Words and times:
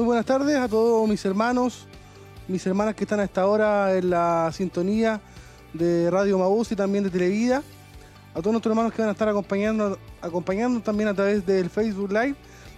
Muy 0.00 0.06
buenas 0.06 0.24
tardes 0.24 0.56
a 0.56 0.66
todos 0.66 1.06
mis 1.06 1.22
hermanos, 1.26 1.86
mis 2.48 2.66
hermanas 2.66 2.94
que 2.94 3.04
están 3.04 3.20
a 3.20 3.24
esta 3.24 3.46
hora 3.46 3.94
en 3.94 4.08
la 4.08 4.50
sintonía 4.50 5.20
de 5.74 6.10
Radio 6.10 6.38
Mabús 6.38 6.72
y 6.72 6.74
también 6.74 7.04
de 7.04 7.10
Televida. 7.10 7.62
A 8.32 8.40
todos 8.40 8.52
nuestros 8.52 8.72
hermanos 8.72 8.94
que 8.94 9.02
van 9.02 9.10
a 9.10 9.12
estar 9.12 9.28
acompañando, 9.28 9.98
acompañando 10.22 10.80
también 10.80 11.10
a 11.10 11.14
través 11.14 11.44
del 11.44 11.68
Facebook 11.68 12.10
Live. 12.12 12.34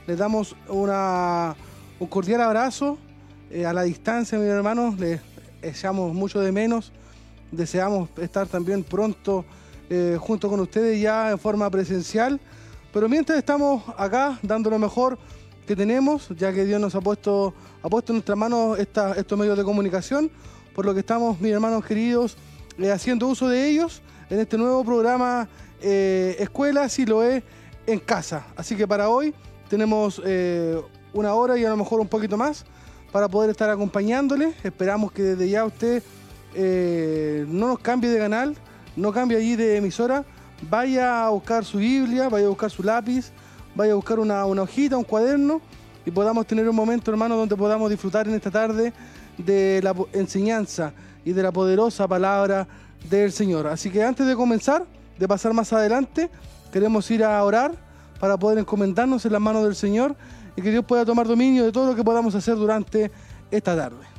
Les 0.08 0.18
damos 0.18 0.56
un 0.68 2.06
cordial 2.08 2.40
abrazo 2.40 2.98
eh, 3.52 3.66
a 3.66 3.72
la 3.72 3.82
distancia, 3.84 4.36
mis 4.36 4.48
hermanos. 4.48 4.98
Les 4.98 5.20
echamos 5.62 6.12
mucho 6.12 6.40
de 6.40 6.50
menos. 6.50 6.90
Deseamos 7.52 8.08
estar 8.16 8.48
también 8.48 8.82
pronto 8.82 9.44
eh, 9.88 10.18
junto 10.20 10.48
con 10.48 10.58
ustedes 10.58 11.00
ya 11.00 11.30
en 11.30 11.38
forma 11.38 11.70
presencial. 11.70 12.40
Pero 12.92 13.08
mientras 13.08 13.38
estamos 13.38 13.84
acá 13.96 14.40
dando 14.42 14.70
lo 14.70 14.80
mejor 14.80 15.20
que 15.66 15.76
tenemos, 15.76 16.28
ya 16.36 16.52
que 16.52 16.64
Dios 16.64 16.80
nos 16.80 16.94
ha 16.94 17.00
puesto, 17.00 17.54
ha 17.82 17.88
puesto 17.88 18.12
en 18.12 18.16
nuestras 18.16 18.36
manos 18.36 18.78
estos 18.78 19.38
medios 19.38 19.56
de 19.56 19.64
comunicación, 19.64 20.30
por 20.74 20.86
lo 20.86 20.94
que 20.94 21.00
estamos, 21.00 21.40
mis 21.40 21.52
hermanos 21.52 21.84
queridos, 21.84 22.36
eh, 22.78 22.90
haciendo 22.90 23.28
uso 23.28 23.48
de 23.48 23.68
ellos 23.68 24.02
en 24.30 24.40
este 24.40 24.56
nuevo 24.56 24.82
programa 24.84 25.48
eh, 25.80 26.36
Escuela 26.38 26.88
si 26.88 27.04
lo 27.04 27.22
es 27.22 27.42
en 27.86 27.98
casa. 27.98 28.46
Así 28.56 28.76
que 28.76 28.88
para 28.88 29.08
hoy 29.08 29.34
tenemos 29.68 30.20
eh, 30.24 30.80
una 31.12 31.34
hora 31.34 31.58
y 31.58 31.64
a 31.64 31.70
lo 31.70 31.76
mejor 31.76 32.00
un 32.00 32.08
poquito 32.08 32.36
más 32.36 32.64
para 33.12 33.28
poder 33.28 33.50
estar 33.50 33.68
acompañándole. 33.68 34.54
Esperamos 34.62 35.12
que 35.12 35.22
desde 35.22 35.50
ya 35.50 35.64
usted 35.64 36.02
no 37.48 37.68
nos 37.68 37.78
cambie 37.78 38.10
de 38.10 38.18
canal, 38.18 38.56
no 38.96 39.12
cambie 39.12 39.38
allí 39.38 39.56
de 39.56 39.76
emisora, 39.76 40.24
vaya 40.68 41.26
a 41.26 41.30
buscar 41.30 41.64
su 41.64 41.78
Biblia, 41.78 42.28
vaya 42.28 42.46
a 42.46 42.48
buscar 42.50 42.70
su 42.70 42.82
lápiz, 42.82 43.32
vaya 43.74 43.92
a 43.92 43.96
buscar 43.96 44.18
una, 44.18 44.44
hojita, 44.44 44.96
un 44.96 45.04
cuaderno 45.04 45.60
y 46.04 46.10
podamos 46.10 46.46
tener 46.46 46.68
un 46.68 46.76
momento, 46.76 47.10
hermano, 47.10 47.36
donde 47.36 47.56
podamos 47.56 47.90
disfrutar 47.90 48.28
en 48.28 48.34
esta 48.34 48.50
tarde 48.50 48.92
de 49.38 49.80
la 49.82 49.94
enseñanza 50.12 50.92
y 51.24 51.32
de 51.32 51.42
la 51.42 51.52
poderosa 51.52 52.08
palabra 52.08 52.66
del 53.08 53.32
Señor. 53.32 53.66
Así 53.66 53.90
que 53.90 54.02
antes 54.02 54.26
de 54.26 54.34
comenzar, 54.34 54.84
de 55.18 55.28
pasar 55.28 55.52
más 55.54 55.72
adelante, 55.72 56.28
queremos 56.72 57.10
ir 57.10 57.24
a 57.24 57.42
orar 57.42 57.72
para 58.18 58.36
poder 58.36 58.58
encomendarnos 58.58 59.24
en 59.24 59.32
las 59.32 59.40
manos 59.40 59.64
del 59.64 59.74
Señor 59.74 60.16
y 60.56 60.62
que 60.62 60.70
Dios 60.70 60.84
pueda 60.84 61.04
tomar 61.04 61.26
dominio 61.26 61.64
de 61.64 61.72
todo 61.72 61.86
lo 61.86 61.94
que 61.94 62.04
podamos 62.04 62.34
hacer 62.34 62.56
durante 62.56 63.10
esta 63.50 63.76
tarde. 63.76 64.11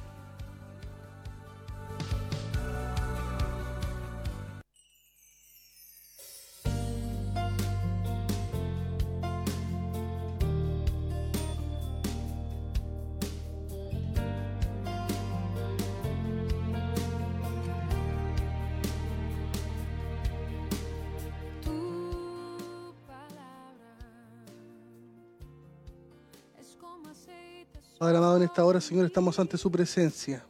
Padre 27.99 28.17
amado, 28.17 28.37
en 28.37 28.43
esta 28.43 28.65
hora, 28.65 28.81
Señor, 28.81 29.05
estamos 29.05 29.37
ante 29.39 29.57
su 29.57 29.71
presencia. 29.71 30.43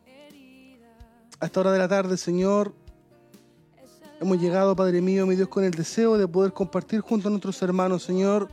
A 1.40 1.46
esta 1.46 1.60
hora 1.60 1.72
de 1.72 1.78
la 1.78 1.90
tarde, 1.90 2.16
Señor, 2.16 2.74
hemos 4.22 4.40
llegado, 4.40 4.76
Padre 4.76 5.02
mío, 5.02 5.28
mi 5.28 5.36
Dios, 5.36 5.50
con 5.50 5.64
el 5.64 5.72
deseo 5.72 6.18
de 6.18 6.28
poder 6.28 6.54
compartir 6.54 7.02
junto 7.02 7.28
a 7.28 7.32
nuestros 7.32 7.62
hermanos, 7.62 8.02
Señor, 8.02 8.48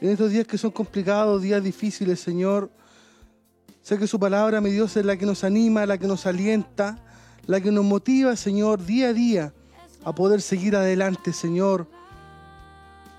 en 0.00 0.08
estos 0.08 0.30
días 0.30 0.46
que 0.46 0.56
son 0.56 0.70
complicados, 0.70 1.42
días 1.42 1.62
difíciles, 1.62 2.18
Señor. 2.18 2.70
Sé 3.82 3.98
que 3.98 4.06
su 4.06 4.18
palabra, 4.18 4.60
mi 4.62 4.70
Dios, 4.70 4.96
es 4.96 5.04
la 5.04 5.16
que 5.18 5.26
nos 5.26 5.44
anima, 5.44 5.84
la 5.84 5.98
que 5.98 6.06
nos 6.06 6.24
alienta, 6.24 6.98
la 7.46 7.60
que 7.60 7.70
nos 7.70 7.84
motiva, 7.84 8.34
Señor, 8.36 8.84
día 8.84 9.08
a 9.08 9.12
día 9.12 9.52
a 10.02 10.14
poder 10.14 10.40
seguir 10.40 10.74
adelante, 10.76 11.34
Señor. 11.34 11.86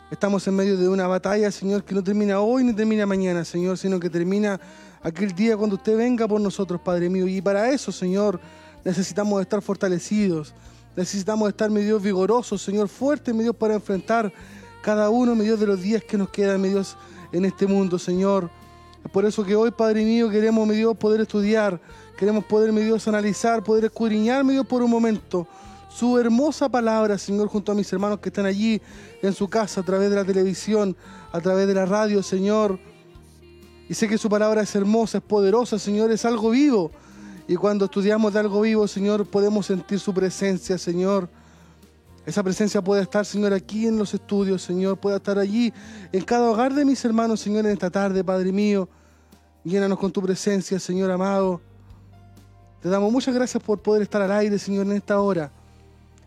Estamos 0.09 0.45
en 0.47 0.55
medio 0.55 0.77
de 0.77 0.89
una 0.89 1.05
batalla, 1.07 1.51
Señor, 1.51 1.83
que 1.83 1.93
no 1.93 2.03
termina 2.03 2.39
hoy 2.39 2.63
ni 2.63 2.73
termina 2.73 3.05
mañana, 3.05 3.45
Señor, 3.45 3.77
sino 3.77 3.99
que 3.99 4.09
termina 4.09 4.59
aquel 5.03 5.33
día 5.33 5.57
cuando 5.57 5.75
usted 5.75 5.97
venga 5.97 6.27
por 6.27 6.39
nosotros, 6.41 6.79
Padre 6.81 7.09
mío. 7.09 7.27
Y 7.27 7.41
para 7.41 7.69
eso, 7.69 7.91
Señor, 7.91 8.39
necesitamos 8.83 9.41
estar 9.41 9.61
fortalecidos. 9.61 10.53
Necesitamos 10.95 11.47
estar, 11.49 11.69
mi 11.69 11.81
Dios, 11.81 12.01
vigorosos, 12.01 12.61
Señor, 12.61 12.89
fuertes, 12.89 13.33
mi 13.33 13.43
Dios, 13.43 13.55
para 13.55 13.73
enfrentar 13.73 14.31
cada 14.81 15.09
uno, 15.09 15.35
mi 15.35 15.45
Dios, 15.45 15.59
de 15.59 15.67
los 15.67 15.81
días 15.81 16.03
que 16.03 16.17
nos 16.17 16.29
quedan, 16.29 16.61
mi 16.61 16.69
Dios, 16.69 16.97
en 17.31 17.45
este 17.45 17.65
mundo, 17.65 17.97
Señor. 17.97 18.49
Es 19.03 19.09
por 19.09 19.25
eso 19.25 19.43
que 19.43 19.55
hoy, 19.55 19.71
Padre 19.71 20.03
mío, 20.03 20.29
queremos, 20.29 20.67
mi 20.67 20.75
Dios, 20.75 20.97
poder 20.97 21.21
estudiar, 21.21 21.79
queremos 22.17 22.43
poder, 22.45 22.73
mi 22.73 22.81
Dios, 22.81 23.07
analizar, 23.07 23.63
poder 23.63 23.85
escudriñar, 23.85 24.43
mi 24.43 24.53
Dios, 24.53 24.65
por 24.65 24.83
un 24.83 24.91
momento 24.91 25.47
su 25.91 26.17
hermosa 26.17 26.69
palabra, 26.69 27.17
Señor, 27.17 27.49
junto 27.49 27.71
a 27.71 27.75
mis 27.75 27.91
hermanos 27.91 28.19
que 28.19 28.29
están 28.29 28.45
allí 28.45 28.81
en 29.21 29.33
su 29.33 29.49
casa, 29.49 29.81
a 29.81 29.83
través 29.83 30.09
de 30.09 30.15
la 30.15 30.23
televisión, 30.23 30.95
a 31.31 31.41
través 31.41 31.67
de 31.67 31.73
la 31.73 31.85
radio, 31.85 32.23
Señor. 32.23 32.79
Y 33.91 33.93
sé 33.93 34.07
que 34.07 34.17
su 34.17 34.29
palabra 34.29 34.61
es 34.61 34.73
hermosa, 34.73 35.17
es 35.17 35.23
poderosa, 35.25 35.77
Señor, 35.77 36.11
es 36.11 36.23
algo 36.23 36.51
vivo. 36.51 36.91
Y 37.45 37.57
cuando 37.57 37.83
estudiamos 37.83 38.31
de 38.31 38.39
algo 38.39 38.61
vivo, 38.61 38.87
Señor, 38.87 39.25
podemos 39.25 39.65
sentir 39.65 39.99
su 39.99 40.13
presencia, 40.13 40.77
Señor. 40.77 41.27
Esa 42.25 42.41
presencia 42.41 42.81
puede 42.81 43.01
estar, 43.01 43.25
Señor, 43.25 43.51
aquí 43.51 43.87
en 43.87 43.97
los 43.97 44.13
estudios, 44.13 44.61
Señor. 44.61 44.97
Puede 44.97 45.17
estar 45.17 45.37
allí, 45.37 45.73
en 46.13 46.23
cada 46.23 46.49
hogar 46.49 46.73
de 46.73 46.85
mis 46.85 47.03
hermanos, 47.03 47.41
Señor, 47.41 47.65
en 47.65 47.73
esta 47.73 47.89
tarde, 47.89 48.23
Padre 48.23 48.53
mío. 48.53 48.87
Llénanos 49.65 49.99
con 49.99 50.09
tu 50.09 50.21
presencia, 50.21 50.79
Señor 50.79 51.11
amado. 51.11 51.59
Te 52.81 52.87
damos 52.87 53.11
muchas 53.11 53.35
gracias 53.35 53.61
por 53.61 53.81
poder 53.81 54.03
estar 54.03 54.21
al 54.21 54.31
aire, 54.31 54.57
Señor, 54.57 54.85
en 54.85 54.93
esta 54.93 55.19
hora. 55.19 55.51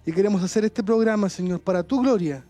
Y 0.05 0.13
queremos 0.13 0.43
hacer 0.43 0.67
este 0.67 0.83
programa, 0.83 1.31
Señor, 1.31 1.61
para 1.61 1.83
tu 1.83 2.03
gloria. 2.03 2.45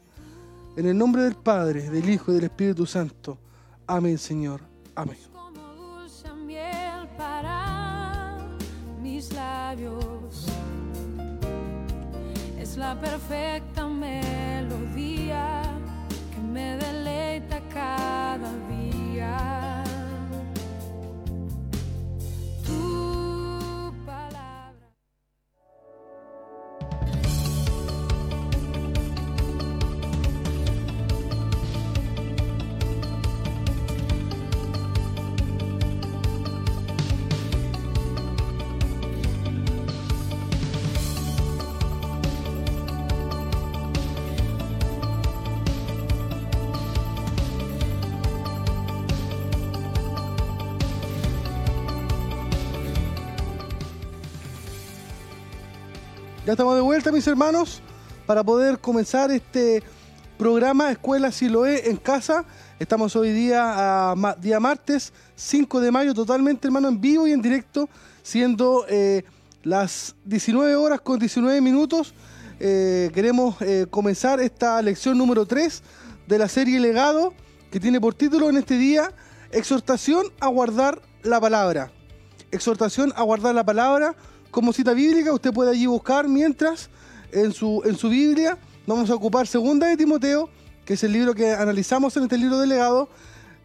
En 0.77 0.87
el 0.87 0.99
nombre 0.99 1.23
del 1.23 1.37
Padre, 1.37 1.89
del 1.89 2.11
Hijo 2.11 2.33
y 2.33 2.35
del 2.35 2.45
Espíritu 2.47 2.85
Santo. 2.85 3.39
Amén, 3.87 4.19
Señor. 4.19 4.74
Amén. 4.97 5.17
Como 5.33 5.61
dulce 5.75 6.33
miel 6.33 7.09
para 7.17 8.39
mis 9.03 9.33
labios. 9.33 10.47
Es 12.59 12.77
la 12.77 12.95
perfecta 13.01 13.87
melodía 13.87 15.63
que 16.33 16.41
me 16.41 16.77
deleita 16.77 17.61
cada 17.73 18.53
día. 18.69 19.74
Ya 56.47 56.53
estamos 56.53 56.75
de 56.75 56.83
vuelta, 56.83 57.11
mis 57.11 57.27
hermanos, 57.27 57.81
para 58.27 58.45
poder 58.45 58.79
comenzar 58.79 59.31
este 59.31 59.83
programa 60.37 60.91
Escuela 60.91 61.33
Siloé 61.33 61.89
en 61.89 61.97
casa. 61.97 62.45
Estamos 62.79 63.17
hoy 63.17 63.33
día, 63.33 64.15
día 64.43 64.61
martes 64.61 65.15
5 65.37 65.81
de 65.81 65.91
mayo, 65.91 66.13
totalmente, 66.13 66.69
hermano, 66.69 66.89
en 66.89 67.01
vivo 67.01 67.27
y 67.27 67.33
en 67.33 67.41
directo, 67.41 67.89
siendo 68.23 68.85
eh, 68.91 69.25
las 69.63 70.17
19 70.27 70.77
horas 70.77 71.01
con 71.01 71.19
19 71.19 71.63
minutos. 71.63 72.13
Eh, 72.61 73.11
queremos 73.15 73.57
eh, 73.63 73.87
comenzar 73.89 74.39
esta 74.39 74.83
lección 74.83 75.17
número 75.17 75.47
3 75.47 75.83
de 76.27 76.39
la 76.39 76.49
serie 76.49 76.79
Legado, 76.79 77.33
que 77.71 77.81
tiene 77.81 78.03
por 78.03 78.13
título 78.13 78.51
en 78.51 78.59
este 78.59 78.77
día 78.77 79.15
Exhortación 79.51 80.27
a 80.41 80.49
guardar 80.49 81.01
la 81.23 81.41
palabra. 81.41 81.91
Exhortación 82.51 83.15
a 83.17 83.23
guardar 83.23 83.55
la 83.55 83.65
palabra 83.65 84.15
como 84.55 84.73
cita 84.73 84.93
bíblica, 84.93 85.33
usted 85.33 85.53
puede 85.53 85.73
allí 85.73 85.87
buscar 85.87 86.29
mientras 86.29 86.89
en 87.33 87.53
su, 87.53 87.83
en 87.85 87.97
su 87.97 88.09
Biblia 88.09 88.57
vamos 88.87 89.11
a 89.11 89.15
ocupar 89.17 89.49
Segunda 89.49 89.89
de 89.89 89.97
Timoteo, 89.97 90.49
que 90.85 90.95
es 90.95 91.03
el 91.03 91.11
libro 91.11 91.35
que 91.35 91.51
analizamos 91.51 92.17
en 92.17 92.23
este 92.23 92.39
libro 92.39 92.61
delegado, 92.61 93.09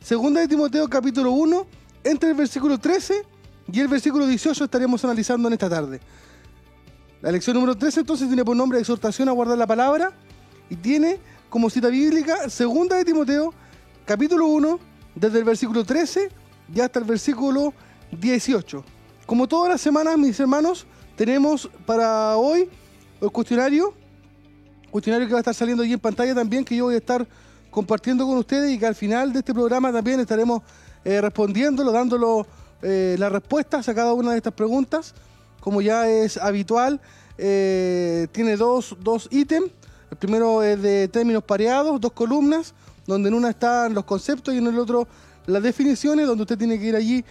Segunda 0.02 0.42
de 0.42 0.48
Timoteo 0.48 0.90
capítulo 0.90 1.32
1, 1.34 1.68
entre 2.06 2.32
el 2.32 2.36
versículo 2.36 2.80
13 2.80 3.24
y 3.72 3.80
el 3.80 3.88
versículo 3.88 4.26
18 4.26 4.64
estaremos 4.64 5.06
analizando 5.06 5.48
en 5.48 5.54
esta 5.54 5.70
tarde. 5.70 6.00
La 7.22 7.32
lección 7.32 7.54
número 7.54 7.78
13 7.78 8.00
entonces 8.00 8.28
tiene 8.28 8.44
por 8.44 8.56
nombre 8.56 8.80
exhortación 8.80 9.30
a 9.30 9.32
guardar 9.32 9.60
la 9.60 9.68
palabra 9.68 10.12
y 10.72 10.76
tiene 10.76 11.20
como 11.52 11.70
cita 11.70 11.90
bíblica 11.90 12.50
Segunda 12.50 12.96
de 12.96 13.06
Timoteo 13.06 13.54
capítulo 14.06 14.48
1 14.48 14.80
desde 15.14 15.38
el 15.38 15.44
versículo 15.44 15.84
13 15.84 16.32
y 16.74 16.80
hasta 16.80 16.98
el 16.98 17.06
versículo 17.06 17.76
18. 18.20 18.84
Como 19.30 19.48
todas 19.48 19.70
las 19.70 19.80
semanas, 19.80 20.18
mis 20.18 20.40
hermanos, 20.40 20.88
tenemos 21.16 21.70
para 21.86 22.36
hoy 22.36 22.68
el 23.22 23.30
cuestionario, 23.30 23.94
cuestionario 24.90 25.28
que 25.28 25.34
va 25.34 25.38
a 25.38 25.42
estar 25.42 25.54
saliendo 25.54 25.84
allí 25.84 25.94
en 25.94 26.00
pantalla 26.00 26.34
también, 26.34 26.66
que 26.66 26.76
yo 26.76 26.86
voy 26.86 26.96
a 26.96 26.98
estar 26.98 27.28
compartiendo 27.70 28.26
con 28.26 28.40
ustedes 28.40 28.72
y 28.72 28.80
que 28.80 28.88
al 28.88 28.96
final 28.96 29.32
de 29.32 29.38
este 29.38 29.54
programa 29.54 29.94
también 29.94 30.20
estaremos 30.20 30.64
eh, 31.06 31.22
respondiéndolo, 31.22 31.92
dándolo 31.92 32.48
eh, 32.82 33.18
las 33.20 33.32
respuestas 33.32 33.88
a 33.88 33.94
cada 33.94 34.14
una 34.14 34.32
de 34.32 34.38
estas 34.38 34.54
preguntas, 34.54 35.14
como 35.60 35.80
ya 35.80 36.10
es 36.10 36.36
habitual. 36.38 37.00
eh, 37.38 38.28
tiene 38.32 38.58
dos, 38.58 38.98
dos 39.00 39.28
ítems. 39.30 39.70
El 40.10 40.18
primero 40.18 40.64
es 40.64 40.82
de 40.82 41.08
términos 41.08 41.44
pareados, 41.44 42.02
dos 42.02 42.14
columnas, 42.14 42.74
donde 43.06 43.30
en 43.30 43.36
una 43.36 43.52
están 43.52 43.94
los 43.94 44.06
conceptos 44.06 44.56
y 44.56 44.58
en 44.58 44.66
el 44.66 44.80
otro 44.80 45.08
las 45.46 45.62
definiciones, 45.62 46.26
donde 46.26 46.42
usted 46.42 46.58
tiene 46.58 46.80
que 46.80 46.86
ir 46.86 46.96
allí 46.96 47.24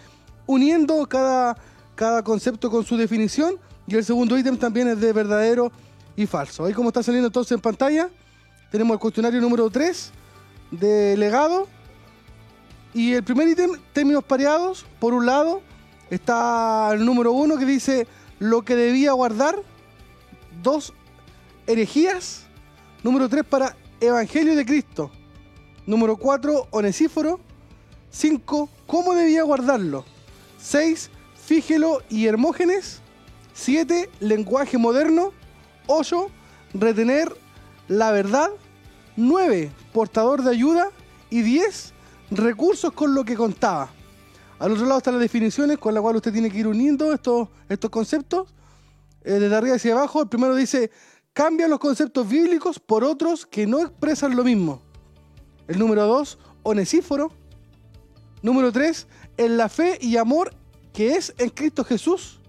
uniendo 0.47 1.05
cada, 1.07 1.57
cada 1.99 2.23
concepto 2.23 2.71
con 2.71 2.85
su 2.85 2.97
definición. 2.97 3.57
Y 3.89 3.97
el 3.97 4.05
segundo 4.05 4.39
ítem 4.39 4.57
también 4.57 4.87
es 4.87 5.01
de 5.01 5.13
verdadero 5.13 5.73
y 6.15 6.27
falso. 6.27 6.65
Ahí 6.65 6.73
como 6.73 6.91
está 6.91 7.03
saliendo 7.03 7.27
entonces 7.27 7.51
en 7.53 7.61
pantalla, 7.61 8.09
tenemos 8.71 8.95
el 8.95 9.01
cuestionario 9.01 9.41
número 9.41 9.69
3 9.69 10.13
de 10.71 11.17
legado. 11.17 11.67
Y 12.95 13.15
el 13.15 13.25
primer 13.25 13.49
ítem, 13.49 13.73
términos 13.93 14.23
pareados. 14.23 14.87
Por 15.01 15.13
un 15.13 15.27
lado 15.27 15.61
está 16.09 16.91
el 16.93 17.05
número 17.05 17.33
1 17.33 17.59
que 17.59 17.65
dice 17.65 18.07
lo 18.39 18.63
que 18.63 18.77
debía 18.77 19.11
guardar. 19.13 19.57
Dos, 20.63 20.93
herejías. 21.67 22.45
Número 23.03 23.29
3 23.29 23.43
para 23.43 23.77
Evangelio 24.01 24.55
de 24.55 24.65
Cristo. 24.65 25.11
Número 25.85 26.17
4, 26.17 26.69
Onesíforo. 26.71 27.41
5, 28.11 28.71
cómo 28.87 29.15
debía 29.15 29.43
guardarlo. 29.43 30.05
6, 30.59 31.11
Fígelo 31.49 32.03
y 32.11 32.27
Hermógenes. 32.27 33.01
7, 33.55 34.11
lenguaje 34.21 34.77
moderno. 34.77 35.33
8, 35.87 36.29
retener 36.75 37.35
la 37.89 38.13
verdad. 38.13 38.51
9, 39.17 39.73
portador 39.95 40.43
de 40.43 40.51
ayuda. 40.51 40.91
Y 41.31 41.41
10, 41.41 41.95
recursos 42.33 42.93
con 42.93 43.15
lo 43.15 43.25
que 43.25 43.35
contaba. 43.35 43.89
Al 44.59 44.73
otro 44.73 44.85
lado 44.85 44.99
están 44.99 45.15
las 45.15 45.23
definiciones 45.23 45.79
con 45.79 45.95
las 45.95 46.03
cuales 46.03 46.19
usted 46.19 46.35
tiene 46.35 46.51
que 46.51 46.59
ir 46.59 46.67
uniendo 46.67 47.15
estos, 47.15 47.49
estos 47.71 47.89
conceptos. 47.89 48.53
Eh, 49.23 49.33
desde 49.33 49.57
arriba 49.57 49.77
hacia 49.77 49.95
abajo, 49.95 50.21
el 50.21 50.29
primero 50.29 50.55
dice, 50.55 50.91
cambia 51.33 51.67
los 51.67 51.79
conceptos 51.79 52.29
bíblicos 52.29 52.79
por 52.79 53.05
otros 53.05 53.47
que 53.47 53.67
no 53.67 53.81
expresan 53.81 54.37
lo 54.37 54.45
mismo. 54.45 54.83
El 55.67 55.79
número 55.79 56.07
2, 56.07 56.39
Onesíforo. 56.63 57.33
Número 58.43 58.71
3, 58.71 59.07
en 59.39 59.57
la 59.57 59.71
fe 59.71 59.97
y 59.99 60.19
amor 60.19 60.53
que 60.99 61.15
es 61.15 61.33
en 61.39 61.51
Cristo 61.51 61.85
Jesús. 61.85 62.41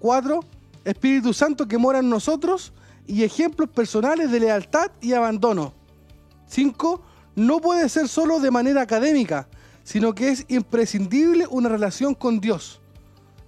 4, 0.00 0.40
Espíritu 0.84 1.32
Santo 1.32 1.66
que 1.66 1.78
mora 1.78 2.00
en 2.00 2.10
nosotros 2.10 2.74
y 3.06 3.22
ejemplos 3.22 3.70
personales 3.70 4.30
de 4.30 4.40
lealtad 4.40 4.90
y 5.00 5.14
abandono. 5.14 5.72
5, 6.48 7.00
no 7.34 7.58
puede 7.60 7.88
ser 7.88 8.08
solo 8.08 8.40
de 8.40 8.50
manera 8.50 8.82
académica, 8.82 9.48
sino 9.84 10.14
que 10.14 10.28
es 10.28 10.44
imprescindible 10.48 11.46
una 11.48 11.70
relación 11.70 12.14
con 12.14 12.40
Dios. 12.40 12.82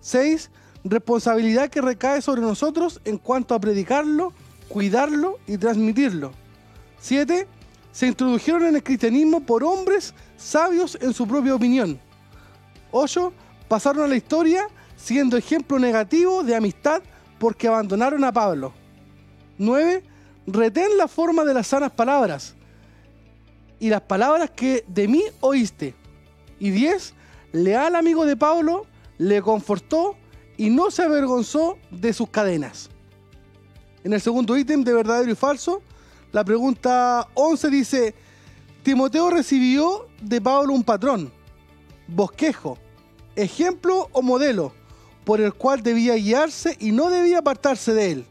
6. 0.00 0.50
Responsabilidad 0.84 1.68
que 1.68 1.82
recae 1.82 2.22
sobre 2.22 2.40
nosotros 2.40 3.02
en 3.04 3.18
cuanto 3.18 3.54
a 3.54 3.60
predicarlo, 3.60 4.32
cuidarlo 4.70 5.38
y 5.46 5.58
transmitirlo. 5.58 6.32
7. 6.98 7.46
Se 7.92 8.06
introdujeron 8.06 8.64
en 8.64 8.76
el 8.76 8.82
cristianismo 8.82 9.40
por 9.40 9.62
hombres 9.62 10.14
sabios 10.38 10.96
en 10.98 11.12
su 11.12 11.28
propia 11.28 11.54
opinión. 11.54 12.00
8. 12.90 13.34
Pasaron 13.68 14.04
a 14.04 14.08
la 14.08 14.16
historia 14.16 14.66
siendo 14.96 15.36
ejemplo 15.36 15.78
negativo 15.78 16.42
de 16.42 16.56
amistad 16.56 17.02
porque 17.38 17.68
abandonaron 17.68 18.24
a 18.24 18.32
Pablo. 18.32 18.72
9. 19.58 20.02
Retén 20.46 20.96
la 20.96 21.08
forma 21.08 21.44
de 21.44 21.54
las 21.54 21.66
sanas 21.66 21.92
palabras 21.92 22.54
y 23.78 23.90
las 23.90 24.00
palabras 24.00 24.50
que 24.50 24.84
de 24.88 25.08
mí 25.08 25.22
oíste. 25.40 25.94
Y 26.58 26.70
10. 26.70 27.14
Leal 27.52 27.94
amigo 27.94 28.26
de 28.26 28.36
Pablo, 28.36 28.86
le 29.18 29.40
confortó 29.42 30.16
y 30.56 30.70
no 30.70 30.90
se 30.90 31.02
avergonzó 31.02 31.78
de 31.90 32.12
sus 32.12 32.28
cadenas. 32.28 32.90
En 34.04 34.12
el 34.12 34.20
segundo 34.20 34.56
ítem 34.56 34.84
de 34.84 34.92
verdadero 34.92 35.30
y 35.30 35.34
falso, 35.34 35.82
la 36.32 36.44
pregunta 36.44 37.28
11 37.34 37.70
dice, 37.70 38.14
Timoteo 38.82 39.30
recibió 39.30 40.08
de 40.20 40.40
Pablo 40.40 40.74
un 40.74 40.84
patrón, 40.84 41.32
bosquejo, 42.06 42.78
ejemplo 43.38 44.08
o 44.12 44.22
modelo, 44.22 44.72
por 45.24 45.40
el 45.40 45.54
cual 45.54 45.82
debía 45.82 46.14
guiarse 46.14 46.76
y 46.80 46.92
no 46.92 47.08
debía 47.08 47.38
apartarse 47.38 47.94
de 47.94 48.12
él. 48.12 48.26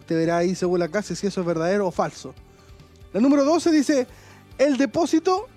Usted 0.00 0.16
verá 0.16 0.38
ahí 0.38 0.54
según 0.54 0.80
la 0.80 0.88
clase 0.88 1.14
si 1.14 1.26
eso 1.26 1.40
es 1.40 1.46
verdadero 1.46 1.86
o 1.86 1.90
falso. 1.90 2.34
La 3.12 3.20
número 3.20 3.44
12 3.44 3.70
dice, 3.70 4.06
el 4.58 4.76
depósito 4.76 5.48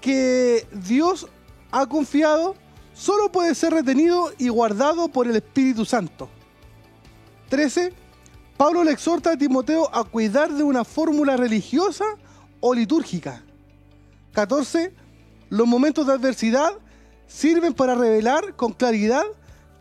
que 0.00 0.66
Dios 0.72 1.26
ha 1.70 1.86
confiado 1.86 2.54
solo 2.92 3.32
puede 3.32 3.54
ser 3.54 3.72
retenido 3.72 4.32
y 4.38 4.48
guardado 4.48 5.08
por 5.08 5.26
el 5.26 5.36
Espíritu 5.36 5.84
Santo. 5.84 6.28
13. 7.48 7.92
Pablo 8.56 8.84
le 8.84 8.90
exhorta 8.90 9.32
a 9.32 9.36
Timoteo 9.36 9.88
a 9.94 10.04
cuidar 10.04 10.52
de 10.52 10.62
una 10.62 10.84
fórmula 10.84 11.36
religiosa 11.36 12.04
o 12.60 12.74
litúrgica. 12.74 13.42
14. 14.32 14.92
Los 15.48 15.66
momentos 15.66 16.06
de 16.06 16.14
adversidad 16.14 16.72
sirven 17.26 17.74
para 17.74 17.94
revelar 17.94 18.54
con 18.56 18.72
claridad 18.72 19.24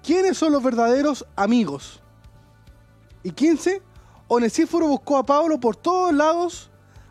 quiénes 0.04 0.38
son 0.38 0.52
los 0.52 0.64
verdaderos 0.64 1.26
amigos. 1.36 2.02
Y 3.24 3.32
15. 3.32 3.82
Onesíforo 4.28 4.88
buscó 4.88 5.18
a 5.18 5.26
Pablo 5.26 5.60
por 5.60 5.76
todos 5.76 6.14
lados, 6.14 6.70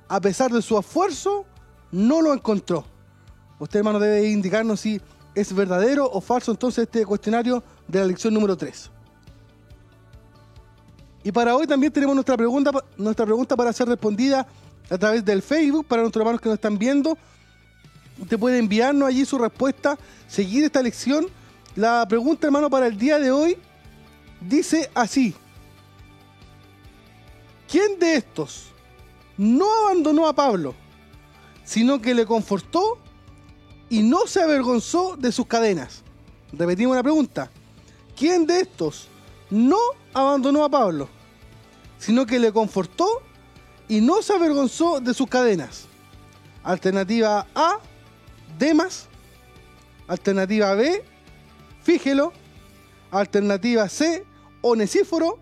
a 0.09 0.21
pesar 0.21 0.51
de 0.51 0.63
su 0.63 0.79
esfuerzo, 0.79 1.45
no 1.93 2.23
lo 2.23 2.33
encontró. 2.33 2.85
Usted, 3.59 3.79
hermano, 3.79 4.01
debe 4.01 4.29
indicarnos 4.29 4.81
si 4.81 5.01
es 5.35 5.55
verdadero 5.55 6.11
o 6.11 6.21
falso 6.21 6.51
entonces 6.51 6.85
este 6.85 7.07
cuestionario 7.07 7.63
de 7.87 8.01
la 8.01 8.07
lección 8.07 8.35
número 8.35 8.57
3. 8.57 8.91
Y 11.23 11.33
para 11.33 11.57
hoy 11.57 11.67
también 11.67 11.93
tenemos 11.93 12.15
nuestra 12.15 12.37
pregunta, 12.37 12.71
nuestra 12.97 13.25
pregunta 13.25 13.57
para 13.57 13.73
ser 13.73 13.89
respondida 13.89 14.47
a 14.91 14.99
través 14.99 15.25
del 15.25 15.41
Facebook, 15.41 15.87
para 15.87 16.03
nuestros 16.03 16.21
hermanos 16.21 16.41
que 16.41 16.49
nos 16.49 16.57
están 16.57 16.79
viendo. 16.79 17.17
Usted 18.19 18.39
puede 18.39 18.59
enviarnos 18.59 19.09
allí 19.09 19.25
su 19.25 19.39
respuesta, 19.39 19.99
seguir 20.29 20.65
esta 20.65 20.83
lección. 20.83 21.27
La 21.75 22.07
pregunta, 22.09 22.47
hermano, 22.47 22.71
para 22.71 22.87
el 22.87 22.97
día 22.97 23.19
de 23.19 23.31
hoy 23.31 23.59
dice 24.41 24.91
así. 24.95 25.35
¿Quién 27.69 27.99
de 27.99 28.17
estos 28.17 28.67
no 29.37 29.67
abandonó 29.85 30.29
a 30.29 30.33
Pablo, 30.33 30.75
sino 31.65 32.01
que 32.01 32.15
le 32.15 32.25
confortó 32.25 32.99
y 33.89 34.03
no 34.03 34.27
se 34.27 34.41
avergonzó 34.41 35.17
de 35.17 35.33
sus 35.33 35.47
cadenas? 35.47 36.03
Repetimos 36.53 36.95
la 36.95 37.03
pregunta. 37.03 37.51
¿Quién 38.17 38.47
de 38.47 38.61
estos 38.61 39.09
no 39.51 39.79
abandonó 40.13 40.65
a 40.65 40.69
Pablo, 40.69 41.09
sino 41.99 42.25
que 42.27 42.39
le 42.39 42.53
confortó 42.53 43.23
y 43.89 44.01
no 44.01 44.23
se 44.23 44.35
avergonzó 44.35 45.01
de 45.01 45.13
sus 45.13 45.27
cadenas? 45.27 45.87
Alternativa 46.63 47.47
A, 47.55 47.81
Demas. 48.59 49.09
Alternativa 50.07 50.75
B, 50.75 51.03
Fígelo. 51.83 52.33
Alternativa 53.11 53.89
C, 53.89 54.25
Onesíforo. 54.63 55.39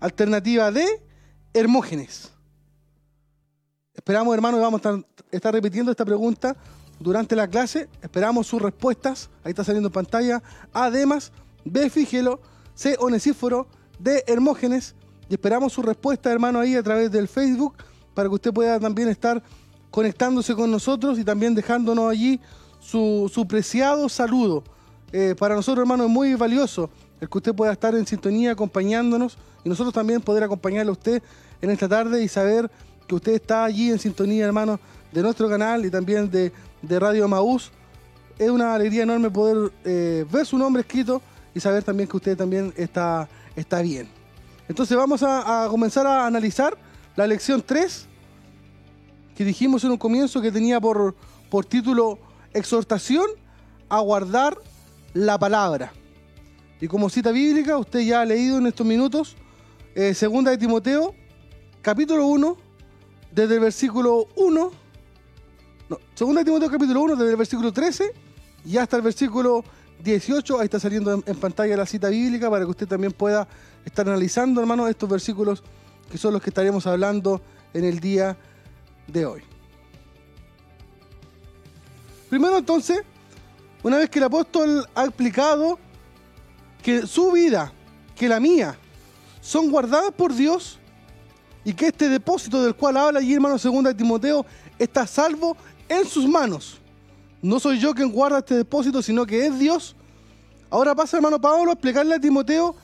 Alternativa 0.00 0.70
D, 0.70 0.84
Hermógenes. 1.52 2.32
Esperamos, 3.94 4.34
hermanos, 4.34 4.60
vamos 4.60 4.84
a 4.84 5.00
estar, 5.30 5.54
repitiendo 5.54 5.90
esta 5.90 6.04
pregunta 6.04 6.56
durante 6.98 7.36
la 7.36 7.48
clase. 7.48 7.88
Esperamos 8.02 8.46
sus 8.46 8.60
respuestas. 8.60 9.30
Ahí 9.44 9.50
está 9.50 9.64
saliendo 9.64 9.88
en 9.88 9.92
pantalla. 9.92 10.42
A, 10.72 10.90
Demas. 10.90 11.32
B, 11.64 11.88
Fígelo. 11.88 12.40
C, 12.74 12.96
Onesíforo. 12.98 13.68
D, 13.98 14.24
Hermógenes. 14.26 14.94
Y 15.28 15.34
esperamos 15.34 15.72
su 15.72 15.80
respuesta, 15.80 16.30
hermano, 16.30 16.60
ahí 16.60 16.74
a 16.74 16.82
través 16.82 17.10
del 17.10 17.28
Facebook 17.28 17.76
para 18.14 18.28
que 18.28 18.34
usted 18.34 18.52
pueda 18.52 18.78
también 18.78 19.08
estar 19.08 19.42
conectándose 19.94 20.56
con 20.56 20.72
nosotros 20.72 21.20
y 21.20 21.24
también 21.24 21.54
dejándonos 21.54 22.10
allí 22.10 22.40
su, 22.80 23.30
su 23.32 23.46
preciado 23.46 24.08
saludo. 24.08 24.64
Eh, 25.12 25.36
para 25.38 25.54
nosotros, 25.54 25.84
hermano, 25.84 26.02
es 26.02 26.10
muy 26.10 26.34
valioso 26.34 26.90
el 27.20 27.28
que 27.28 27.38
usted 27.38 27.54
pueda 27.54 27.70
estar 27.70 27.94
en 27.94 28.04
sintonía 28.04 28.50
acompañándonos 28.50 29.38
y 29.62 29.68
nosotros 29.68 29.94
también 29.94 30.20
poder 30.20 30.42
acompañarle 30.42 30.90
a 30.90 30.92
usted 30.94 31.22
en 31.62 31.70
esta 31.70 31.88
tarde 31.88 32.24
y 32.24 32.26
saber 32.26 32.68
que 33.06 33.14
usted 33.14 33.34
está 33.34 33.64
allí 33.64 33.88
en 33.92 34.00
sintonía, 34.00 34.46
hermano, 34.46 34.80
de 35.12 35.22
nuestro 35.22 35.48
canal 35.48 35.86
y 35.86 35.90
también 35.92 36.28
de, 36.28 36.50
de 36.82 36.98
Radio 36.98 37.28
Maús. 37.28 37.70
Es 38.36 38.50
una 38.50 38.74
alegría 38.74 39.04
enorme 39.04 39.30
poder 39.30 39.70
eh, 39.84 40.26
ver 40.28 40.44
su 40.44 40.58
nombre 40.58 40.80
escrito 40.80 41.22
y 41.54 41.60
saber 41.60 41.84
también 41.84 42.08
que 42.08 42.16
usted 42.16 42.36
también 42.36 42.74
está, 42.76 43.28
está 43.54 43.80
bien. 43.80 44.08
Entonces 44.68 44.96
vamos 44.96 45.22
a, 45.22 45.66
a 45.66 45.68
comenzar 45.68 46.04
a 46.04 46.26
analizar 46.26 46.76
la 47.14 47.28
lección 47.28 47.62
3 47.64 48.08
que 49.34 49.44
dijimos 49.44 49.84
en 49.84 49.92
un 49.92 49.98
comienzo 49.98 50.40
que 50.40 50.52
tenía 50.52 50.80
por, 50.80 51.14
por 51.50 51.64
título 51.64 52.18
Exhortación 52.52 53.26
a 53.88 54.00
guardar 54.00 54.58
la 55.12 55.38
palabra. 55.38 55.92
Y 56.80 56.88
como 56.88 57.08
cita 57.08 57.32
bíblica, 57.32 57.78
usted 57.78 58.00
ya 58.00 58.20
ha 58.20 58.24
leído 58.24 58.58
en 58.58 58.66
estos 58.66 58.86
minutos, 58.86 59.36
eh, 59.94 60.14
segunda 60.14 60.50
de 60.50 60.58
Timoteo, 60.58 61.14
capítulo 61.82 62.26
1, 62.26 62.56
desde 63.32 63.54
el 63.54 63.60
versículo 63.60 64.28
1, 64.36 64.70
no, 65.88 65.98
segunda 66.14 66.40
de 66.40 66.44
Timoteo 66.44 66.70
capítulo 66.70 67.02
1, 67.02 67.16
desde 67.16 67.30
el 67.30 67.36
versículo 67.36 67.72
13 67.72 68.12
y 68.64 68.76
hasta 68.76 68.96
el 68.96 69.02
versículo 69.02 69.64
18, 70.02 70.60
ahí 70.60 70.64
está 70.64 70.80
saliendo 70.80 71.22
en, 71.24 71.36
pantalla 71.36 71.76
la 71.76 71.86
cita 71.86 72.08
bíblica 72.08 72.50
para 72.50 72.64
que 72.64 72.70
usted 72.70 72.86
también 72.86 73.12
pueda 73.12 73.46
estar 73.84 74.06
analizando, 74.08 74.60
hermano, 74.60 74.88
estos 74.88 75.08
versículos 75.08 75.62
que 76.10 76.18
son 76.18 76.32
los 76.32 76.42
que 76.42 76.50
estaremos 76.50 76.86
hablando 76.86 77.40
en 77.72 77.84
el 77.84 78.00
día 78.00 78.28
de 78.28 78.36
hoy. 79.26 79.42
Primero 82.28 82.58
entonces, 82.58 83.02
una 83.82 83.98
vez 83.98 84.10
que 84.10 84.18
el 84.18 84.24
apóstol 84.24 84.88
ha 84.94 85.04
explicado 85.04 85.78
que 86.82 87.06
su 87.06 87.32
vida, 87.32 87.72
que 88.16 88.28
la 88.28 88.40
mía, 88.40 88.76
son 89.40 89.70
guardadas 89.70 90.10
por 90.12 90.34
Dios 90.34 90.78
y 91.64 91.72
que 91.74 91.88
este 91.88 92.08
depósito 92.08 92.62
del 92.62 92.74
cual 92.74 92.96
habla 92.96 93.20
allí 93.20 93.34
hermano 93.34 93.56
2 93.58 93.84
de 93.84 93.94
Timoteo 93.94 94.44
está 94.78 95.06
salvo 95.06 95.56
en 95.88 96.06
sus 96.06 96.26
manos. 96.26 96.78
No 97.42 97.60
soy 97.60 97.78
yo 97.78 97.94
quien 97.94 98.10
guarda 98.10 98.38
este 98.38 98.54
depósito, 98.56 99.02
sino 99.02 99.26
que 99.26 99.46
es 99.46 99.58
Dios. 99.58 99.94
Ahora 100.70 100.94
pasa 100.94 101.18
hermano 101.18 101.40
Pablo 101.40 101.70
a 101.70 101.74
explicarle 101.74 102.14
a 102.14 102.20
Timoteo 102.20 102.74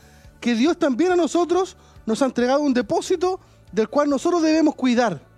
que 0.40 0.54
Dios 0.54 0.78
también 0.78 1.12
a 1.12 1.16
nosotros 1.16 1.76
nos 2.06 2.22
ha 2.22 2.26
entregado 2.26 2.60
un 2.60 2.74
depósito 2.74 3.40
del 3.72 3.88
cual 3.88 4.08
nosotros 4.08 4.42
debemos 4.42 4.74
cuidar. 4.74 5.29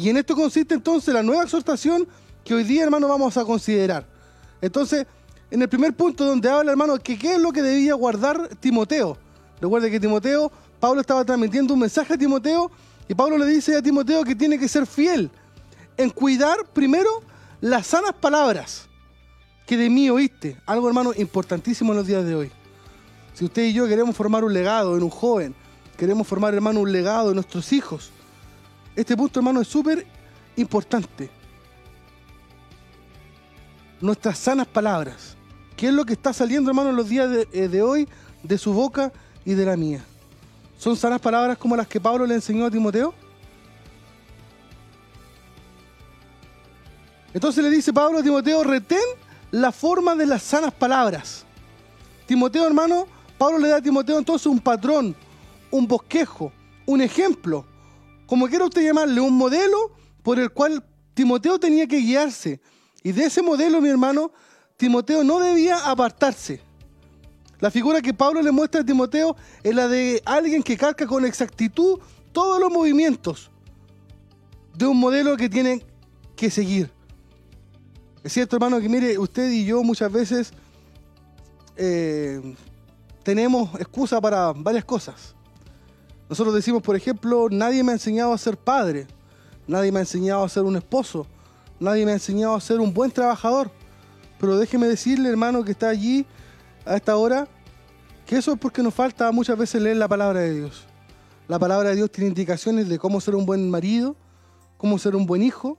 Y 0.00 0.08
en 0.08 0.16
esto 0.16 0.34
consiste 0.34 0.72
entonces 0.74 1.12
la 1.12 1.22
nueva 1.22 1.42
exhortación 1.42 2.08
que 2.42 2.54
hoy 2.54 2.64
día, 2.64 2.84
hermano, 2.84 3.06
vamos 3.06 3.36
a 3.36 3.44
considerar. 3.44 4.06
Entonces, 4.62 5.06
en 5.50 5.60
el 5.60 5.68
primer 5.68 5.92
punto 5.92 6.24
donde 6.24 6.48
habla, 6.48 6.70
hermano, 6.70 6.96
que 6.96 7.18
qué 7.18 7.34
es 7.34 7.38
lo 7.38 7.52
que 7.52 7.60
debía 7.60 7.92
guardar 7.92 8.48
Timoteo. 8.60 9.18
Recuerde 9.60 9.90
que 9.90 10.00
Timoteo, 10.00 10.50
Pablo 10.80 11.02
estaba 11.02 11.22
transmitiendo 11.22 11.74
un 11.74 11.80
mensaje 11.80 12.14
a 12.14 12.16
Timoteo 12.16 12.70
y 13.08 13.14
Pablo 13.14 13.36
le 13.36 13.44
dice 13.44 13.76
a 13.76 13.82
Timoteo 13.82 14.24
que 14.24 14.34
tiene 14.34 14.58
que 14.58 14.68
ser 14.68 14.86
fiel 14.86 15.30
en 15.98 16.08
cuidar 16.08 16.56
primero 16.72 17.10
las 17.60 17.88
sanas 17.88 18.14
palabras 18.14 18.88
que 19.66 19.76
de 19.76 19.90
mí 19.90 20.08
oíste. 20.08 20.56
Algo, 20.64 20.88
hermano, 20.88 21.12
importantísimo 21.14 21.92
en 21.92 21.98
los 21.98 22.06
días 22.06 22.24
de 22.24 22.34
hoy. 22.34 22.50
Si 23.34 23.44
usted 23.44 23.64
y 23.64 23.74
yo 23.74 23.86
queremos 23.86 24.16
formar 24.16 24.44
un 24.44 24.54
legado 24.54 24.96
en 24.96 25.02
un 25.02 25.10
joven, 25.10 25.54
queremos 25.98 26.26
formar, 26.26 26.54
hermano, 26.54 26.80
un 26.80 26.90
legado 26.90 27.28
en 27.28 27.34
nuestros 27.34 27.70
hijos, 27.74 28.10
este 28.96 29.16
punto, 29.16 29.40
hermano, 29.40 29.60
es 29.60 29.68
súper 29.68 30.06
importante. 30.56 31.30
Nuestras 34.00 34.38
sanas 34.38 34.66
palabras. 34.66 35.36
¿Qué 35.76 35.88
es 35.88 35.94
lo 35.94 36.04
que 36.04 36.12
está 36.12 36.32
saliendo, 36.32 36.70
hermano, 36.70 36.90
en 36.90 36.96
los 36.96 37.08
días 37.08 37.30
de, 37.30 37.48
eh, 37.52 37.68
de 37.68 37.82
hoy 37.82 38.08
de 38.42 38.58
su 38.58 38.72
boca 38.72 39.12
y 39.44 39.54
de 39.54 39.64
la 39.64 39.76
mía? 39.76 40.04
¿Son 40.78 40.96
sanas 40.96 41.20
palabras 41.20 41.58
como 41.58 41.76
las 41.76 41.86
que 41.86 42.00
Pablo 42.00 42.26
le 42.26 42.34
enseñó 42.34 42.66
a 42.66 42.70
Timoteo? 42.70 43.14
Entonces 47.32 47.62
le 47.62 47.70
dice 47.70 47.92
Pablo 47.92 48.18
a 48.18 48.22
Timoteo, 48.22 48.64
retén 48.64 48.98
la 49.50 49.72
forma 49.72 50.14
de 50.14 50.26
las 50.26 50.42
sanas 50.42 50.72
palabras. 50.72 51.44
Timoteo, 52.26 52.66
hermano, 52.66 53.06
Pablo 53.38 53.58
le 53.58 53.68
da 53.68 53.76
a 53.76 53.82
Timoteo 53.82 54.18
entonces 54.18 54.46
un 54.46 54.60
patrón, 54.60 55.14
un 55.70 55.86
bosquejo, 55.86 56.52
un 56.86 57.00
ejemplo, 57.00 57.64
como 58.30 58.46
quiera 58.46 58.64
usted 58.64 58.84
llamarle, 58.84 59.20
un 59.20 59.36
modelo 59.36 59.90
por 60.22 60.38
el 60.38 60.50
cual 60.50 60.84
Timoteo 61.14 61.58
tenía 61.58 61.88
que 61.88 61.96
guiarse. 61.96 62.60
Y 63.02 63.10
de 63.10 63.24
ese 63.24 63.42
modelo, 63.42 63.80
mi 63.80 63.88
hermano, 63.88 64.30
Timoteo 64.76 65.24
no 65.24 65.40
debía 65.40 65.90
apartarse. 65.90 66.60
La 67.58 67.72
figura 67.72 68.00
que 68.00 68.14
Pablo 68.14 68.40
le 68.40 68.52
muestra 68.52 68.82
a 68.82 68.84
Timoteo 68.84 69.34
es 69.64 69.74
la 69.74 69.88
de 69.88 70.22
alguien 70.24 70.62
que 70.62 70.76
calca 70.76 71.08
con 71.08 71.24
exactitud 71.24 71.98
todos 72.30 72.60
los 72.60 72.70
movimientos 72.70 73.50
de 74.78 74.86
un 74.86 75.00
modelo 75.00 75.36
que 75.36 75.48
tiene 75.48 75.84
que 76.36 76.52
seguir. 76.52 76.88
Es 78.22 78.32
cierto, 78.32 78.54
hermano, 78.54 78.80
que 78.80 78.88
mire, 78.88 79.18
usted 79.18 79.50
y 79.50 79.64
yo 79.64 79.82
muchas 79.82 80.12
veces 80.12 80.52
eh, 81.76 82.54
tenemos 83.24 83.74
excusa 83.74 84.20
para 84.20 84.52
varias 84.52 84.84
cosas. 84.84 85.34
Nosotros 86.30 86.54
decimos, 86.54 86.80
por 86.80 86.94
ejemplo, 86.94 87.48
nadie 87.50 87.82
me 87.82 87.90
ha 87.90 87.94
enseñado 87.96 88.32
a 88.32 88.38
ser 88.38 88.56
padre, 88.56 89.08
nadie 89.66 89.90
me 89.90 89.98
ha 89.98 90.02
enseñado 90.02 90.44
a 90.44 90.48
ser 90.48 90.62
un 90.62 90.76
esposo, 90.76 91.26
nadie 91.80 92.06
me 92.06 92.12
ha 92.12 92.14
enseñado 92.14 92.54
a 92.54 92.60
ser 92.60 92.78
un 92.78 92.94
buen 92.94 93.10
trabajador. 93.10 93.68
Pero 94.38 94.56
déjeme 94.56 94.86
decirle, 94.86 95.28
hermano, 95.28 95.64
que 95.64 95.72
está 95.72 95.88
allí 95.88 96.24
a 96.86 96.94
esta 96.94 97.16
hora, 97.16 97.48
que 98.26 98.36
eso 98.36 98.52
es 98.52 98.60
porque 98.60 98.80
nos 98.80 98.94
falta 98.94 99.32
muchas 99.32 99.58
veces 99.58 99.82
leer 99.82 99.96
la 99.96 100.06
palabra 100.06 100.38
de 100.38 100.54
Dios. 100.54 100.86
La 101.48 101.58
palabra 101.58 101.88
de 101.88 101.96
Dios 101.96 102.12
tiene 102.12 102.28
indicaciones 102.28 102.88
de 102.88 102.96
cómo 102.96 103.20
ser 103.20 103.34
un 103.34 103.44
buen 103.44 103.68
marido, 103.68 104.14
cómo 104.76 105.00
ser 105.00 105.16
un 105.16 105.26
buen 105.26 105.42
hijo, 105.42 105.78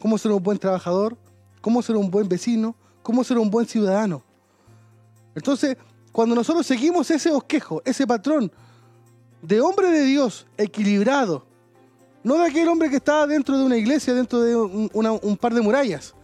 cómo 0.00 0.18
ser 0.18 0.32
un 0.32 0.42
buen 0.42 0.58
trabajador, 0.58 1.16
cómo 1.60 1.80
ser 1.80 1.94
un 1.94 2.10
buen 2.10 2.28
vecino, 2.28 2.74
cómo 3.04 3.22
ser 3.22 3.38
un 3.38 3.48
buen 3.48 3.68
ciudadano. 3.68 4.24
Entonces, 5.36 5.76
cuando 6.10 6.34
nosotros 6.34 6.66
seguimos 6.66 7.08
ese 7.08 7.30
bosquejo, 7.30 7.80
ese 7.84 8.04
patrón 8.04 8.50
de 9.42 9.60
hombre 9.60 9.90
de 9.90 10.04
Dios 10.04 10.46
equilibrado, 10.56 11.44
no 12.22 12.38
de 12.38 12.46
aquel 12.46 12.68
hombre 12.68 12.88
que 12.88 12.96
está 12.96 13.26
dentro 13.26 13.58
de 13.58 13.64
una 13.64 13.76
iglesia, 13.76 14.14
dentro 14.14 14.40
de 14.40 14.56
un, 14.56 15.36
par 15.36 15.52
de 15.52 15.60
murallas, 15.60 16.14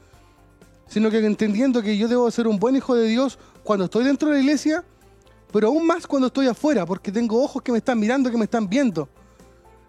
sino 0.87 1.11
que 1.11 1.19
entendiendo 1.19 1.83
que 1.83 1.99
yo 1.99 2.07
debo 2.07 2.31
ser 2.31 2.47
un 2.47 2.59
buen 2.59 2.77
hijo 2.77 2.95
de 2.95 3.09
Dios 3.09 3.39
cuando 3.65 3.87
estoy 3.87 4.05
dentro 4.05 4.29
de 4.29 4.37
la 4.37 4.41
iglesia, 4.41 4.85
pero 5.53 5.69
aún 5.69 5.85
más 5.85 6.07
cuando 6.07 6.29
estoy 6.29 6.47
afuera, 6.47 6.87
porque 6.87 7.11
tengo 7.11 7.43
ojos 7.43 7.61
que 7.61 7.73
me 7.73 7.79
están 7.79 7.99
mirando, 7.99 8.31
que 8.31 8.37
me 8.37 8.45
están 8.45 8.69
viendo. 8.69 9.09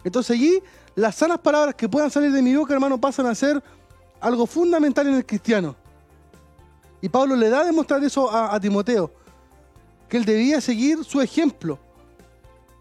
Entonces 0.03 0.35
allí 0.35 0.63
las 0.95 1.15
sanas 1.15 1.37
palabras 1.37 1.75
que 1.75 1.87
puedan 1.87 2.09
salir 2.09 2.31
de 2.31 2.41
mi 2.41 2.55
boca, 2.55 2.73
hermano, 2.73 2.99
pasan 2.99 3.27
a 3.27 3.35
ser 3.35 3.61
algo 4.19 4.47
fundamental 4.47 5.07
en 5.07 5.15
el 5.15 5.25
cristiano. 5.25 5.75
Y 6.99 7.07
Pablo 7.07 7.35
le 7.35 7.49
da 7.49 7.61
a 7.61 7.65
demostrar 7.65 8.03
eso 8.03 8.29
a 8.33 8.59
Timoteo, 8.59 9.11
que 10.09 10.17
él 10.17 10.25
debía 10.25 10.59
seguir 10.59 11.03
su 11.05 11.21
ejemplo 11.21 11.79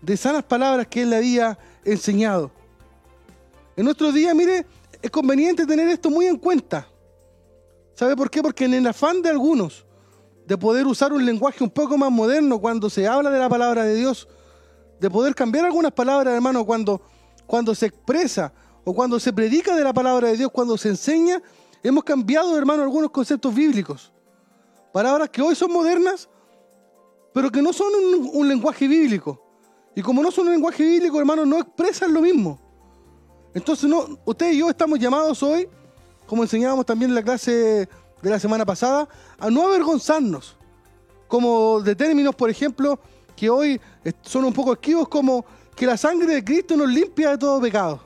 de 0.00 0.16
sanas 0.16 0.44
palabras 0.44 0.86
que 0.86 1.02
él 1.02 1.10
le 1.10 1.16
había 1.16 1.58
enseñado. 1.84 2.50
En 3.76 3.84
nuestros 3.84 4.12
días, 4.14 4.34
mire, 4.34 4.66
es 5.00 5.10
conveniente 5.10 5.66
tener 5.66 5.88
esto 5.88 6.10
muy 6.10 6.26
en 6.26 6.36
cuenta. 6.36 6.88
¿Sabe 7.94 8.16
por 8.16 8.30
qué? 8.30 8.42
Porque 8.42 8.64
en 8.64 8.74
el 8.74 8.86
afán 8.86 9.22
de 9.22 9.30
algunos 9.30 9.86
de 10.46 10.56
poder 10.56 10.86
usar 10.86 11.12
un 11.12 11.24
lenguaje 11.24 11.62
un 11.62 11.70
poco 11.70 11.98
más 11.98 12.10
moderno 12.10 12.58
cuando 12.58 12.88
se 12.88 13.06
habla 13.06 13.30
de 13.30 13.38
la 13.38 13.48
palabra 13.48 13.84
de 13.84 13.94
Dios, 13.94 14.26
de 14.98 15.10
poder 15.10 15.34
cambiar 15.34 15.66
algunas 15.66 15.92
palabras, 15.92 16.34
hermano, 16.34 16.64
cuando, 16.64 17.02
cuando 17.46 17.74
se 17.74 17.86
expresa 17.86 18.52
o 18.84 18.94
cuando 18.94 19.20
se 19.20 19.32
predica 19.32 19.76
de 19.76 19.84
la 19.84 19.92
palabra 19.92 20.28
de 20.28 20.36
Dios, 20.36 20.50
cuando 20.50 20.78
se 20.78 20.88
enseña, 20.88 21.42
hemos 21.82 22.02
cambiado, 22.02 22.56
hermano, 22.56 22.82
algunos 22.82 23.10
conceptos 23.10 23.54
bíblicos. 23.54 24.12
Palabras 24.92 25.28
que 25.28 25.42
hoy 25.42 25.54
son 25.54 25.70
modernas, 25.70 26.28
pero 27.34 27.50
que 27.50 27.60
no 27.60 27.72
son 27.72 27.92
un 28.32 28.48
lenguaje 28.48 28.88
bíblico. 28.88 29.47
Y 29.98 30.00
como 30.00 30.22
no 30.22 30.30
son 30.30 30.46
un 30.46 30.52
lenguaje 30.52 30.84
bíblico, 30.84 31.18
hermano, 31.18 31.44
no 31.44 31.58
expresan 31.58 32.14
lo 32.14 32.20
mismo. 32.20 32.56
Entonces, 33.52 33.90
no, 33.90 34.16
usted 34.24 34.52
y 34.52 34.58
yo 34.58 34.70
estamos 34.70 34.96
llamados 34.96 35.42
hoy, 35.42 35.68
como 36.24 36.44
enseñábamos 36.44 36.86
también 36.86 37.10
en 37.10 37.16
la 37.16 37.22
clase 37.24 37.50
de 38.22 38.30
la 38.30 38.38
semana 38.38 38.64
pasada, 38.64 39.08
a 39.40 39.50
no 39.50 39.66
avergonzarnos. 39.66 40.56
Como 41.26 41.80
de 41.80 41.96
términos, 41.96 42.32
por 42.36 42.48
ejemplo, 42.48 43.00
que 43.34 43.50
hoy 43.50 43.80
son 44.22 44.44
un 44.44 44.52
poco 44.52 44.74
esquivos, 44.74 45.08
como 45.08 45.44
que 45.74 45.84
la 45.84 45.96
sangre 45.96 46.32
de 46.32 46.44
Cristo 46.44 46.76
nos 46.76 46.88
limpia 46.88 47.30
de 47.30 47.38
todo 47.38 47.60
pecado. 47.60 48.00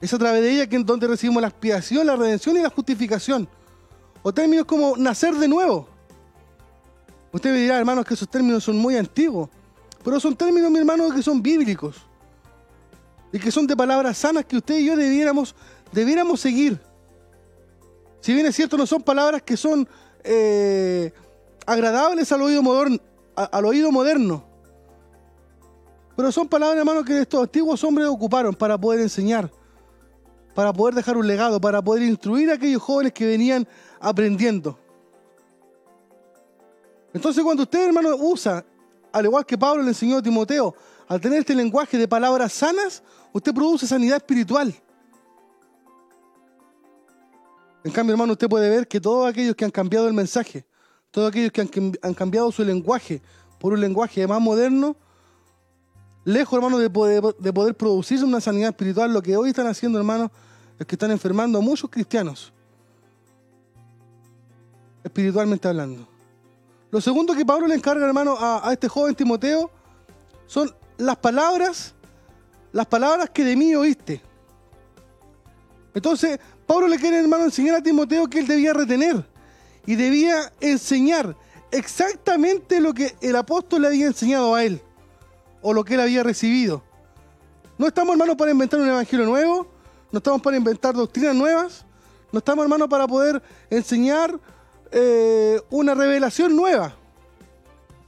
Es 0.00 0.12
a 0.12 0.18
través 0.18 0.42
de 0.42 0.50
ella 0.54 0.66
que 0.66 0.74
en 0.74 0.84
donde 0.84 1.06
recibimos 1.06 1.40
la 1.40 1.50
expiación, 1.50 2.04
la 2.04 2.16
redención 2.16 2.56
y 2.56 2.62
la 2.62 2.70
justificación. 2.70 3.48
O 4.24 4.34
términos 4.34 4.64
como 4.64 4.96
nacer 4.96 5.34
de 5.36 5.46
nuevo. 5.46 5.93
Usted 7.34 7.50
me 7.50 7.58
dirá, 7.58 7.80
hermanos, 7.80 8.04
que 8.06 8.14
esos 8.14 8.28
términos 8.28 8.62
son 8.62 8.76
muy 8.76 8.96
antiguos. 8.96 9.50
Pero 10.04 10.20
son 10.20 10.36
términos, 10.36 10.70
mi 10.70 10.78
hermano, 10.78 11.10
que 11.10 11.20
son 11.20 11.42
bíblicos. 11.42 11.96
Y 13.32 13.40
que 13.40 13.50
son 13.50 13.66
de 13.66 13.76
palabras 13.76 14.16
sanas 14.18 14.44
que 14.44 14.56
usted 14.56 14.78
y 14.78 14.86
yo 14.86 14.96
debiéramos, 14.96 15.52
debiéramos 15.90 16.38
seguir. 16.38 16.80
Si 18.20 18.32
bien 18.32 18.46
es 18.46 18.54
cierto, 18.54 18.76
no 18.76 18.86
son 18.86 19.02
palabras 19.02 19.42
que 19.42 19.56
son 19.56 19.88
eh, 20.22 21.12
agradables 21.66 22.30
al 22.30 22.40
oído, 22.40 22.62
moderno, 22.62 22.98
al 23.34 23.64
oído 23.64 23.90
moderno. 23.90 24.44
Pero 26.14 26.30
son 26.30 26.46
palabras, 26.46 26.78
hermano, 26.78 27.02
que 27.02 27.22
estos 27.22 27.42
antiguos 27.42 27.82
hombres 27.82 28.06
ocuparon 28.06 28.54
para 28.54 28.78
poder 28.78 29.00
enseñar, 29.00 29.50
para 30.54 30.72
poder 30.72 30.94
dejar 30.94 31.16
un 31.16 31.26
legado, 31.26 31.60
para 31.60 31.82
poder 31.82 32.04
instruir 32.04 32.48
a 32.52 32.54
aquellos 32.54 32.80
jóvenes 32.80 33.12
que 33.12 33.26
venían 33.26 33.66
aprendiendo. 33.98 34.78
Entonces, 37.14 37.42
cuando 37.42 37.62
usted, 37.62 37.86
hermano, 37.86 38.16
usa, 38.16 38.66
al 39.12 39.24
igual 39.24 39.46
que 39.46 39.56
Pablo 39.56 39.82
le 39.82 39.88
enseñó 39.90 40.18
a 40.18 40.22
Timoteo, 40.22 40.74
al 41.06 41.20
tener 41.20 41.38
este 41.38 41.54
lenguaje 41.54 41.96
de 41.96 42.08
palabras 42.08 42.52
sanas, 42.52 43.02
usted 43.32 43.54
produce 43.54 43.86
sanidad 43.86 44.16
espiritual. 44.16 44.74
En 47.84 47.92
cambio, 47.92 48.14
hermano, 48.14 48.32
usted 48.32 48.48
puede 48.48 48.68
ver 48.68 48.88
que 48.88 49.00
todos 49.00 49.28
aquellos 49.28 49.54
que 49.54 49.64
han 49.64 49.70
cambiado 49.70 50.08
el 50.08 50.14
mensaje, 50.14 50.66
todos 51.12 51.28
aquellos 51.28 51.52
que 51.52 51.60
han, 51.60 51.68
cam- 51.68 51.98
han 52.02 52.14
cambiado 52.14 52.50
su 52.50 52.64
lenguaje 52.64 53.22
por 53.60 53.72
un 53.74 53.80
lenguaje 53.80 54.26
más 54.26 54.40
moderno, 54.40 54.96
lejos, 56.24 56.56
hermano, 56.56 56.78
de 56.78 56.90
poder, 56.90 57.22
de 57.38 57.52
poder 57.52 57.76
producirse 57.76 58.24
una 58.24 58.40
sanidad 58.40 58.70
espiritual, 58.70 59.12
lo 59.12 59.22
que 59.22 59.36
hoy 59.36 59.50
están 59.50 59.68
haciendo, 59.68 59.98
hermano, 59.98 60.32
es 60.78 60.86
que 60.86 60.96
están 60.96 61.12
enfermando 61.12 61.58
a 61.58 61.60
muchos 61.60 61.88
cristianos, 61.88 62.52
espiritualmente 65.04 65.68
hablando. 65.68 66.13
Lo 66.94 67.00
segundo 67.00 67.34
que 67.34 67.44
Pablo 67.44 67.66
le 67.66 67.74
encarga, 67.74 68.06
hermano, 68.06 68.36
a, 68.38 68.68
a 68.68 68.72
este 68.72 68.88
joven 68.88 69.16
Timoteo 69.16 69.68
son 70.46 70.72
las 70.96 71.16
palabras, 71.16 71.92
las 72.70 72.86
palabras 72.86 73.30
que 73.30 73.42
de 73.42 73.56
mí 73.56 73.74
oíste. 73.74 74.22
Entonces, 75.92 76.38
Pablo 76.68 76.86
le 76.86 76.96
quiere, 76.96 77.18
hermano, 77.18 77.46
enseñar 77.46 77.74
a 77.74 77.82
Timoteo 77.82 78.28
que 78.28 78.38
él 78.38 78.46
debía 78.46 78.72
retener 78.72 79.26
y 79.84 79.96
debía 79.96 80.52
enseñar 80.60 81.34
exactamente 81.72 82.80
lo 82.80 82.94
que 82.94 83.16
el 83.20 83.34
apóstol 83.34 83.82
le 83.82 83.88
había 83.88 84.06
enseñado 84.06 84.54
a 84.54 84.62
él 84.62 84.80
o 85.62 85.74
lo 85.74 85.82
que 85.84 85.94
él 85.94 86.00
había 86.00 86.22
recibido. 86.22 86.84
No 87.76 87.88
estamos, 87.88 88.12
hermanos, 88.12 88.36
para 88.36 88.52
inventar 88.52 88.78
un 88.78 88.88
evangelio 88.88 89.26
nuevo, 89.26 89.66
no 90.12 90.18
estamos 90.18 90.40
para 90.40 90.56
inventar 90.56 90.94
doctrinas 90.94 91.34
nuevas, 91.34 91.84
no 92.30 92.38
estamos, 92.38 92.62
hermanos, 92.62 92.86
para 92.86 93.08
poder 93.08 93.42
enseñar 93.68 94.38
eh, 94.96 95.60
una 95.70 95.92
revelación 95.92 96.54
nueva. 96.54 96.94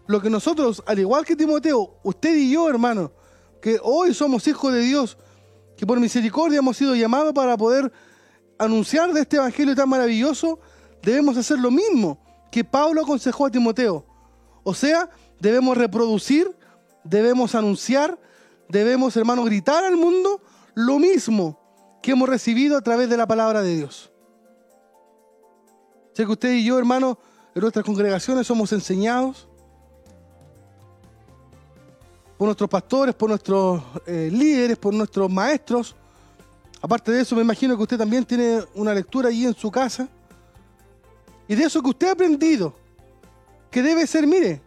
Lo 0.06 0.22
que 0.22 0.30
nosotros, 0.30 0.84
al 0.86 1.00
igual 1.00 1.24
que 1.24 1.34
Timoteo, 1.34 1.98
usted 2.04 2.36
y 2.36 2.52
yo, 2.52 2.70
hermano, 2.70 3.10
que 3.60 3.80
hoy 3.82 4.14
somos 4.14 4.46
hijos 4.46 4.72
de 4.72 4.82
Dios, 4.82 5.18
que 5.76 5.84
por 5.84 5.98
misericordia 5.98 6.60
hemos 6.60 6.76
sido 6.76 6.94
llamados 6.94 7.32
para 7.32 7.56
poder 7.56 7.90
anunciar 8.56 9.12
de 9.12 9.22
este 9.22 9.36
evangelio 9.36 9.74
tan 9.74 9.88
maravilloso, 9.88 10.60
debemos 11.02 11.36
hacer 11.36 11.58
lo 11.58 11.72
mismo 11.72 12.20
que 12.52 12.62
Pablo 12.62 13.02
aconsejó 13.02 13.46
a 13.46 13.50
Timoteo. 13.50 14.06
O 14.62 14.72
sea, 14.72 15.10
debemos 15.40 15.76
reproducir, 15.76 16.56
debemos 17.02 17.56
anunciar, 17.56 18.16
debemos, 18.68 19.16
hermano, 19.16 19.42
gritar 19.42 19.82
al 19.82 19.96
mundo 19.96 20.40
lo 20.74 21.00
mismo 21.00 21.98
que 22.00 22.12
hemos 22.12 22.28
recibido 22.28 22.76
a 22.76 22.80
través 22.80 23.10
de 23.10 23.16
la 23.16 23.26
palabra 23.26 23.60
de 23.62 23.74
Dios. 23.74 24.12
Sé 26.16 26.24
que 26.24 26.32
usted 26.32 26.54
y 26.54 26.64
yo, 26.64 26.78
hermano, 26.78 27.18
en 27.54 27.60
nuestras 27.60 27.84
congregaciones 27.84 28.46
somos 28.46 28.72
enseñados 28.72 29.46
por 32.38 32.46
nuestros 32.46 32.70
pastores, 32.70 33.14
por 33.14 33.28
nuestros 33.28 33.82
eh, 34.06 34.30
líderes, 34.32 34.78
por 34.78 34.94
nuestros 34.94 35.30
maestros. 35.30 35.94
Aparte 36.80 37.12
de 37.12 37.20
eso, 37.20 37.36
me 37.36 37.42
imagino 37.42 37.76
que 37.76 37.82
usted 37.82 37.98
también 37.98 38.24
tiene 38.24 38.64
una 38.74 38.94
lectura 38.94 39.28
allí 39.28 39.44
en 39.44 39.52
su 39.52 39.70
casa. 39.70 40.08
Y 41.46 41.54
de 41.54 41.64
eso 41.64 41.82
que 41.82 41.90
usted 41.90 42.08
ha 42.08 42.12
aprendido, 42.12 42.72
que 43.70 43.82
debe 43.82 44.06
ser, 44.06 44.26
mire, 44.26 44.62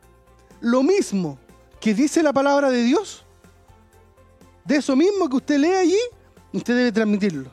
lo 0.62 0.84
mismo 0.84 1.40
que 1.80 1.96
dice 1.96 2.22
la 2.22 2.32
palabra 2.32 2.70
de 2.70 2.84
Dios, 2.84 3.26
de 4.66 4.76
eso 4.76 4.96
mismo 4.96 5.28
que 5.28 5.38
usted 5.38 5.58
lee 5.58 5.74
allí, 5.74 6.00
usted 6.54 6.78
debe 6.78 6.92
transmitirlo. 6.92 7.50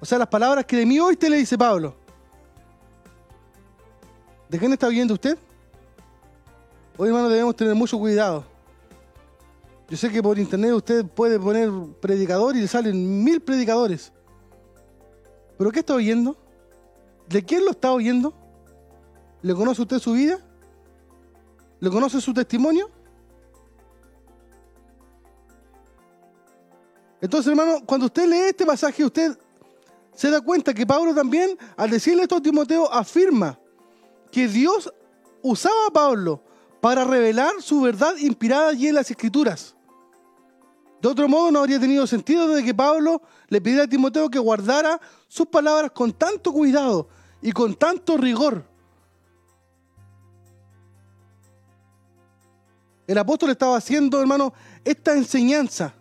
O 0.00 0.04
sea, 0.04 0.18
las 0.18 0.26
palabras 0.26 0.64
que 0.64 0.78
de 0.78 0.84
mí 0.84 0.98
hoy 0.98 1.14
te 1.14 1.30
le 1.30 1.36
dice 1.36 1.56
Pablo. 1.56 1.99
¿De 4.50 4.58
quién 4.58 4.72
está 4.72 4.88
oyendo 4.88 5.14
usted? 5.14 5.38
Hoy, 6.96 7.06
hermano, 7.06 7.28
debemos 7.28 7.54
tener 7.54 7.72
mucho 7.72 7.96
cuidado. 7.96 8.44
Yo 9.88 9.96
sé 9.96 10.10
que 10.10 10.20
por 10.20 10.36
internet 10.40 10.72
usted 10.72 11.06
puede 11.06 11.38
poner 11.38 11.70
predicador 12.00 12.56
y 12.56 12.62
le 12.62 12.66
salen 12.66 13.22
mil 13.22 13.40
predicadores. 13.40 14.12
¿Pero 15.56 15.70
qué 15.70 15.78
está 15.78 15.94
oyendo? 15.94 16.36
¿De 17.28 17.44
quién 17.44 17.64
lo 17.64 17.70
está 17.70 17.92
oyendo? 17.92 18.34
¿Le 19.40 19.54
conoce 19.54 19.82
usted 19.82 20.00
su 20.00 20.14
vida? 20.14 20.40
¿Le 21.78 21.88
conoce 21.88 22.20
su 22.20 22.34
testimonio? 22.34 22.90
Entonces, 27.20 27.50
hermano, 27.50 27.86
cuando 27.86 28.06
usted 28.06 28.26
lee 28.26 28.48
este 28.48 28.66
pasaje, 28.66 29.04
usted 29.04 29.38
se 30.12 30.28
da 30.28 30.40
cuenta 30.40 30.74
que 30.74 30.84
Pablo 30.84 31.14
también, 31.14 31.56
al 31.76 31.88
decirle 31.88 32.24
esto 32.24 32.34
a 32.34 32.42
Timoteo, 32.42 32.92
afirma 32.92 33.56
que 34.30 34.48
Dios 34.48 34.92
usaba 35.42 35.86
a 35.88 35.92
Pablo 35.92 36.42
para 36.80 37.04
revelar 37.04 37.60
su 37.60 37.80
verdad 37.80 38.16
inspirada 38.16 38.68
allí 38.68 38.88
en 38.88 38.94
las 38.94 39.10
escrituras. 39.10 39.74
De 41.00 41.08
otro 41.08 41.28
modo, 41.28 41.50
no 41.50 41.60
habría 41.60 41.80
tenido 41.80 42.06
sentido 42.06 42.48
de 42.48 42.62
que 42.62 42.74
Pablo 42.74 43.22
le 43.48 43.60
pidiera 43.60 43.84
a 43.84 43.88
Timoteo 43.88 44.28
que 44.28 44.38
guardara 44.38 45.00
sus 45.28 45.46
palabras 45.46 45.90
con 45.92 46.12
tanto 46.12 46.52
cuidado 46.52 47.08
y 47.40 47.52
con 47.52 47.74
tanto 47.74 48.16
rigor. 48.16 48.64
El 53.06 53.18
apóstol 53.18 53.50
estaba 53.50 53.76
haciendo, 53.76 54.20
hermano, 54.20 54.52
esta 54.84 55.14
enseñanza 55.14 55.94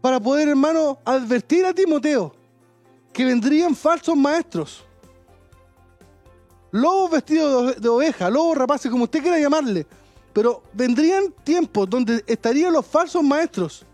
para 0.00 0.18
poder, 0.18 0.48
hermano, 0.48 0.98
advertir 1.04 1.64
a 1.64 1.72
Timoteo 1.72 2.34
que 3.12 3.24
vendrían 3.24 3.74
falsos 3.74 4.16
maestros. 4.16 4.84
Lobos 6.72 7.10
vestidos 7.10 7.80
de 7.80 7.88
oveja, 7.88 8.30
lobos 8.30 8.56
rapaces, 8.56 8.90
como 8.90 9.04
usted 9.04 9.22
quiera 9.22 9.38
llamarle. 9.38 9.86
Pero 10.32 10.62
vendrían 10.72 11.32
tiempos 11.42 11.90
donde 11.90 12.24
estarían 12.26 12.72
los 12.72 12.86
falsos 12.86 13.22
maestros, 13.22 13.84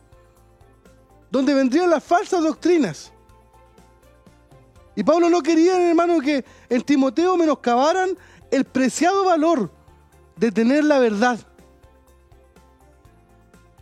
donde 1.31 1.55
vendrían 1.55 1.89
las 1.89 2.05
falsas 2.05 2.43
doctrinas. 2.43 3.13
Y 4.95 5.05
Pablo 5.05 5.29
no 5.29 5.43
quería, 5.43 5.89
hermano, 5.89 6.21
que 6.21 6.45
en 6.69 6.83
Timoteo 6.83 7.37
menoscabaran 7.37 8.17
el 8.51 8.65
preciado 8.65 9.25
valor 9.25 9.71
de 10.37 10.51
tener 10.51 10.85
la 10.85 10.99
verdad. 10.99 11.39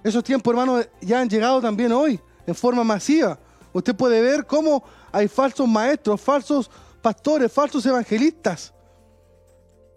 Esos 0.02 0.22
tiempos, 0.22 0.52
hermano, 0.52 0.82
ya 1.00 1.20
han 1.20 1.30
llegado 1.30 1.60
también 1.60 1.92
hoy, 1.92 2.20
en 2.46 2.54
forma 2.54 2.84
masiva. 2.84 3.38
Usted 3.72 3.94
puede 3.94 4.20
ver 4.20 4.44
cómo 4.44 4.84
hay 5.10 5.28
falsos 5.28 5.66
maestros, 5.66 6.20
falsos 6.20 6.70
pastores, 7.00 7.50
falsos 7.50 7.86
evangelistas, 7.86 8.73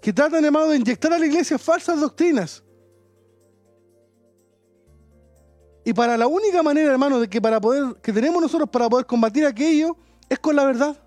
que 0.02 0.14
tratan, 0.14 0.44
hermano, 0.46 0.68
de 0.68 0.78
inyectar 0.78 1.12
a 1.14 1.20
la 1.20 1.26
iglesia 1.26 1.58
falsas 1.58 2.00
doctrinas. 2.00 2.64
Y 5.84 5.94
para 5.94 6.18
la 6.18 6.28
única 6.28 6.62
manera, 6.62 6.92
hermano, 6.92 7.20
de 7.20 7.30
que 7.30 7.42
para 7.42 7.62
poder, 7.62 7.96
que 8.02 8.12
tenemos 8.12 8.42
nosotros 8.42 8.70
para 8.70 8.90
poder 8.90 9.06
combatir 9.06 9.46
aquello, 9.46 9.96
es 10.28 10.38
con 10.40 10.56
la 10.56 10.66
verdad. 10.66 11.02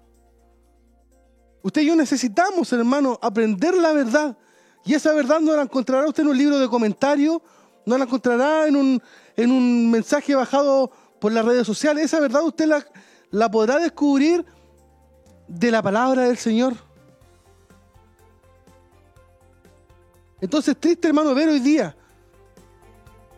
Usted 1.62 1.82
y 1.82 1.86
yo 1.86 1.96
necesitamos, 1.96 2.72
hermano, 2.72 3.18
aprender 3.20 3.74
la 3.74 3.92
verdad. 3.92 4.38
Y 4.84 4.94
esa 4.94 5.12
verdad 5.12 5.40
no 5.40 5.54
la 5.54 5.62
encontrará 5.62 6.06
usted 6.08 6.22
en 6.22 6.30
un 6.30 6.38
libro 6.38 6.58
de 6.58 6.68
comentarios, 6.68 7.42
no 7.84 7.98
la 7.98 8.04
encontrará 8.04 8.66
en 8.66 8.76
un, 8.76 9.02
en 9.36 9.50
un 9.50 9.90
mensaje 9.90 10.34
bajado 10.34 10.90
por 11.20 11.32
las 11.32 11.44
redes 11.44 11.66
sociales. 11.66 12.06
Esa 12.06 12.18
verdad 12.18 12.42
usted 12.42 12.66
la, 12.66 12.84
la 13.30 13.50
podrá 13.50 13.78
descubrir 13.78 14.44
de 15.46 15.70
la 15.70 15.82
palabra 15.82 16.22
del 16.22 16.38
Señor. 16.38 16.74
Entonces, 20.40 20.76
triste 20.78 21.08
hermano 21.08 21.34
ver 21.34 21.48
hoy 21.48 21.60
día 21.60 21.94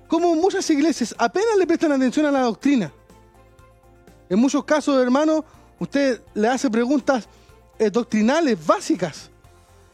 cómo 0.08 0.34
muchas 0.34 0.68
iglesias 0.70 1.14
apenas 1.18 1.56
le 1.58 1.66
prestan 1.66 1.92
atención 1.92 2.26
a 2.26 2.30
la 2.30 2.42
doctrina. 2.42 2.92
En 4.28 4.38
muchos 4.38 4.64
casos, 4.64 5.02
hermano, 5.02 5.44
usted 5.78 6.22
le 6.34 6.48
hace 6.48 6.70
preguntas 6.70 7.28
eh, 7.78 7.90
doctrinales 7.90 8.64
básicas 8.64 9.30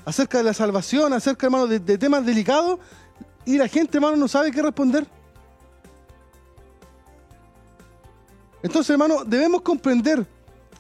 acerca 0.05 0.39
de 0.39 0.45
la 0.45 0.55
salvación, 0.55 1.13
acerca, 1.13 1.47
hermano, 1.47 1.67
de, 1.67 1.79
de 1.79 1.99
temas 1.99 2.25
delicados, 2.25 2.79
y 3.45 3.57
la 3.57 3.69
gente, 3.69 3.97
hermano, 3.99 4.17
no 4.17 4.29
sabe 4.29 4.51
qué 4.51 4.61
responder. 4.63 5.07
Entonces, 8.63 8.91
hermano, 8.91 9.25
debemos 9.25 9.63
comprender 9.63 10.27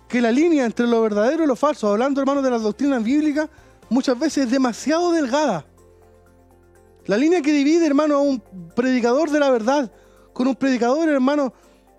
que 0.08 0.20
la 0.20 0.32
línea 0.32 0.64
entre 0.64 0.86
lo 0.86 1.00
verdadero 1.02 1.44
y 1.44 1.46
lo 1.46 1.56
falso, 1.56 1.88
hablando, 1.88 2.20
hermano, 2.20 2.42
de 2.42 2.50
las 2.50 2.62
doctrinas 2.62 3.02
bíblicas, 3.02 3.48
muchas 3.88 4.18
veces 4.18 4.46
es 4.46 4.50
demasiado 4.50 5.12
delgada. 5.12 5.64
La 7.08 7.16
línea 7.16 7.40
que 7.40 7.52
divide, 7.52 7.86
hermano, 7.86 8.16
a 8.16 8.20
un 8.20 8.38
predicador 8.76 9.30
de 9.30 9.40
la 9.40 9.50
verdad 9.50 9.90
con 10.34 10.46
un 10.46 10.54
predicador, 10.54 11.08
hermano, 11.08 11.54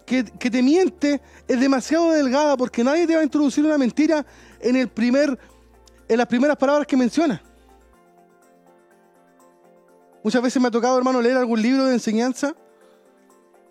que, 0.06 0.24
que 0.24 0.52
te 0.52 0.62
miente, 0.62 1.20
es 1.48 1.60
demasiado 1.60 2.12
delgada 2.12 2.56
porque 2.56 2.84
nadie 2.84 3.08
te 3.08 3.16
va 3.16 3.22
a 3.22 3.24
introducir 3.24 3.66
una 3.66 3.78
mentira 3.78 4.24
en, 4.60 4.76
el 4.76 4.88
primer, 4.88 5.38
en 6.08 6.18
las 6.18 6.28
primeras 6.28 6.56
palabras 6.58 6.86
que 6.86 6.96
menciona. 6.96 7.42
Muchas 10.24 10.44
veces 10.44 10.62
me 10.62 10.68
ha 10.68 10.72
tocado, 10.72 10.96
hermano, 11.00 11.22
leer 11.24 11.38
algún 11.38 11.60
libro 11.60 11.86
de 11.86 11.94
enseñanza 11.94 12.56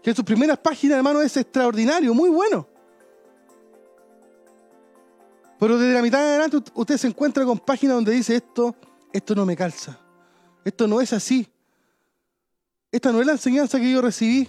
que 0.02 0.10
en 0.10 0.16
sus 0.16 0.24
primeras 0.24 0.58
páginas, 0.58 0.96
hermano, 0.96 1.22
es 1.22 1.36
extraordinario, 1.36 2.12
muy 2.14 2.30
bueno. 2.30 2.66
Pero 5.60 5.78
desde 5.78 5.94
la 5.94 6.02
mitad 6.02 6.18
de 6.18 6.24
adelante 6.30 6.72
usted 6.74 6.96
se 6.96 7.06
encuentra 7.06 7.44
con 7.44 7.60
páginas 7.60 7.94
donde 7.94 8.10
dice 8.10 8.34
esto, 8.34 8.74
esto 9.12 9.36
no 9.36 9.46
me 9.46 9.56
calza. 9.56 10.07
Esto 10.68 10.86
no 10.86 11.00
es 11.00 11.14
así. 11.14 11.48
Esta 12.92 13.10
no 13.10 13.20
es 13.20 13.26
la 13.26 13.32
enseñanza 13.32 13.80
que 13.80 13.90
yo 13.90 14.02
recibí. 14.02 14.46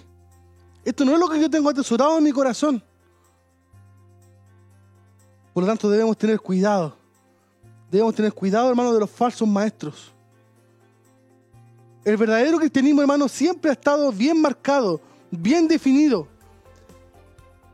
Esto 0.84 1.02
no 1.02 1.14
es 1.14 1.18
lo 1.18 1.30
que 1.30 1.40
yo 1.40 1.48
tengo 1.48 1.70
atesorado 1.70 2.18
en 2.18 2.24
mi 2.24 2.30
corazón. 2.30 2.84
Por 5.54 5.62
lo 5.62 5.66
tanto, 5.66 5.88
debemos 5.88 6.18
tener 6.18 6.38
cuidado. 6.38 6.94
Debemos 7.90 8.14
tener 8.14 8.34
cuidado, 8.34 8.68
hermano, 8.68 8.92
de 8.92 9.00
los 9.00 9.10
falsos 9.10 9.48
maestros. 9.48 10.12
El 12.04 12.18
verdadero 12.18 12.58
cristianismo, 12.58 13.00
hermano, 13.00 13.26
siempre 13.26 13.70
ha 13.70 13.72
estado 13.72 14.12
bien 14.12 14.42
marcado, 14.42 15.00
bien 15.30 15.66
definido. 15.66 16.28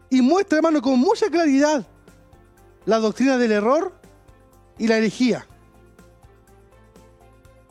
Y 0.09 0.23
muestra, 0.23 0.59
hermano, 0.59 0.81
con 0.81 1.01
mucha 1.01 1.29
claridad 1.29 1.85
la 2.85 2.99
doctrina 2.99 3.39
del 3.39 3.51
error 3.51 3.93
y 4.79 4.87
la 4.87 4.99
herejía. 4.99 5.49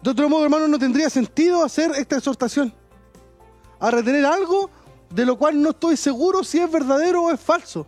De 0.06 0.12
otro 0.12 0.30
modo, 0.30 0.44
hermano, 0.44 0.68
no 0.68 0.78
tendría 0.78 1.10
sentido 1.10 1.64
hacer 1.64 1.90
esta 1.98 2.18
exhortación 2.18 2.72
a 3.80 3.90
retener 3.90 4.24
algo 4.24 4.70
de 5.10 5.26
lo 5.26 5.36
cual 5.36 5.60
no 5.60 5.72
estoy 5.72 5.98
seguro 5.98 6.44
si 6.44 6.60
es 6.60 6.72
verdadero 6.72 7.24
o 7.24 7.32
es 7.32 7.40
falso. 7.40 7.88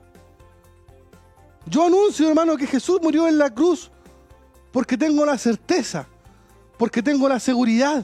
Yo 1.68 1.86
anuncio, 1.86 2.28
hermano, 2.28 2.58
que 2.58 2.66
Jesús 2.66 3.00
murió 3.04 3.28
en 3.28 3.38
la 3.38 3.54
cruz 3.54 3.92
porque 4.72 4.98
tengo 4.98 5.24
la 5.28 5.38
certeza, 5.38 6.08
porque 6.80 7.04
tengo 7.04 7.30
la 7.30 7.40
seguridad 7.40 8.04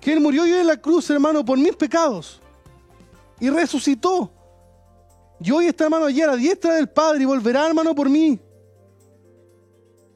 que 0.00 0.14
Él 0.14 0.20
murió 0.20 0.46
yo 0.46 0.58
en 0.58 0.68
la 0.68 0.78
cruz, 0.78 1.10
hermano, 1.10 1.44
por 1.44 1.58
mis 1.58 1.76
pecados 1.76 2.40
y 3.38 3.50
resucitó. 3.50 4.32
Y 5.38 5.50
hoy 5.50 5.66
está, 5.66 5.84
hermano, 5.84 6.06
allí 6.06 6.22
a 6.22 6.28
la 6.28 6.36
diestra 6.36 6.76
del 6.76 6.88
Padre 6.88 7.24
y 7.24 7.26
volverá, 7.26 7.66
hermano, 7.66 7.94
por 7.94 8.08
mí. 8.08 8.40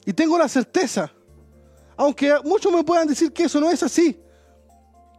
Y 0.07 0.14
tengo 0.14 0.38
la 0.38 0.49
certeza, 0.49 1.12
aunque 2.03 2.35
muchos 2.45 2.73
me 2.73 2.83
puedan 2.83 3.07
decir 3.07 3.33
que 3.33 3.45
eso 3.45 3.61
no 3.61 3.71
es 3.71 3.81
así. 3.81 4.21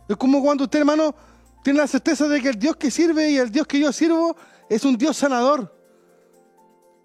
Es 0.10 0.18
como 0.18 0.44
cuando 0.44 0.66
usted, 0.66 0.80
hermano, 0.80 1.16
tiene 1.64 1.80
la 1.80 1.88
certeza 1.88 2.28
de 2.28 2.42
que 2.42 2.50
el 2.50 2.60
Dios 2.60 2.76
que 2.76 2.92
sirve 2.92 3.32
y 3.32 3.38
el 3.38 3.50
Dios 3.50 3.66
que 3.66 3.80
yo 3.80 3.94
sirvo 3.94 4.36
es 4.70 4.84
un 4.84 4.98
Dios 4.98 5.16
sanador. 5.16 5.74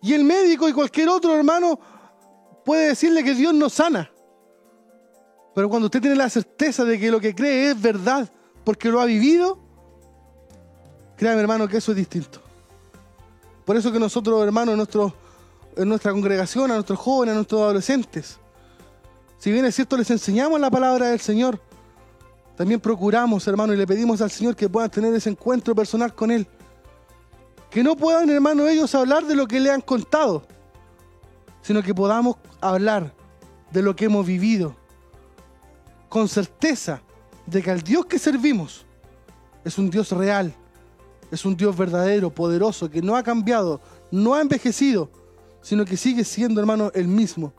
Y 0.03 0.14
el 0.14 0.25
médico 0.25 0.69
y 0.69 0.73
cualquier 0.73 1.09
otro 1.09 1.33
hermano 1.33 1.79
puede 2.64 2.88
decirle 2.88 3.23
que 3.23 3.35
Dios 3.35 3.55
no 3.55 3.71
sana. 3.71 4.11
Pero 5.55 5.69
cuando 5.69 5.87
usted 5.87 6.01
tiene 6.01 6.17
la 6.17 6.29
certeza 6.29 6.85
de 6.85 6.99
que 6.99 7.09
lo 7.09 7.21
que 7.21 7.33
cree 7.33 7.71
es 7.71 7.81
verdad, 7.81 8.29
porque 8.64 8.88
lo 8.88 9.01
ha 9.01 9.05
vivido, 9.05 9.61
créame 11.17 11.41
hermano 11.41 11.69
que 11.69 11.77
eso 11.77 11.93
es 11.93 11.99
distinto. 11.99 12.43
Por 13.64 13.77
eso 13.77 13.93
que 13.93 14.01
nosotros, 14.01 14.43
hermanos, 14.43 14.75
en, 14.75 15.12
en 15.83 15.88
nuestra 15.88 16.11
congregación, 16.11 16.73
a 16.73 16.75
nuestros 16.75 16.99
jóvenes, 16.99 17.33
a 17.33 17.37
nuestros 17.37 17.61
adolescentes, 17.61 18.41
si 19.38 19.53
bien 19.53 19.64
es 19.64 19.74
cierto, 19.74 19.96
les 19.96 20.11
enseñamos 20.11 20.61
la 20.61 20.70
palabra 20.70 21.09
del 21.09 21.20
Señor, 21.20 21.61
también 22.57 22.81
procuramos, 22.81 23.46
hermano, 23.46 23.72
y 23.72 23.77
le 23.77 23.87
pedimos 23.87 24.20
al 24.20 24.33
Señor 24.33 24.57
que 24.57 24.68
puedan 24.68 24.90
tener 24.90 25.14
ese 25.14 25.31
encuentro 25.31 25.77
personal 25.77 26.12
con 26.12 26.33
Él. 26.33 26.44
Que 27.70 27.85
no 27.85 27.94
puedan, 27.96 28.29
hermano, 28.31 28.66
ellos 28.66 28.92
hablar 28.96 29.24
de 29.27 29.37
lo 29.37 29.46
que 29.46 29.61
le 29.61 29.70
han 29.70 29.81
contado, 29.81 30.42
sino 31.62 31.83
que 31.85 31.94
podamos 31.94 32.37
hablar 32.61 33.14
de 33.70 33.81
lo 33.81 33.94
que 33.94 34.07
hemos 34.07 34.27
vivido, 34.27 34.74
con 36.09 36.29
certeza 36.29 37.01
de 37.46 37.62
que 37.62 37.70
al 37.70 37.83
Dios 37.83 38.07
que 38.07 38.18
servimos 38.18 38.85
es 39.64 39.79
un 39.79 39.88
Dios 39.88 40.11
real, 40.11 40.53
es 41.31 41.44
un 41.44 41.57
Dios 41.57 41.77
verdadero, 41.77 42.31
poderoso, 42.31 42.90
que 42.90 43.03
no 43.03 43.14
ha 43.14 43.22
cambiado, 43.22 43.81
no 44.11 44.35
ha 44.35 44.40
envejecido, 44.40 45.11
sino 45.62 45.85
que 45.85 45.96
sigue 45.96 46.24
siendo, 46.24 46.59
hermano, 46.61 46.90
el 46.92 47.07
mismo. 47.07 47.53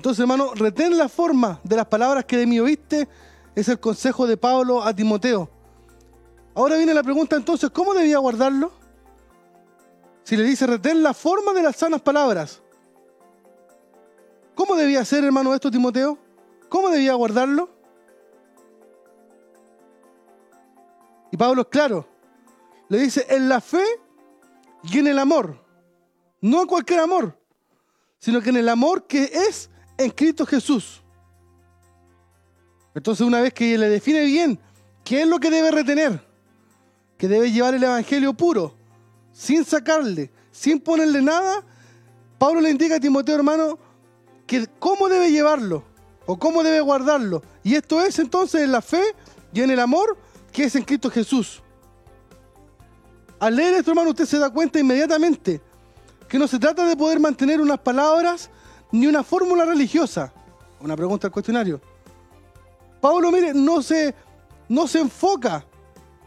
Entonces, 0.00 0.20
hermano, 0.20 0.54
retén 0.54 0.96
la 0.96 1.10
forma 1.10 1.60
de 1.62 1.76
las 1.76 1.84
palabras 1.84 2.24
que 2.24 2.38
de 2.38 2.46
mí 2.46 2.58
oíste, 2.58 3.06
es 3.54 3.68
el 3.68 3.78
consejo 3.78 4.26
de 4.26 4.38
Pablo 4.38 4.82
a 4.82 4.96
Timoteo. 4.96 5.50
Ahora 6.54 6.78
viene 6.78 6.94
la 6.94 7.02
pregunta 7.02 7.36
entonces, 7.36 7.68
¿cómo 7.68 7.92
debía 7.92 8.16
guardarlo? 8.16 8.72
Si 10.22 10.38
le 10.38 10.44
dice, 10.44 10.66
retén 10.66 11.02
la 11.02 11.12
forma 11.12 11.52
de 11.52 11.62
las 11.62 11.76
sanas 11.76 12.00
palabras. 12.00 12.62
¿Cómo 14.54 14.74
debía 14.74 15.00
hacer, 15.00 15.22
hermano, 15.22 15.52
esto 15.54 15.70
Timoteo? 15.70 16.16
¿Cómo 16.70 16.88
debía 16.88 17.12
guardarlo? 17.12 17.68
Y 21.30 21.36
Pablo 21.36 21.60
es 21.60 21.68
claro. 21.68 22.08
Le 22.88 23.00
dice, 23.00 23.26
en 23.28 23.50
la 23.50 23.60
fe 23.60 23.84
y 24.82 24.98
en 24.98 25.08
el 25.08 25.18
amor. 25.18 25.62
No 26.40 26.62
en 26.62 26.66
cualquier 26.66 27.00
amor, 27.00 27.38
sino 28.18 28.40
que 28.40 28.48
en 28.48 28.56
el 28.56 28.68
amor 28.70 29.06
que 29.06 29.24
es 29.24 29.69
en 30.00 30.10
Cristo 30.10 30.46
Jesús. 30.46 31.02
Entonces 32.94 33.26
una 33.26 33.40
vez 33.40 33.52
que 33.52 33.76
le 33.76 33.88
define 33.88 34.24
bien 34.24 34.58
qué 35.04 35.22
es 35.22 35.28
lo 35.28 35.38
que 35.38 35.50
debe 35.50 35.70
retener, 35.70 36.26
que 37.18 37.28
debe 37.28 37.52
llevar 37.52 37.74
el 37.74 37.84
Evangelio 37.84 38.32
puro, 38.32 38.74
sin 39.32 39.64
sacarle, 39.64 40.30
sin 40.50 40.80
ponerle 40.80 41.20
nada, 41.20 41.62
Pablo 42.38 42.62
le 42.62 42.70
indica 42.70 42.96
a 42.96 43.00
Timoteo 43.00 43.34
hermano 43.34 43.78
que 44.46 44.66
cómo 44.78 45.08
debe 45.08 45.30
llevarlo 45.30 45.84
o 46.24 46.38
cómo 46.38 46.62
debe 46.62 46.80
guardarlo. 46.80 47.42
Y 47.62 47.74
esto 47.74 48.00
es 48.00 48.18
entonces 48.18 48.62
en 48.62 48.72
la 48.72 48.80
fe 48.80 49.02
y 49.52 49.60
en 49.60 49.70
el 49.70 49.80
amor 49.80 50.16
que 50.50 50.64
es 50.64 50.74
en 50.76 50.82
Cristo 50.82 51.10
Jesús. 51.10 51.62
Al 53.38 53.54
leer 53.54 53.74
esto 53.74 53.90
hermano 53.90 54.10
usted 54.10 54.24
se 54.24 54.38
da 54.38 54.48
cuenta 54.48 54.80
inmediatamente 54.80 55.60
que 56.26 56.38
no 56.38 56.48
se 56.48 56.58
trata 56.58 56.86
de 56.86 56.96
poder 56.96 57.20
mantener 57.20 57.60
unas 57.60 57.78
palabras 57.80 58.50
ni 58.92 59.06
una 59.06 59.22
fórmula 59.22 59.64
religiosa. 59.64 60.32
Una 60.80 60.96
pregunta 60.96 61.26
al 61.26 61.32
cuestionario. 61.32 61.80
Pablo, 63.00 63.30
mire, 63.30 63.54
no 63.54 63.82
se, 63.82 64.14
no 64.68 64.86
se 64.86 65.00
enfoca 65.00 65.64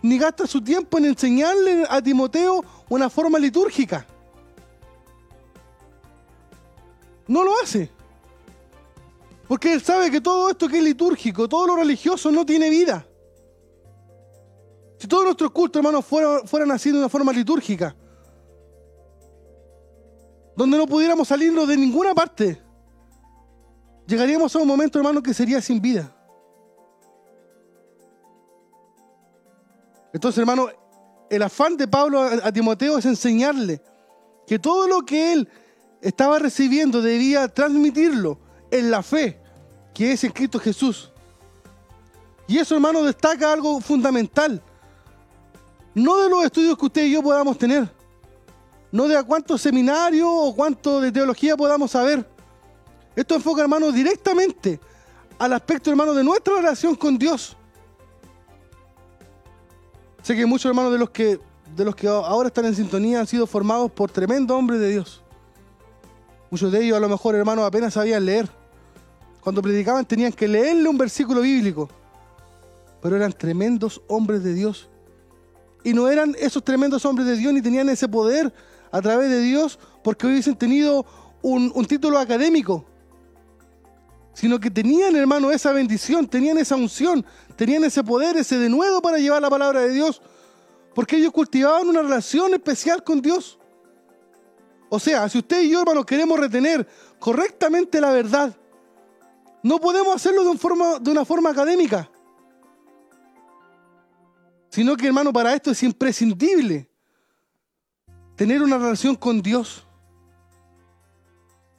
ni 0.02 0.18
gasta 0.18 0.46
su 0.46 0.62
tiempo 0.62 0.98
en 0.98 1.06
enseñarle 1.06 1.86
a 1.90 2.02
Timoteo 2.02 2.64
una 2.90 3.10
forma 3.10 3.40
litúrgica. 3.40 4.06
No 7.28 7.44
lo 7.44 7.52
hace. 7.62 7.90
Porque 9.48 9.74
él 9.74 9.82
sabe 9.82 10.12
que 10.12 10.22
todo 10.22 10.50
esto 10.50 10.68
que 10.68 10.78
es 10.78 10.84
litúrgico, 10.84 11.48
todo 11.48 11.68
lo 11.68 11.76
religioso 11.76 12.32
no 12.32 12.46
tiene 12.46 12.70
vida. 12.70 13.06
Si 14.98 15.08
todos 15.08 15.26
nuestros 15.26 15.52
cultos, 15.52 15.80
hermanos, 15.80 16.06
fueran, 16.06 16.48
fueran 16.48 16.78
de 16.78 16.92
una 16.94 17.10
forma 17.10 17.32
litúrgica, 17.34 17.96
donde 20.56 20.78
no 20.78 20.86
pudiéramos 20.86 21.28
salirnos 21.28 21.68
de 21.68 21.78
ninguna 21.78 22.14
parte, 22.14 22.62
llegaríamos 24.06 24.56
a 24.56 24.60
un 24.60 24.68
momento, 24.68 25.00
hermano, 25.00 25.22
que 25.22 25.34
sería 25.34 25.62
sin 25.62 25.82
vida. 25.82 26.16
Entonces, 30.14 30.40
hermano, 30.40 30.68
el 31.30 31.42
afán 31.42 31.76
de 31.76 31.88
Pablo 31.88 32.22
a, 32.22 32.52
Timoteo 32.52 32.98
es 33.00 33.06
enseñarle 33.06 33.82
que 34.46 34.60
todo 34.60 34.88
lo 34.88 35.02
que 35.04 35.34
él 35.34 35.50
estaba 36.02 36.38
recibiendo 36.38 37.02
debía 37.02 37.48
transmitirlo 37.48 38.38
en 38.70 38.92
la 38.92 39.02
fe 39.02 39.42
que 39.94 40.12
es 40.12 40.24
en 40.24 40.32
Cristo 40.32 40.60
Jesús. 40.60 41.12
Y 42.48 42.58
eso, 42.58 42.76
hermano, 42.76 43.04
destaca 43.04 43.54
algo 43.54 43.80
fundamental. 43.80 44.62
No 45.94 46.18
de 46.18 46.30
los 46.30 46.44
estudios 46.44 46.78
que 46.78 46.86
usted 46.86 47.06
y 47.06 47.12
yo 47.12 47.22
podamos 47.22 47.58
tener, 47.58 47.90
no 48.94 49.08
de 49.08 49.18
a 49.18 49.24
cuántos 49.24 49.60
seminarios 49.60 50.30
o 50.32 50.56
cuánto 50.56 51.02
de 51.02 51.12
teología 51.12 51.58
podamos 51.58 51.90
saber. 51.90 52.24
Esto 53.16 53.34
enfoca, 53.34 53.64
hermano, 53.64 53.92
directamente 53.92 54.80
al 55.40 55.54
aspecto, 55.54 55.90
hermano, 55.90 56.14
de 56.14 56.24
nuestra 56.24 56.58
relación 56.58 56.96
con 56.96 57.18
Dios. 57.18 57.58
Sé 60.22 60.36
que 60.36 60.46
muchos 60.46 60.70
hermanos 60.70 60.92
de 60.92 61.00
los 61.00 61.10
que, 61.10 61.40
de 61.76 61.84
los 61.84 61.96
que 61.96 62.08
ahora 62.08 62.50
están 62.50 62.66
en 62.66 62.76
sintonía 62.76 63.20
han 63.20 63.26
sido 63.26 63.48
formados 63.48 63.92
por 63.92 64.12
tremendos 64.12 64.56
hombres 64.56 64.80
de 64.80 64.92
Dios. 64.92 65.24
Muchos 66.52 66.72
de 66.72 66.84
ellos 66.84 66.96
a 66.96 67.00
lo 67.00 67.10
mejor, 67.10 67.34
hermanos, 67.34 67.66
apenas 67.66 67.96
sabían 67.96 68.24
leer. 68.24 68.48
Cuando 69.42 69.64
predicaban 69.64 70.06
tenían 70.06 70.32
que 70.32 70.48
leerle 70.48 70.88
un 70.88 71.00
versículo 71.00 71.42
bíblico. 71.42 71.90
Pero 73.02 73.16
eran 73.16 73.34
tremendos 73.34 74.04
hombres 74.08 74.44
de 74.44 74.54
Dios. 74.54 74.88
Y 75.84 75.94
no 75.94 76.10
eran 76.10 76.36
esos 76.40 76.64
tremendos 76.64 77.04
hombres 77.06 77.26
de 77.26 77.38
Dios 77.38 77.52
ni 77.52 77.62
tenían 77.64 77.90
ese 77.90 78.08
poder 78.08 78.54
a 78.94 79.02
través 79.02 79.28
de 79.28 79.42
Dios 79.42 79.80
porque 80.04 80.28
hubiesen 80.28 80.56
tenido 80.56 81.04
un, 81.42 81.86
título 81.88 82.20
académico, 82.20 82.86
sino 84.34 84.60
que 84.60 84.70
tenían, 84.70 85.16
hermano, 85.16 85.52
esa 85.52 85.72
bendición, 85.72 86.28
tenían 86.28 86.60
esa 86.60 86.76
unción, 86.76 87.26
tenían 87.56 87.84
ese 87.84 88.04
poder, 88.04 88.38
ese 88.38 88.60
denuedo 88.60 89.02
para 89.02 89.18
llevar 89.18 89.42
la 89.42 89.50
palabra 89.50 89.82
de 89.82 89.90
Dios, 89.90 90.22
porque 90.94 91.18
ellos 91.18 91.34
cultivaban 91.34 91.90
una 91.90 92.04
relación 92.04 92.54
especial 92.54 93.04
con 93.04 93.20
Dios. 93.20 93.58
O 94.90 95.00
sea, 95.00 95.28
si 95.28 95.40
usted 95.40 95.64
y 95.64 95.72
yo, 95.72 95.82
hermano, 95.82 96.06
queremos 96.06 96.40
retener 96.40 96.88
correctamente 97.18 98.00
la 98.00 98.12
verdad, 98.12 98.56
no 99.64 99.80
podemos 99.80 100.16
hacerlo 100.16 100.44
de, 100.44 101.12
una 101.12 101.26
forma 101.26 101.50
académica, 101.50 102.12
sino 104.70 104.96
que, 104.96 105.08
hermano, 105.08 105.34
para 105.34 105.56
esto 105.56 105.72
es 105.72 105.82
imprescindible 105.82 106.93
tener 108.36 108.62
una 108.62 108.78
relación 108.78 109.16
con 109.16 109.42
Dios. 109.42 109.84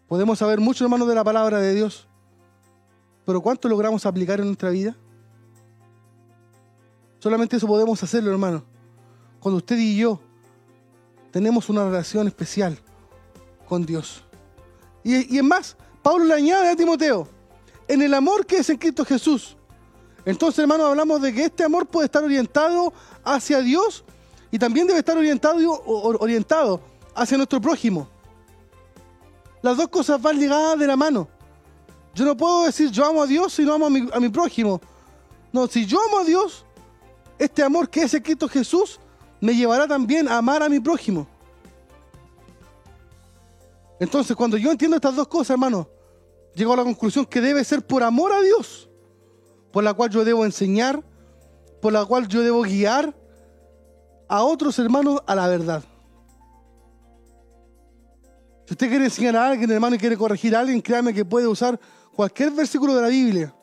Podemos 0.08 0.38
saber 0.38 0.60
mucho, 0.60 0.84
hermano, 0.84 1.06
de 1.06 1.14
la 1.14 1.24
palabra 1.24 1.58
de 1.58 1.74
Dios, 1.74 2.06
pero 3.24 3.40
¿cuánto 3.40 3.68
logramos 3.68 4.04
aplicar 4.06 4.40
en 4.40 4.46
nuestra 4.46 4.70
vida? 4.70 4.96
Solamente 7.18 7.56
eso 7.56 7.66
podemos 7.66 8.02
hacerlo, 8.02 8.30
hermano. 8.30 8.64
Cuando 9.40 9.58
usted 9.58 9.78
y 9.78 9.96
yo 9.96 10.20
tenemos 11.30 11.68
una 11.68 11.84
relación 11.84 12.26
especial 12.28 12.78
con 13.66 13.84
Dios. 13.84 14.22
Y, 15.02 15.34
y 15.34 15.38
es 15.38 15.44
más, 15.44 15.76
Pablo 16.02 16.26
le 16.26 16.34
añade 16.34 16.68
a 16.68 16.76
Timoteo, 16.76 17.26
en 17.88 18.02
el 18.02 18.12
amor 18.14 18.46
que 18.46 18.58
es 18.58 18.70
en 18.70 18.76
Cristo 18.76 19.04
Jesús. 19.04 19.56
Entonces, 20.26 20.60
hermanos, 20.60 20.86
hablamos 20.86 21.20
de 21.20 21.34
que 21.34 21.44
este 21.44 21.64
amor 21.64 21.86
puede 21.86 22.06
estar 22.06 22.22
orientado 22.22 22.92
hacia 23.24 23.60
Dios 23.60 24.04
y 24.54 24.58
también 24.60 24.86
debe 24.86 25.00
estar 25.00 25.18
orientado, 25.18 25.58
orientado 25.84 26.80
hacia 27.12 27.36
nuestro 27.36 27.60
prójimo. 27.60 28.06
Las 29.60 29.76
dos 29.76 29.88
cosas 29.88 30.22
van 30.22 30.38
ligadas 30.38 30.78
de 30.78 30.86
la 30.86 30.94
mano. 30.94 31.26
Yo 32.14 32.24
no 32.24 32.36
puedo 32.36 32.64
decir 32.64 32.88
yo 32.92 33.04
amo 33.04 33.24
a 33.24 33.26
Dios 33.26 33.52
si 33.52 33.64
no 33.64 33.74
amo 33.74 33.86
a 33.86 33.90
mi, 33.90 34.08
a 34.12 34.20
mi 34.20 34.28
prójimo. 34.28 34.80
No, 35.52 35.66
si 35.66 35.84
yo 35.86 35.98
amo 36.06 36.20
a 36.20 36.24
Dios, 36.24 36.64
este 37.36 37.64
amor 37.64 37.90
que 37.90 38.02
es 38.02 38.14
en 38.14 38.22
Cristo 38.22 38.48
Jesús 38.48 39.00
me 39.40 39.56
llevará 39.56 39.88
también 39.88 40.28
a 40.28 40.38
amar 40.38 40.62
a 40.62 40.68
mi 40.68 40.78
prójimo. 40.78 41.26
Entonces, 43.98 44.36
cuando 44.36 44.56
yo 44.56 44.70
entiendo 44.70 44.94
estas 44.94 45.16
dos 45.16 45.26
cosas, 45.26 45.50
hermano, 45.50 45.88
llego 46.54 46.74
a 46.74 46.76
la 46.76 46.84
conclusión 46.84 47.26
que 47.26 47.40
debe 47.40 47.64
ser 47.64 47.84
por 47.84 48.04
amor 48.04 48.32
a 48.32 48.40
Dios, 48.40 48.88
por 49.72 49.82
la 49.82 49.94
cual 49.94 50.10
yo 50.10 50.24
debo 50.24 50.44
enseñar, 50.44 51.02
por 51.82 51.92
la 51.92 52.04
cual 52.04 52.28
yo 52.28 52.42
debo 52.42 52.62
guiar 52.62 53.23
a 54.28 54.42
otros 54.42 54.78
hermanos 54.78 55.20
a 55.26 55.34
la 55.34 55.48
verdad. 55.48 55.84
Si 58.66 58.72
usted 58.72 58.88
quiere 58.88 59.04
enseñar 59.04 59.36
a 59.36 59.48
alguien, 59.48 59.70
hermano, 59.70 59.96
y 59.96 59.98
quiere 59.98 60.16
corregir 60.16 60.56
a 60.56 60.60
alguien, 60.60 60.80
créame 60.80 61.12
que 61.12 61.24
puede 61.24 61.46
usar 61.46 61.78
cualquier 62.14 62.50
versículo 62.50 62.94
de 62.94 63.02
la 63.02 63.08
Biblia. 63.08 63.54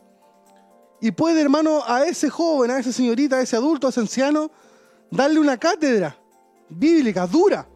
Y 1.00 1.12
puede, 1.12 1.41
hermano, 1.41 1.82
a 1.86 2.04
ese 2.04 2.30
joven, 2.30 2.69
a 2.69 2.78
esa 2.78 2.91
señorita, 2.91 3.38
a 3.38 3.41
ese 3.41 3.56
adulto, 3.56 3.88
a 3.88 3.89
ese 3.89 4.00
anciano, 4.00 4.52
darle 5.10 5.39
una 5.39 5.58
cátedra 5.58 6.15
bíblica, 6.69 7.26
dura. 7.26 7.67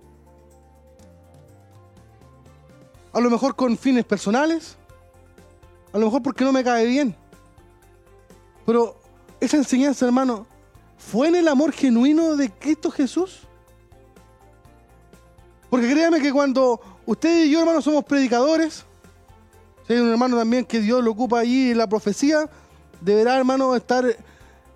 A 3.12 3.20
lo 3.20 3.30
mejor 3.30 3.56
con 3.56 3.76
fines 3.78 4.06
personales, 4.06 4.78
a 5.92 5.98
lo 5.98 6.06
mejor 6.06 6.22
porque 6.22 6.44
no 6.44 6.52
me 6.52 6.64
cae 6.64 6.86
bien. 6.86 7.16
Pero 8.66 9.00
esa 9.40 9.58
enseñanza, 9.58 10.06
hermano, 10.06 10.46
¿fue 11.06 11.28
en 11.28 11.36
el 11.36 11.48
amor 11.48 11.72
genuino 11.72 12.36
de 12.36 12.50
Cristo 12.50 12.90
Jesús? 12.90 13.42
Porque 15.70 15.90
créame 15.90 16.20
que 16.20 16.32
cuando 16.32 16.80
usted 17.06 17.46
y 17.46 17.52
yo, 17.52 17.60
hermano, 17.60 17.82
somos 17.82 18.04
predicadores, 18.06 18.86
si 19.86 19.94
hay 19.94 20.00
un 20.00 20.10
hermano 20.10 20.38
también 20.38 20.66
que 20.66 20.80
Dios 20.80 21.04
lo 21.04 21.12
ocupa 21.12 21.40
allí 21.40 21.72
en 21.72 21.78
la 21.78 21.88
profecía, 21.88 22.50
deberá, 23.02 23.38
hermano, 23.38 23.76
estar 23.76 24.06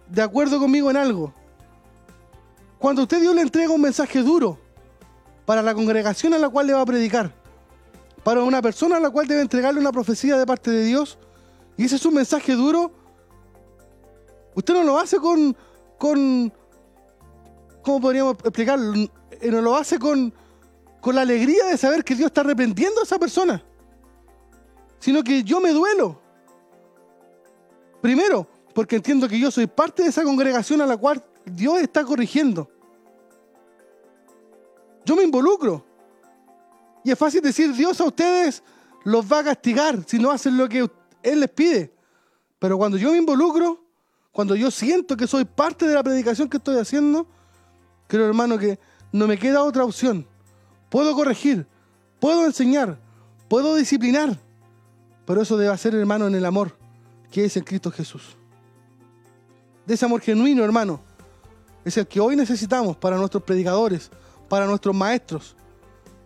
de 0.07 0.21
acuerdo 0.21 0.59
conmigo 0.59 0.91
en 0.91 0.97
algo. 0.97 1.33
Cuando 2.77 3.03
usted 3.03 3.21
Dios 3.21 3.33
le 3.33 3.41
entrega 3.41 3.73
un 3.73 3.81
mensaje 3.81 4.21
duro 4.21 4.59
para 5.45 5.61
la 5.61 5.73
congregación 5.73 6.33
a 6.33 6.37
la 6.37 6.49
cual 6.49 6.67
le 6.67 6.73
va 6.73 6.81
a 6.81 6.85
predicar, 6.85 7.33
para 8.23 8.43
una 8.43 8.61
persona 8.61 8.97
a 8.97 8.99
la 8.99 9.09
cual 9.09 9.27
debe 9.27 9.41
entregarle 9.41 9.79
una 9.79 9.91
profecía 9.91 10.37
de 10.37 10.45
parte 10.45 10.69
de 10.69 10.83
Dios, 10.83 11.17
y 11.75 11.85
ese 11.85 11.95
es 11.95 12.05
un 12.05 12.13
mensaje 12.13 12.53
duro, 12.53 12.91
usted 14.53 14.73
no 14.73 14.83
lo 14.83 14.99
hace 14.99 15.17
con, 15.17 15.55
con 15.99 16.51
¿cómo 17.83 18.01
podríamos 18.01 18.35
explicarlo? 18.43 18.93
No 19.43 19.61
lo 19.61 19.75
hace 19.75 19.99
con, 19.99 20.33
con 21.01 21.15
la 21.15 21.21
alegría 21.21 21.65
de 21.65 21.77
saber 21.77 22.03
que 22.03 22.15
Dios 22.15 22.27
está 22.27 22.43
reprendiendo 22.43 23.01
a 23.01 23.03
esa 23.03 23.19
persona, 23.19 23.63
sino 24.99 25.23
que 25.23 25.43
yo 25.43 25.59
me 25.59 25.71
duelo. 25.71 26.19
Primero, 28.01 28.47
porque 28.73 28.97
entiendo 28.97 29.27
que 29.27 29.39
yo 29.39 29.51
soy 29.51 29.67
parte 29.67 30.03
de 30.03 30.09
esa 30.09 30.23
congregación 30.23 30.81
a 30.81 30.85
la 30.85 30.97
cual 30.97 31.23
Dios 31.45 31.79
está 31.79 32.03
corrigiendo. 32.03 32.69
Yo 35.05 35.15
me 35.15 35.23
involucro. 35.23 35.85
Y 37.03 37.11
es 37.11 37.17
fácil 37.17 37.41
decir, 37.41 37.73
Dios 37.73 37.99
a 37.99 38.05
ustedes 38.05 38.61
los 39.03 39.25
va 39.25 39.39
a 39.39 39.43
castigar 39.45 40.03
si 40.05 40.19
no 40.19 40.31
hacen 40.31 40.57
lo 40.57 40.69
que 40.69 40.89
Él 41.23 41.39
les 41.39 41.49
pide. 41.49 41.93
Pero 42.59 42.77
cuando 42.77 42.97
yo 42.97 43.11
me 43.11 43.17
involucro, 43.17 43.88
cuando 44.31 44.55
yo 44.55 44.71
siento 44.71 45.17
que 45.17 45.27
soy 45.27 45.45
parte 45.45 45.87
de 45.87 45.95
la 45.95 46.03
predicación 46.03 46.49
que 46.49 46.57
estoy 46.57 46.77
haciendo, 46.77 47.27
creo, 48.07 48.25
hermano, 48.25 48.57
que 48.57 48.79
no 49.11 49.27
me 49.27 49.37
queda 49.37 49.63
otra 49.63 49.83
opción. 49.83 50.25
Puedo 50.89 51.13
corregir, 51.13 51.67
puedo 52.19 52.45
enseñar, 52.45 52.99
puedo 53.47 53.75
disciplinar, 53.75 54.37
pero 55.25 55.41
eso 55.41 55.57
debe 55.57 55.77
ser, 55.77 55.95
hermano, 55.95 56.27
en 56.27 56.35
el 56.35 56.45
amor 56.45 56.77
que 57.31 57.45
es 57.45 57.57
en 57.57 57.63
Cristo 57.63 57.91
Jesús. 57.91 58.35
De 59.85 59.93
ese 59.93 60.05
amor 60.05 60.21
genuino, 60.21 60.63
hermano, 60.63 61.01
es 61.83 61.97
el 61.97 62.07
que 62.07 62.19
hoy 62.19 62.35
necesitamos 62.35 62.97
para 62.97 63.17
nuestros 63.17 63.43
predicadores, 63.43 64.09
para 64.47 64.65
nuestros 64.65 64.95
maestros, 64.95 65.55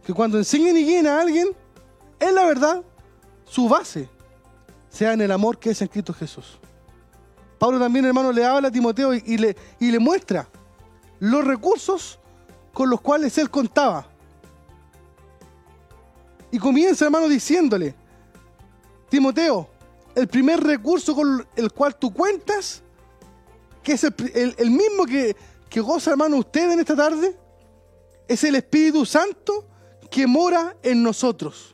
que 0.05 0.13
cuando 0.13 0.37
enseñen 0.37 0.77
y 0.77 0.83
guíen 0.83 1.07
a 1.07 1.21
alguien, 1.21 1.49
en 2.19 2.35
la 2.35 2.45
verdad, 2.45 2.83
su 3.45 3.67
base 3.69 4.09
sea 4.89 5.13
en 5.13 5.21
el 5.21 5.31
amor 5.31 5.57
que 5.57 5.71
es 5.71 5.81
en 5.81 5.87
Cristo 5.87 6.13
Jesús. 6.13 6.59
Pablo 7.63 7.79
también, 7.79 8.03
hermano, 8.03 8.33
le 8.33 8.43
habla 8.43 8.67
a 8.67 8.71
Timoteo 8.71 9.13
y, 9.13 9.37
le, 9.37 9.55
y 9.79 9.89
le 9.89 9.97
muestra 9.97 10.49
los 11.21 11.45
recursos 11.45 12.19
con 12.73 12.89
los 12.89 12.99
cuales 12.99 13.37
él 13.37 13.49
contaba. 13.49 14.05
Y 16.51 16.59
comienza, 16.59 17.05
hermano, 17.05 17.29
diciéndole, 17.29 17.95
Timoteo, 19.07 19.69
el 20.13 20.27
primer 20.27 20.61
recurso 20.61 21.15
con 21.15 21.47
el 21.55 21.71
cual 21.71 21.95
tú 21.95 22.13
cuentas, 22.13 22.83
que 23.81 23.93
es 23.93 24.03
el, 24.03 24.13
el- 24.35 24.55
el 24.57 24.69
mismo 24.69 25.05
que, 25.05 25.33
que 25.69 25.79
goza, 25.79 26.11
hermano, 26.11 26.35
usted 26.39 26.69
en 26.69 26.81
esta 26.81 26.97
tarde, 26.97 27.33
es 28.27 28.43
el 28.43 28.55
Espíritu 28.55 29.05
Santo 29.05 29.65
que 30.11 30.27
mora 30.27 30.75
en 30.83 31.01
nosotros. 31.01 31.72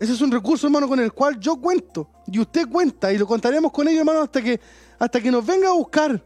Ese 0.00 0.12
es 0.12 0.20
un 0.20 0.30
recurso, 0.30 0.66
hermano, 0.66 0.88
con 0.88 0.98
el 1.00 1.12
cual 1.12 1.38
yo 1.38 1.56
cuento 1.56 2.08
y 2.26 2.40
usted 2.40 2.68
cuenta 2.68 3.12
y 3.12 3.18
lo 3.18 3.26
contaremos 3.26 3.72
con 3.72 3.86
ellos, 3.86 4.00
hermano, 4.00 4.22
hasta 4.22 4.42
que, 4.42 4.60
hasta 4.98 5.20
que 5.20 5.30
nos 5.30 5.44
venga 5.46 5.68
a 5.68 5.72
buscar 5.72 6.20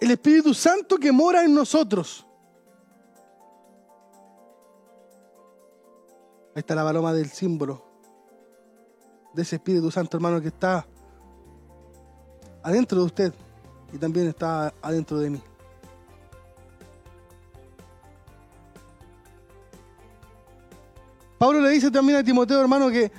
el 0.00 0.10
Espíritu 0.10 0.52
Santo 0.52 0.96
que 0.96 1.12
mora 1.12 1.44
en 1.44 1.54
nosotros. 1.54 2.26
Ahí 6.54 6.60
está 6.60 6.74
la 6.74 6.84
paloma 6.84 7.12
del 7.12 7.30
símbolo 7.30 7.84
de 9.32 9.42
ese 9.42 9.56
Espíritu 9.56 9.90
Santo, 9.90 10.16
hermano, 10.16 10.40
que 10.40 10.48
está 10.48 10.86
adentro 12.62 12.98
de 12.98 13.04
usted 13.04 13.34
y 13.92 13.98
también 13.98 14.28
está 14.28 14.74
adentro 14.82 15.18
de 15.18 15.30
mí. 15.30 15.42
Pablo 21.42 21.60
le 21.60 21.70
dice 21.70 21.90
también 21.90 22.20
a 22.20 22.22
Timoteo, 22.22 22.60
hermano, 22.60 22.88
que 22.88 23.10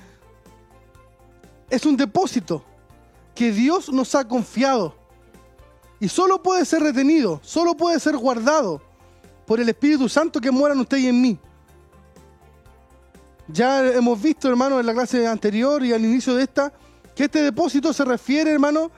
es 1.68 1.84
un 1.84 1.94
depósito 1.94 2.64
que 3.34 3.52
Dios 3.52 3.92
nos 3.92 4.14
ha 4.14 4.26
confiado 4.26 4.94
y 6.00 6.08
solo 6.08 6.42
puede 6.42 6.64
ser 6.64 6.82
retenido, 6.82 7.38
solo 7.42 7.76
puede 7.76 8.00
ser 8.00 8.16
guardado 8.16 8.80
por 9.46 9.60
el 9.60 9.68
Espíritu 9.68 10.08
Santo 10.08 10.40
que 10.40 10.50
mora 10.50 10.72
en 10.72 10.80
usted 10.80 10.96
y 10.96 11.08
en 11.08 11.20
mí. 11.20 11.38
Ya 13.46 13.84
hemos 13.88 14.22
visto, 14.22 14.48
hermano, 14.48 14.80
en 14.80 14.86
la 14.86 14.94
clase 14.94 15.26
anterior 15.26 15.84
y 15.84 15.92
al 15.92 16.02
inicio 16.02 16.34
de 16.34 16.44
esta, 16.44 16.72
que 17.14 17.24
este 17.24 17.42
depósito 17.42 17.92
se 17.92 18.06
refiere, 18.06 18.52
hermano, 18.52 18.90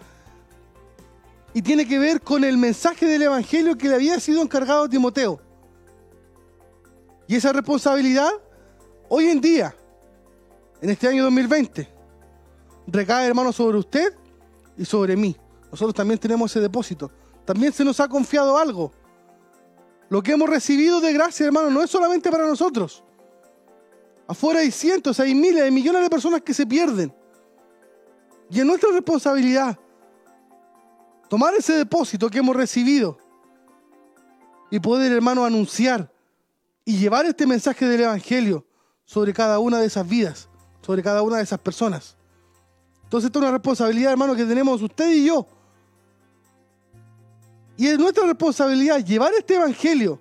y 1.53 1.62
tiene 1.62 1.85
que 1.85 1.99
ver 1.99 2.21
con 2.21 2.45
el 2.45 2.57
mensaje 2.57 3.07
del 3.07 3.23
Evangelio 3.23 3.77
que 3.77 3.89
le 3.89 3.97
había 3.97 4.21
sido 4.21 4.41
encargado 4.41 4.85
a 4.85 4.89
Timoteo. 4.89 5.41
Y 7.27 7.35
esa 7.35 7.53
responsabilidad, 7.53 8.31
hoy 9.09 9.29
en 9.29 9.40
día, 9.40 9.75
en 10.81 10.90
este 10.90 11.09
año 11.09 11.25
2020, 11.25 11.88
recae, 12.87 13.27
hermano, 13.27 13.53
sobre 13.53 13.79
usted 13.79 14.14
y 14.77 14.85
sobre 14.85 15.16
mí. 15.16 15.37
Nosotros 15.71 15.95
también 15.95 16.19
tenemos 16.19 16.51
ese 16.51 16.61
depósito. 16.61 17.11
También 17.45 17.73
se 17.73 17.85
nos 17.85 18.01
ha 18.01 18.09
confiado 18.09 18.57
algo. 18.59 18.92
Lo 20.09 20.23
que 20.23 20.33
hemos 20.33 20.49
recibido 20.49 21.01
de 21.01 21.12
gracia, 21.12 21.47
hermano, 21.47 21.71
no 21.71 21.83
es 21.83 21.90
solamente 21.90 22.31
para 22.31 22.47
nosotros. 22.47 23.03
Afuera 24.29 24.61
hay 24.61 24.71
cientos, 24.71 25.21
hay 25.21 25.35
miles, 25.35 25.62
hay 25.62 25.71
millones 25.71 26.03
de 26.03 26.11
personas 26.11 26.42
que 26.42 26.55
se 26.55 26.66
pierden. 26.66 27.14
Y 28.51 28.61
es 28.61 28.66
nuestra 28.66 28.90
responsabilidad 28.90 29.79
tomar 31.29 31.55
ese 31.55 31.75
depósito 31.75 32.29
que 32.29 32.38
hemos 32.38 32.55
recibido 32.55 33.19
y 34.71 34.79
poder, 34.81 35.12
hermano, 35.12 35.45
anunciar 35.45 36.11
y 36.85 36.99
llevar 36.99 37.27
este 37.27 37.47
mensaje 37.47 37.87
del 37.87 38.03
Evangelio 38.03 38.64
sobre 39.07 39.33
cada 39.33 39.59
una 39.61 39.79
de 39.79 39.87
esas 39.87 40.07
vidas, 40.07 40.49
sobre 40.83 41.03
cada 41.03 41.23
una 41.23 41.38
de 41.38 41.45
esas 41.45 41.61
personas. 41.61 42.16
Entonces, 43.05 43.29
esta 43.29 43.38
es 43.38 43.42
una 43.45 43.53
responsabilidad, 43.53 44.12
hermano, 44.12 44.35
que 44.35 44.45
tenemos 44.45 44.83
usted 44.83 45.11
y 45.12 45.27
yo. 45.27 45.47
Y 47.77 47.87
es 47.87 47.99
nuestra 47.99 48.27
responsabilidad 48.27 49.05
llevar 49.05 49.33
este 49.33 49.55
Evangelio 49.55 50.19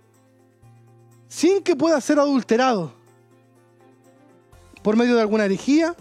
sin 1.28 1.64
que 1.64 1.76
pueda 1.76 2.00
ser 2.00 2.20
adulterado 2.20 2.94
por 4.84 4.96
medio 4.96 5.16
de 5.16 5.22
alguna 5.22 5.46
herejía 5.46 5.96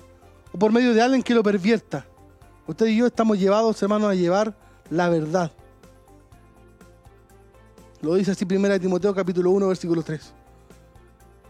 o 0.52 0.58
por 0.58 0.70
medio 0.70 0.92
de 0.92 1.00
alguien 1.00 1.22
que 1.22 1.34
lo 1.34 1.42
pervierta. 1.42 2.06
Usted 2.66 2.86
y 2.86 2.96
yo 2.96 3.06
estamos 3.06 3.38
llevados, 3.38 3.82
hermanos, 3.82 4.10
a 4.10 4.14
llevar 4.14 4.54
la 4.90 5.08
verdad. 5.08 5.50
Lo 8.02 8.14
dice 8.14 8.32
así 8.32 8.44
1 8.44 8.80
Timoteo 8.80 9.14
capítulo 9.14 9.50
1, 9.52 9.68
versículo 9.68 10.02
3. 10.02 10.43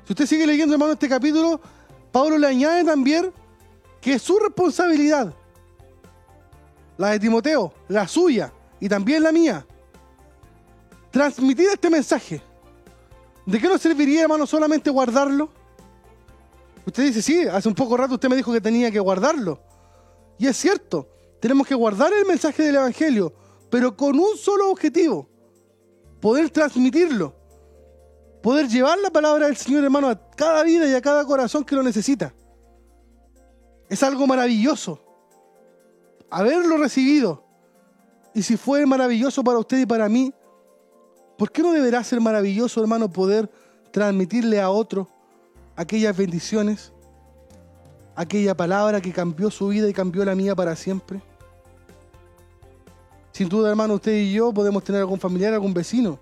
Si 0.06 0.12
usted 0.12 0.26
sigue 0.26 0.46
leyendo, 0.46 0.74
hermano, 0.74 0.92
este 0.92 1.08
capítulo, 1.08 1.60
Pablo 2.12 2.36
le 2.36 2.46
añade 2.46 2.84
también 2.84 3.32
que 4.00 4.14
es 4.14 4.22
su 4.22 4.38
responsabilidad, 4.38 5.34
la 6.98 7.10
de 7.10 7.20
Timoteo, 7.20 7.72
la 7.88 8.06
suya 8.06 8.52
y 8.78 8.88
también 8.88 9.22
la 9.22 9.32
mía, 9.32 9.66
transmitir 11.10 11.68
este 11.72 11.88
mensaje. 11.88 12.42
¿De 13.46 13.58
qué 13.58 13.66
nos 13.66 13.80
serviría, 13.80 14.22
hermano, 14.22 14.46
solamente 14.46 14.90
guardarlo? 14.90 15.50
Usted 16.86 17.04
dice, 17.04 17.22
sí, 17.22 17.46
hace 17.46 17.68
un 17.68 17.74
poco 17.74 17.96
rato 17.96 18.14
usted 18.14 18.28
me 18.28 18.36
dijo 18.36 18.52
que 18.52 18.60
tenía 18.60 18.90
que 18.90 19.00
guardarlo. 19.00 19.60
Y 20.38 20.46
es 20.46 20.56
cierto, 20.56 21.08
tenemos 21.40 21.66
que 21.66 21.74
guardar 21.74 22.12
el 22.12 22.26
mensaje 22.26 22.62
del 22.62 22.76
Evangelio, 22.76 23.32
pero 23.70 23.96
con 23.96 24.18
un 24.18 24.36
solo 24.36 24.70
objetivo, 24.70 25.28
poder 26.20 26.50
transmitirlo, 26.50 27.34
poder 28.44 28.68
llevar 28.68 28.98
la 28.98 29.08
palabra 29.08 29.46
del 29.46 29.56
Señor, 29.56 29.84
hermano, 29.84 30.10
a 30.10 30.20
cada 30.36 30.62
vida 30.64 30.86
y 30.86 30.92
a 30.92 31.00
cada 31.00 31.24
corazón 31.24 31.64
que 31.64 31.74
lo 31.74 31.82
necesita. 31.82 32.34
Es 33.88 34.02
algo 34.02 34.26
maravilloso. 34.26 35.00
Haberlo 36.28 36.76
recibido. 36.76 37.42
Y 38.34 38.42
si 38.42 38.58
fue 38.58 38.84
maravilloso 38.84 39.42
para 39.42 39.58
usted 39.58 39.78
y 39.78 39.86
para 39.86 40.10
mí, 40.10 40.30
¿por 41.38 41.50
qué 41.50 41.62
no 41.62 41.72
deberá 41.72 42.04
ser 42.04 42.20
maravilloso, 42.20 42.82
hermano, 42.82 43.10
poder 43.10 43.50
transmitirle 43.90 44.60
a 44.60 44.68
otro 44.68 45.08
aquellas 45.74 46.14
bendiciones, 46.14 46.92
aquella 48.14 48.54
palabra 48.54 49.00
que 49.00 49.10
cambió 49.10 49.50
su 49.50 49.68
vida 49.68 49.88
y 49.88 49.94
cambió 49.94 50.22
la 50.22 50.34
mía 50.34 50.54
para 50.54 50.76
siempre? 50.76 51.22
Sin 53.32 53.48
duda, 53.48 53.70
hermano, 53.70 53.94
usted 53.94 54.12
y 54.12 54.34
yo 54.34 54.52
podemos 54.52 54.84
tener 54.84 55.00
algún 55.00 55.18
familiar, 55.18 55.54
algún 55.54 55.72
vecino 55.72 56.18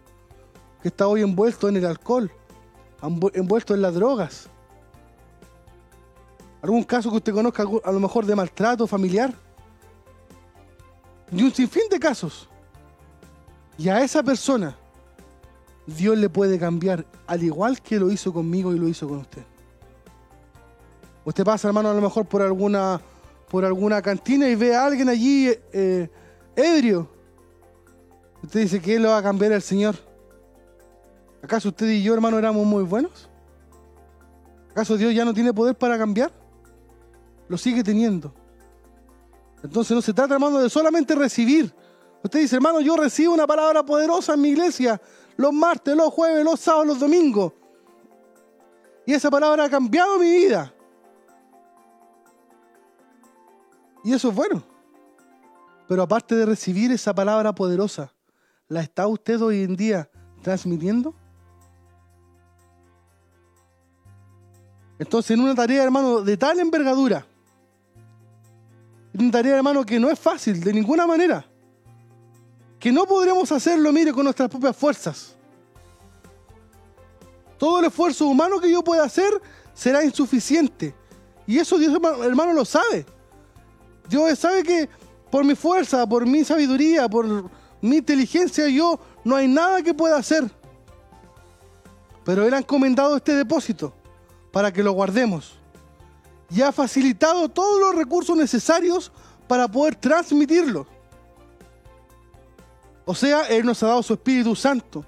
que 0.82 0.88
está 0.88 1.06
hoy 1.06 1.22
envuelto 1.22 1.68
en 1.68 1.76
el 1.76 1.86
alcohol, 1.86 2.30
envuelto 3.34 3.74
en 3.74 3.82
las 3.82 3.94
drogas. 3.94 4.48
¿Algún 6.60 6.82
caso 6.82 7.10
que 7.10 7.16
usted 7.16 7.32
conozca, 7.32 7.64
a 7.84 7.92
lo 7.92 8.00
mejor 8.00 8.26
de 8.26 8.34
maltrato 8.34 8.86
familiar? 8.86 9.32
Y 11.30 11.42
un 11.42 11.52
sinfín 11.52 11.84
de 11.88 11.98
casos. 11.98 12.48
Y 13.78 13.88
a 13.88 14.02
esa 14.02 14.22
persona 14.22 14.76
Dios 15.86 16.18
le 16.18 16.28
puede 16.28 16.58
cambiar, 16.58 17.06
al 17.26 17.42
igual 17.42 17.80
que 17.80 17.98
lo 17.98 18.10
hizo 18.10 18.32
conmigo 18.32 18.74
y 18.74 18.78
lo 18.78 18.88
hizo 18.88 19.08
con 19.08 19.18
usted. 19.18 19.42
Usted 21.24 21.44
pasa, 21.44 21.68
hermano, 21.68 21.90
a 21.90 21.94
lo 21.94 22.00
mejor 22.00 22.26
por 22.26 22.42
alguna, 22.42 23.00
por 23.48 23.64
alguna 23.64 24.02
cantina 24.02 24.48
y 24.48 24.56
ve 24.56 24.74
a 24.74 24.84
alguien 24.84 25.08
allí 25.08 25.52
eh, 25.72 26.10
ebrio. 26.56 27.08
Usted 28.42 28.60
dice 28.60 28.80
que 28.80 28.98
lo 28.98 29.10
va 29.10 29.18
a 29.18 29.22
cambiar 29.22 29.52
el 29.52 29.62
Señor. 29.62 29.96
¿Acaso 31.42 31.70
usted 31.70 31.88
y 31.88 32.02
yo, 32.02 32.14
hermano, 32.14 32.38
éramos 32.38 32.64
muy 32.64 32.84
buenos? 32.84 33.28
¿Acaso 34.70 34.96
Dios 34.96 35.14
ya 35.14 35.24
no 35.24 35.34
tiene 35.34 35.52
poder 35.52 35.76
para 35.76 35.98
cambiar? 35.98 36.32
Lo 37.48 37.58
sigue 37.58 37.82
teniendo. 37.82 38.32
Entonces 39.62 39.94
no 39.94 40.00
se 40.00 40.12
trata, 40.12 40.34
hermano, 40.34 40.60
de 40.60 40.70
solamente 40.70 41.14
recibir. 41.14 41.74
Usted 42.22 42.40
dice, 42.40 42.56
hermano, 42.56 42.80
yo 42.80 42.96
recibo 42.96 43.34
una 43.34 43.46
palabra 43.46 43.84
poderosa 43.84 44.34
en 44.34 44.40
mi 44.40 44.50
iglesia 44.50 45.00
los 45.36 45.52
martes, 45.52 45.96
los 45.96 46.12
jueves, 46.12 46.44
los 46.44 46.60
sábados, 46.60 46.86
los 46.86 47.00
domingos. 47.00 47.52
Y 49.04 49.12
esa 49.12 49.30
palabra 49.30 49.64
ha 49.64 49.70
cambiado 49.70 50.18
mi 50.18 50.30
vida. 50.30 50.72
Y 54.04 54.12
eso 54.12 54.28
es 54.28 54.34
bueno. 54.34 54.62
Pero 55.88 56.02
aparte 56.02 56.34
de 56.34 56.46
recibir 56.46 56.92
esa 56.92 57.14
palabra 57.14 57.54
poderosa, 57.54 58.12
¿la 58.68 58.80
está 58.80 59.06
usted 59.06 59.40
hoy 59.40 59.62
en 59.62 59.76
día 59.76 60.08
transmitiendo? 60.42 61.14
Entonces, 65.02 65.32
en 65.32 65.40
una 65.40 65.52
tarea, 65.52 65.82
hermano, 65.82 66.20
de 66.20 66.36
tal 66.36 66.60
envergadura, 66.60 67.26
en 69.12 69.20
una 69.20 69.32
tarea, 69.32 69.56
hermano, 69.56 69.84
que 69.84 69.98
no 69.98 70.08
es 70.08 70.16
fácil 70.16 70.60
de 70.60 70.72
ninguna 70.72 71.08
manera, 71.08 71.44
que 72.78 72.92
no 72.92 73.04
podremos 73.04 73.50
hacerlo, 73.50 73.92
mire, 73.92 74.12
con 74.12 74.22
nuestras 74.22 74.48
propias 74.48 74.76
fuerzas. 74.76 75.34
Todo 77.58 77.80
el 77.80 77.86
esfuerzo 77.86 78.28
humano 78.28 78.60
que 78.60 78.70
yo 78.70 78.84
pueda 78.84 79.02
hacer 79.02 79.32
será 79.74 80.04
insuficiente. 80.04 80.94
Y 81.48 81.58
eso 81.58 81.78
Dios, 81.78 81.92
hermano, 82.22 82.52
lo 82.52 82.64
sabe. 82.64 83.04
Dios 84.08 84.38
sabe 84.38 84.62
que 84.62 84.88
por 85.32 85.44
mi 85.44 85.56
fuerza, 85.56 86.08
por 86.08 86.26
mi 86.26 86.44
sabiduría, 86.44 87.08
por 87.08 87.50
mi 87.80 87.96
inteligencia, 87.96 88.68
yo 88.68 89.00
no 89.24 89.34
hay 89.34 89.48
nada 89.48 89.82
que 89.82 89.94
pueda 89.94 90.16
hacer. 90.16 90.48
Pero 92.24 92.46
Él 92.46 92.54
ha 92.54 92.58
encomendado 92.58 93.16
este 93.16 93.34
depósito 93.34 93.94
para 94.52 94.72
que 94.72 94.82
lo 94.82 94.92
guardemos. 94.92 95.58
Y 96.50 96.60
ha 96.60 96.70
facilitado 96.70 97.48
todos 97.48 97.80
los 97.80 97.94
recursos 97.96 98.36
necesarios 98.36 99.10
para 99.48 99.66
poder 99.66 99.96
transmitirlo. 99.96 100.86
O 103.04 103.14
sea, 103.14 103.48
Él 103.48 103.66
nos 103.66 103.82
ha 103.82 103.88
dado 103.88 104.02
su 104.02 104.12
Espíritu 104.12 104.54
Santo 104.54 105.04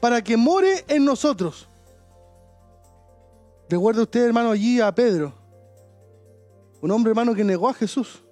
para 0.00 0.22
que 0.22 0.36
more 0.36 0.84
en 0.86 1.04
nosotros. 1.04 1.68
Recuerda 3.68 4.02
usted, 4.02 4.26
hermano, 4.26 4.50
allí 4.50 4.80
a 4.80 4.94
Pedro, 4.94 5.32
un 6.82 6.90
hombre, 6.90 7.10
hermano, 7.10 7.34
que 7.34 7.44
negó 7.44 7.68
a 7.68 7.74
Jesús. 7.74 8.22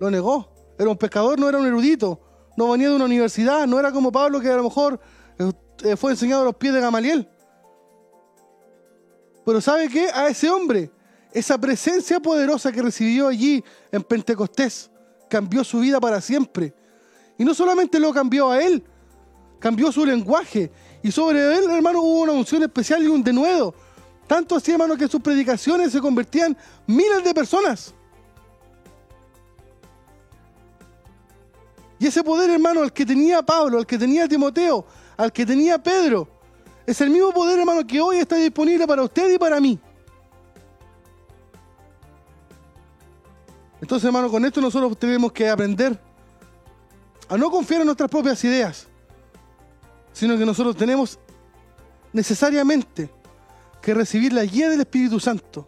Lo 0.00 0.10
negó. 0.10 0.52
Era 0.76 0.90
un 0.90 0.98
pescador, 0.98 1.38
no 1.38 1.48
era 1.48 1.58
un 1.58 1.66
erudito. 1.66 2.20
No 2.56 2.70
venía 2.70 2.90
de 2.90 2.96
una 2.96 3.04
universidad, 3.04 3.66
no 3.66 3.78
era 3.78 3.92
como 3.92 4.12
Pablo, 4.12 4.40
que 4.40 4.50
a 4.50 4.56
lo 4.56 4.64
mejor 4.64 5.00
eh, 5.84 5.96
fue 5.96 6.10
enseñado 6.10 6.42
a 6.42 6.44
los 6.46 6.56
pies 6.56 6.74
de 6.74 6.80
Gamaliel. 6.80 7.28
Pero 9.44 9.60
¿sabe 9.60 9.88
qué? 9.88 10.08
A 10.12 10.28
ese 10.28 10.50
hombre, 10.50 10.90
esa 11.32 11.58
presencia 11.58 12.20
poderosa 12.20 12.72
que 12.72 12.82
recibió 12.82 13.28
allí 13.28 13.62
en 13.92 14.02
Pentecostés, 14.02 14.90
cambió 15.28 15.62
su 15.64 15.80
vida 15.80 16.00
para 16.00 16.20
siempre. 16.20 16.74
Y 17.36 17.44
no 17.44 17.54
solamente 17.54 17.98
lo 17.98 18.12
cambió 18.12 18.50
a 18.50 18.62
él, 18.62 18.82
cambió 19.58 19.90
su 19.92 20.06
lenguaje. 20.06 20.70
Y 21.02 21.10
sobre 21.10 21.56
él, 21.56 21.70
hermano, 21.70 22.00
hubo 22.00 22.22
una 22.22 22.32
unción 22.32 22.62
especial 22.62 23.02
y 23.02 23.06
un 23.06 23.22
denuedo. 23.22 23.74
Tanto 24.26 24.56
así, 24.56 24.72
hermano, 24.72 24.96
que 24.96 25.08
sus 25.08 25.20
predicaciones 25.20 25.92
se 25.92 26.00
convertían 26.00 26.56
miles 26.86 27.22
de 27.22 27.34
personas. 27.34 27.92
Y 31.98 32.06
ese 32.06 32.22
poder, 32.22 32.50
hermano, 32.50 32.82
al 32.82 32.92
que 32.92 33.04
tenía 33.04 33.42
Pablo, 33.42 33.78
al 33.78 33.86
que 33.86 33.98
tenía 33.98 34.26
Timoteo, 34.28 34.84
al 35.16 35.32
que 35.32 35.44
tenía 35.44 35.82
Pedro, 35.82 36.28
es 36.86 37.00
el 37.00 37.10
mismo 37.10 37.32
poder, 37.32 37.58
hermano, 37.58 37.86
que 37.86 38.00
hoy 38.00 38.18
está 38.18 38.36
disponible 38.36 38.86
para 38.86 39.02
usted 39.02 39.34
y 39.34 39.38
para 39.38 39.60
mí. 39.60 39.78
Entonces, 43.80 44.06
hermano, 44.06 44.30
con 44.30 44.44
esto 44.44 44.60
nosotros 44.60 44.98
tenemos 44.98 45.32
que 45.32 45.48
aprender 45.48 45.98
a 47.28 47.36
no 47.36 47.50
confiar 47.50 47.80
en 47.80 47.86
nuestras 47.86 48.10
propias 48.10 48.42
ideas, 48.44 48.86
sino 50.12 50.38
que 50.38 50.46
nosotros 50.46 50.76
tenemos 50.76 51.18
necesariamente 52.12 53.10
que 53.82 53.92
recibir 53.92 54.32
la 54.32 54.44
guía 54.44 54.70
del 54.70 54.80
Espíritu 54.80 55.20
Santo 55.20 55.66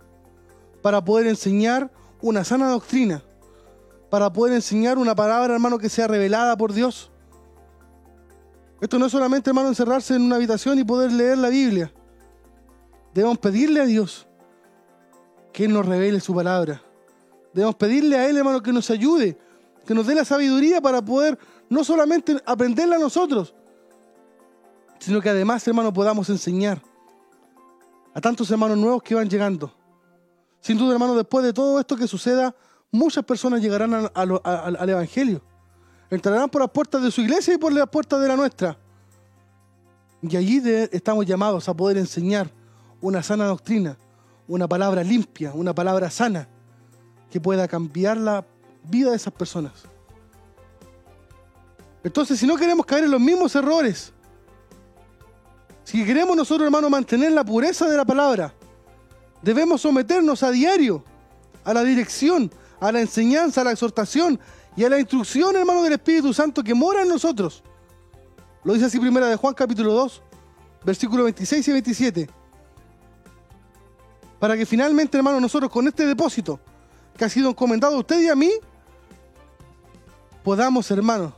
para 0.81 1.05
poder 1.05 1.27
enseñar 1.27 1.91
una 2.23 2.45
sana 2.45 2.69
doctrina, 2.71 3.23
para 4.09 4.33
poder 4.33 4.55
enseñar 4.55 4.99
una 4.99 5.15
palabra, 5.15 5.55
hermano, 5.55 5.79
que 5.79 5.89
sea 5.89 6.07
revelada 6.07 6.57
por 6.57 6.73
Dios. 6.73 7.11
Esto 8.81 8.99
no 8.99 9.07
es 9.07 9.13
solamente, 9.13 9.51
hermano, 9.51 9.69
encerrarse 9.69 10.15
en 10.15 10.23
una 10.23 10.37
habitación 10.37 10.79
y 10.79 10.85
poder 10.85 11.13
leer 11.13 11.39
la 11.39 11.49
Biblia. 11.49 11.93
Debemos 13.15 13.39
pedirle 13.39 13.81
a 13.81 13.87
Dios 13.87 14.27
que 15.53 15.65
Él 15.65 15.73
nos 15.73 15.87
revele 15.87 16.21
su 16.21 16.35
palabra. 16.35 16.83
Debemos 17.55 17.77
pedirle 17.77 18.17
a 18.17 18.29
Él, 18.29 18.37
hermano, 18.37 18.63
que 18.63 18.73
nos 18.73 18.91
ayude 18.91 19.39
que 19.87 19.95
nos 19.95 20.07
dé 20.07 20.15
la 20.15 20.25
sabiduría 20.25 20.81
para 20.83 21.01
poder 21.01 21.39
no 21.71 21.85
solamente 21.85 22.37
aprenderla 22.45 22.99
nosotros, 22.99 23.55
sino 24.99 25.21
que 25.21 25.31
además, 25.31 25.67
hermano, 25.67 25.93
podamos 25.93 26.29
enseñar 26.29 26.83
a 28.13 28.21
tantos 28.21 28.51
hermanos 28.51 28.77
nuevos 28.77 29.03
que 29.03 29.15
van 29.15 29.31
llegando. 29.31 29.73
Sin 30.61 30.77
duda, 30.77 30.93
hermano, 30.95 31.15
después 31.15 31.45
de 31.45 31.53
todo 31.53 31.79
esto 31.79 31.97
que 31.97 32.09
suceda, 32.09 32.55
muchas 32.91 33.25
personas 33.25 33.63
llegarán 33.63 34.11
al 34.13 34.89
Evangelio. 34.91 35.41
Entrarán 36.11 36.49
por 36.49 36.61
las 36.61 36.71
puertas 36.71 37.03
de 37.03 37.11
su 37.11 37.21
iglesia 37.21 37.55
y 37.55 37.59
por 37.59 37.73
las 37.73 37.89
puertas 37.89 38.21
de 38.21 38.29
la 38.29 38.37
nuestra. 38.37 38.77
Y 40.23 40.37
allí 40.37 40.63
estamos 40.93 41.27
llamados 41.27 41.69
a 41.69 41.75
poder 41.75 41.99
enseñar 41.99 42.51
una 43.01 43.23
sana 43.23 43.47
doctrina, 43.47 43.97
una 44.49 44.69
palabra 44.69 45.03
limpia, 45.03 45.53
una 45.53 45.75
palabra 45.75 46.11
sana, 46.11 46.49
que 47.31 47.41
pueda 47.41 47.69
cambiar 47.69 48.17
la 48.17 48.45
vida 48.85 49.11
de 49.11 49.17
esas 49.17 49.33
personas. 49.33 49.73
Entonces, 52.03 52.39
si 52.39 52.47
no 52.47 52.57
queremos 52.57 52.87
caer 52.87 53.05
en 53.05 53.11
los 53.11 53.21
mismos 53.21 53.55
errores, 53.57 54.13
si 55.83 56.05
queremos 56.05 56.37
nosotros, 56.37 56.67
hermano, 56.67 56.89
mantener 56.89 57.33
la 57.33 57.45
pureza 57.45 57.89
de 57.89 57.97
la 57.97 58.05
palabra, 58.05 58.55
debemos 59.43 59.81
someternos 59.81 60.43
a 60.43 60.51
diario 60.51 61.05
a 61.67 61.75
la 61.75 61.83
dirección, 61.83 62.51
a 62.81 62.93
la 62.93 63.01
enseñanza, 63.01 63.61
a 63.61 63.65
la 63.65 63.73
exhortación 63.73 64.39
y 64.77 64.85
a 64.85 64.91
la 64.91 65.01
instrucción, 65.01 65.57
hermano, 65.57 65.83
del 65.83 65.95
Espíritu 65.95 66.35
Santo 66.35 66.63
que 66.63 66.75
mora 66.75 67.03
en 67.03 67.09
nosotros. 67.09 67.63
Lo 68.63 68.75
dice 68.75 68.87
así 68.87 69.01
primera 69.01 69.27
de 69.27 69.37
Juan 69.37 69.55
capítulo 69.55 69.93
2, 69.95 70.23
versículos 70.85 71.25
26 71.25 71.69
y 71.69 71.73
27. 71.73 72.31
Para 74.39 74.57
que 74.57 74.67
finalmente, 74.67 75.17
hermano, 75.17 75.41
nosotros 75.41 75.71
con 75.71 75.89
este 75.89 76.07
depósito 76.07 76.61
que 77.17 77.25
ha 77.25 77.29
sido 77.31 77.49
encomendado 77.51 77.97
a 77.97 78.01
usted 78.01 78.21
y 78.21 78.29
a 78.29 78.37
mí, 78.37 78.51
podamos, 80.45 80.91
hermano, 80.91 81.35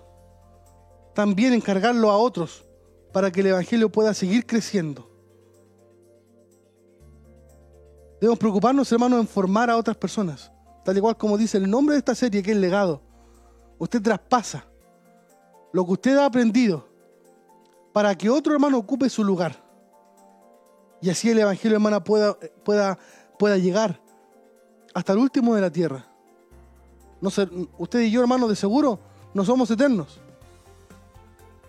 también 1.15 1.53
encargarlo 1.53 2.11
a 2.11 2.19
otros 2.19 2.65
para 3.13 3.31
que 3.31 3.41
el 3.41 3.47
Evangelio 3.49 3.91
pueda 3.91 4.15
seguir 4.15 4.47
creciendo. 4.47 5.09
Debemos 8.21 8.39
preocuparnos, 8.41 8.91
hermano, 8.91 9.21
en 9.21 9.29
formar 9.29 9.71
a 9.71 9.77
otras 9.77 9.97
personas. 9.97 10.51
Tal 10.85 10.97
igual 10.97 11.17
como 11.17 11.39
dice 11.39 11.59
el 11.59 11.71
nombre 11.71 11.95
de 11.95 12.01
esta 12.01 12.17
serie, 12.17 12.43
que 12.43 12.51
es 12.51 12.57
legado. 12.57 13.08
Usted 13.79 14.03
traspasa 14.03 14.65
lo 15.73 15.85
que 15.85 15.93
usted 15.93 16.17
ha 16.17 16.27
aprendido 16.27 16.89
para 17.93 18.15
que 18.17 18.31
otro 18.31 18.53
hermano 18.53 18.79
ocupe 18.79 19.09
su 19.09 19.25
lugar. 19.25 19.65
Y 21.01 21.11
así 21.11 21.31
el 21.31 21.39
Evangelio, 21.39 21.77
hermana, 21.77 22.03
pueda, 22.03 22.37
pueda, 22.65 22.99
pueda 23.39 23.57
llegar 23.57 24.01
hasta 24.95 25.13
el 25.13 25.19
último 25.19 25.55
de 25.55 25.61
la 25.61 25.71
tierra. 25.71 26.07
No 27.21 27.31
sé, 27.31 27.49
usted 27.79 28.01
y 28.01 28.11
yo, 28.11 28.21
hermano, 28.21 28.49
de 28.49 28.57
seguro 28.57 28.99
no 29.35 29.45
somos 29.45 29.71
eternos. 29.71 30.21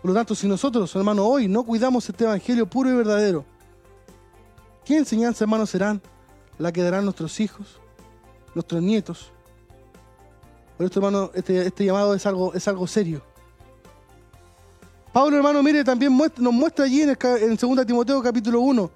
Por 0.02 0.10
lo 0.10 0.16
tanto, 0.16 0.34
si 0.34 0.48
nosotros, 0.48 0.96
hermano, 0.96 1.26
hoy 1.26 1.48
no 1.48 1.64
cuidamos 1.64 2.08
este 2.08 2.24
Evangelio 2.24 2.68
puro 2.68 2.90
y 2.90 2.96
verdadero, 2.96 3.46
¿qué 4.86 4.98
enseñanza, 4.98 5.44
hermano, 5.44 5.66
serán 5.66 6.02
la 6.58 6.72
que 6.72 6.82
darán 6.82 7.04
nuestros 7.04 7.40
hijos, 7.40 7.80
nuestros 8.56 8.82
nietos? 8.82 9.32
Por 10.80 10.86
esto, 10.86 11.00
hermano, 11.00 11.30
este, 11.34 11.68
este 11.68 11.84
llamado 11.84 12.14
es 12.14 12.26
algo, 12.26 12.54
es 12.54 12.66
algo 12.66 12.88
serio. 12.88 13.22
Pablo, 15.12 15.36
hermano, 15.36 15.62
mire, 15.62 15.84
también 15.84 16.18
nos 16.38 16.54
muestra 16.54 16.86
allí 16.86 17.02
en, 17.02 17.10
el, 17.10 17.18
en 17.22 17.58
2 17.58 17.86
Timoteo 17.86 18.24
capítulo 18.24 18.62
1, 18.62 18.90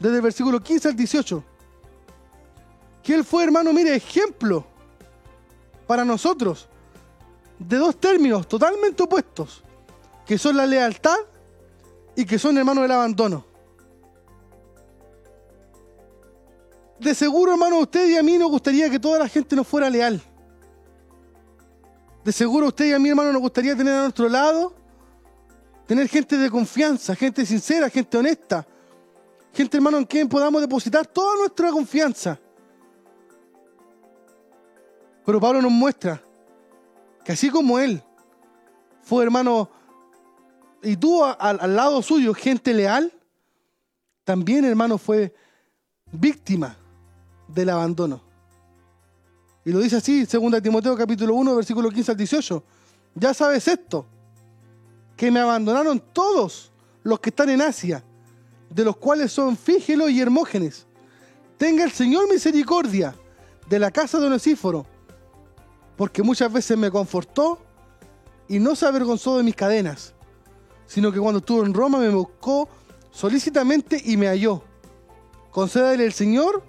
desde 0.00 0.16
el 0.16 0.20
versículo 0.20 0.60
15 0.60 0.88
al 0.88 0.96
18, 0.96 1.44
que 3.04 3.14
él 3.14 3.22
fue, 3.22 3.44
hermano, 3.44 3.72
mire, 3.72 3.94
ejemplo 3.94 4.66
para 5.86 6.04
nosotros 6.04 6.66
de 7.56 7.76
dos 7.76 8.00
términos 8.00 8.48
totalmente 8.48 9.04
opuestos, 9.04 9.62
que 10.26 10.36
son 10.36 10.56
la 10.56 10.66
lealtad 10.66 11.18
y 12.16 12.24
que 12.24 12.36
son, 12.36 12.58
hermano, 12.58 12.84
el 12.84 12.90
abandono. 12.90 13.44
De 16.98 17.14
seguro, 17.14 17.52
hermano, 17.52 17.76
a 17.76 17.82
usted 17.82 18.08
y 18.08 18.16
a 18.16 18.24
mí 18.24 18.36
nos 18.36 18.50
gustaría 18.50 18.90
que 18.90 18.98
toda 18.98 19.20
la 19.20 19.28
gente 19.28 19.54
nos 19.54 19.68
fuera 19.68 19.88
leal. 19.88 20.20
De 22.24 22.32
seguro 22.32 22.66
a 22.66 22.68
usted 22.68 22.86
y 22.86 22.92
a 22.92 22.98
mí, 22.98 23.08
hermano, 23.08 23.32
nos 23.32 23.42
gustaría 23.42 23.76
tener 23.76 23.94
a 23.94 24.02
nuestro 24.02 24.28
lado, 24.28 24.74
tener 25.86 26.08
gente 26.08 26.36
de 26.36 26.50
confianza, 26.50 27.16
gente 27.16 27.44
sincera, 27.44 27.90
gente 27.90 28.16
honesta, 28.16 28.66
gente, 29.52 29.76
hermano, 29.76 29.98
en 29.98 30.04
quien 30.04 30.28
podamos 30.28 30.60
depositar 30.60 31.06
toda 31.06 31.36
nuestra 31.36 31.70
confianza. 31.70 32.38
Pero 35.24 35.40
Pablo 35.40 35.60
nos 35.60 35.72
muestra 35.72 36.22
que 37.24 37.32
así 37.32 37.50
como 37.50 37.78
él 37.78 38.02
fue, 39.02 39.24
hermano, 39.24 39.68
y 40.82 40.96
tuvo 40.96 41.24
al 41.24 41.76
lado 41.76 42.02
suyo 42.02 42.34
gente 42.34 42.72
leal, 42.72 43.12
también, 44.24 44.64
hermano, 44.64 44.98
fue 44.98 45.34
víctima 46.12 46.76
del 47.48 47.70
abandono. 47.70 48.31
Y 49.64 49.70
lo 49.70 49.80
dice 49.80 49.96
así, 49.96 50.24
2 50.24 50.62
Timoteo 50.62 50.96
capítulo 50.96 51.34
1, 51.34 51.56
versículo 51.56 51.90
15 51.90 52.10
al 52.10 52.16
18. 52.16 52.64
Ya 53.14 53.32
sabes 53.32 53.68
esto, 53.68 54.06
que 55.16 55.30
me 55.30 55.40
abandonaron 55.40 56.02
todos 56.12 56.72
los 57.02 57.20
que 57.20 57.30
están 57.30 57.50
en 57.50 57.62
Asia, 57.62 58.02
de 58.70 58.84
los 58.84 58.96
cuales 58.96 59.30
son 59.32 59.56
Fígelo 59.56 60.08
y 60.08 60.20
Hermógenes. 60.20 60.86
Tenga 61.58 61.84
el 61.84 61.92
Señor 61.92 62.28
misericordia 62.28 63.14
de 63.68 63.78
la 63.78 63.90
casa 63.90 64.18
de 64.18 64.26
Onesíforo, 64.26 64.84
porque 65.96 66.22
muchas 66.22 66.52
veces 66.52 66.76
me 66.76 66.90
confortó 66.90 67.60
y 68.48 68.58
no 68.58 68.74
se 68.74 68.86
avergonzó 68.86 69.36
de 69.36 69.44
mis 69.44 69.54
cadenas, 69.54 70.12
sino 70.86 71.12
que 71.12 71.20
cuando 71.20 71.38
estuvo 71.38 71.64
en 71.64 71.72
Roma 71.72 71.98
me 71.98 72.08
buscó 72.08 72.68
solícitamente 73.12 74.02
y 74.04 74.16
me 74.16 74.26
halló. 74.26 74.64
Concédale 75.50 76.04
el 76.04 76.12
Señor 76.12 76.64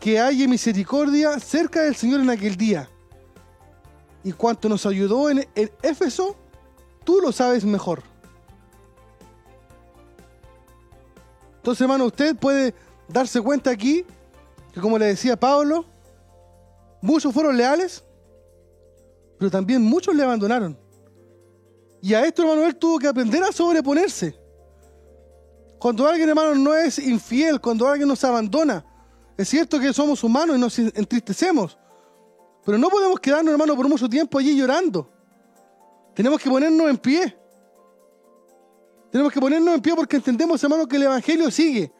que 0.00 0.20
haya 0.20 0.46
misericordia 0.46 1.38
cerca 1.40 1.82
del 1.82 1.96
Señor 1.96 2.20
en 2.20 2.30
aquel 2.30 2.56
día. 2.56 2.88
Y 4.22 4.32
cuanto 4.32 4.68
nos 4.68 4.86
ayudó 4.86 5.30
en, 5.30 5.48
en 5.54 5.70
Éfeso, 5.82 6.36
tú 7.04 7.20
lo 7.20 7.32
sabes 7.32 7.64
mejor. 7.64 8.02
Entonces, 11.56 11.82
hermano, 11.82 12.06
usted 12.06 12.36
puede 12.36 12.74
darse 13.08 13.40
cuenta 13.40 13.70
aquí 13.70 14.04
que, 14.72 14.80
como 14.80 14.98
le 14.98 15.06
decía 15.06 15.38
Pablo, 15.38 15.84
muchos 17.00 17.32
fueron 17.32 17.56
leales, 17.56 18.04
pero 19.38 19.50
también 19.50 19.82
muchos 19.82 20.14
le 20.14 20.22
abandonaron. 20.22 20.78
Y 22.00 22.14
a 22.14 22.24
esto, 22.24 22.42
hermano, 22.42 22.64
él 22.64 22.76
tuvo 22.76 22.98
que 22.98 23.08
aprender 23.08 23.42
a 23.42 23.52
sobreponerse. 23.52 24.34
Cuando 25.78 26.06
alguien, 26.06 26.28
hermano, 26.28 26.54
no 26.54 26.74
es 26.74 26.98
infiel, 26.98 27.60
cuando 27.60 27.86
alguien 27.86 28.08
nos 28.08 28.22
abandona, 28.24 28.84
es 29.38 29.48
cierto 29.48 29.78
que 29.78 29.92
somos 29.92 30.24
humanos 30.24 30.56
y 30.56 30.60
nos 30.60 30.78
entristecemos, 30.78 31.78
pero 32.66 32.76
no 32.76 32.88
podemos 32.88 33.20
quedarnos, 33.20 33.52
hermano, 33.52 33.76
por 33.76 33.88
mucho 33.88 34.08
tiempo 34.08 34.36
allí 34.36 34.58
llorando. 34.58 35.08
Tenemos 36.12 36.40
que 36.40 36.50
ponernos 36.50 36.90
en 36.90 36.98
pie. 36.98 37.38
Tenemos 39.12 39.32
que 39.32 39.40
ponernos 39.40 39.76
en 39.76 39.80
pie 39.80 39.94
porque 39.94 40.16
entendemos, 40.16 40.62
hermano, 40.64 40.88
que 40.88 40.96
el 40.96 41.04
Evangelio 41.04 41.52
sigue, 41.52 41.92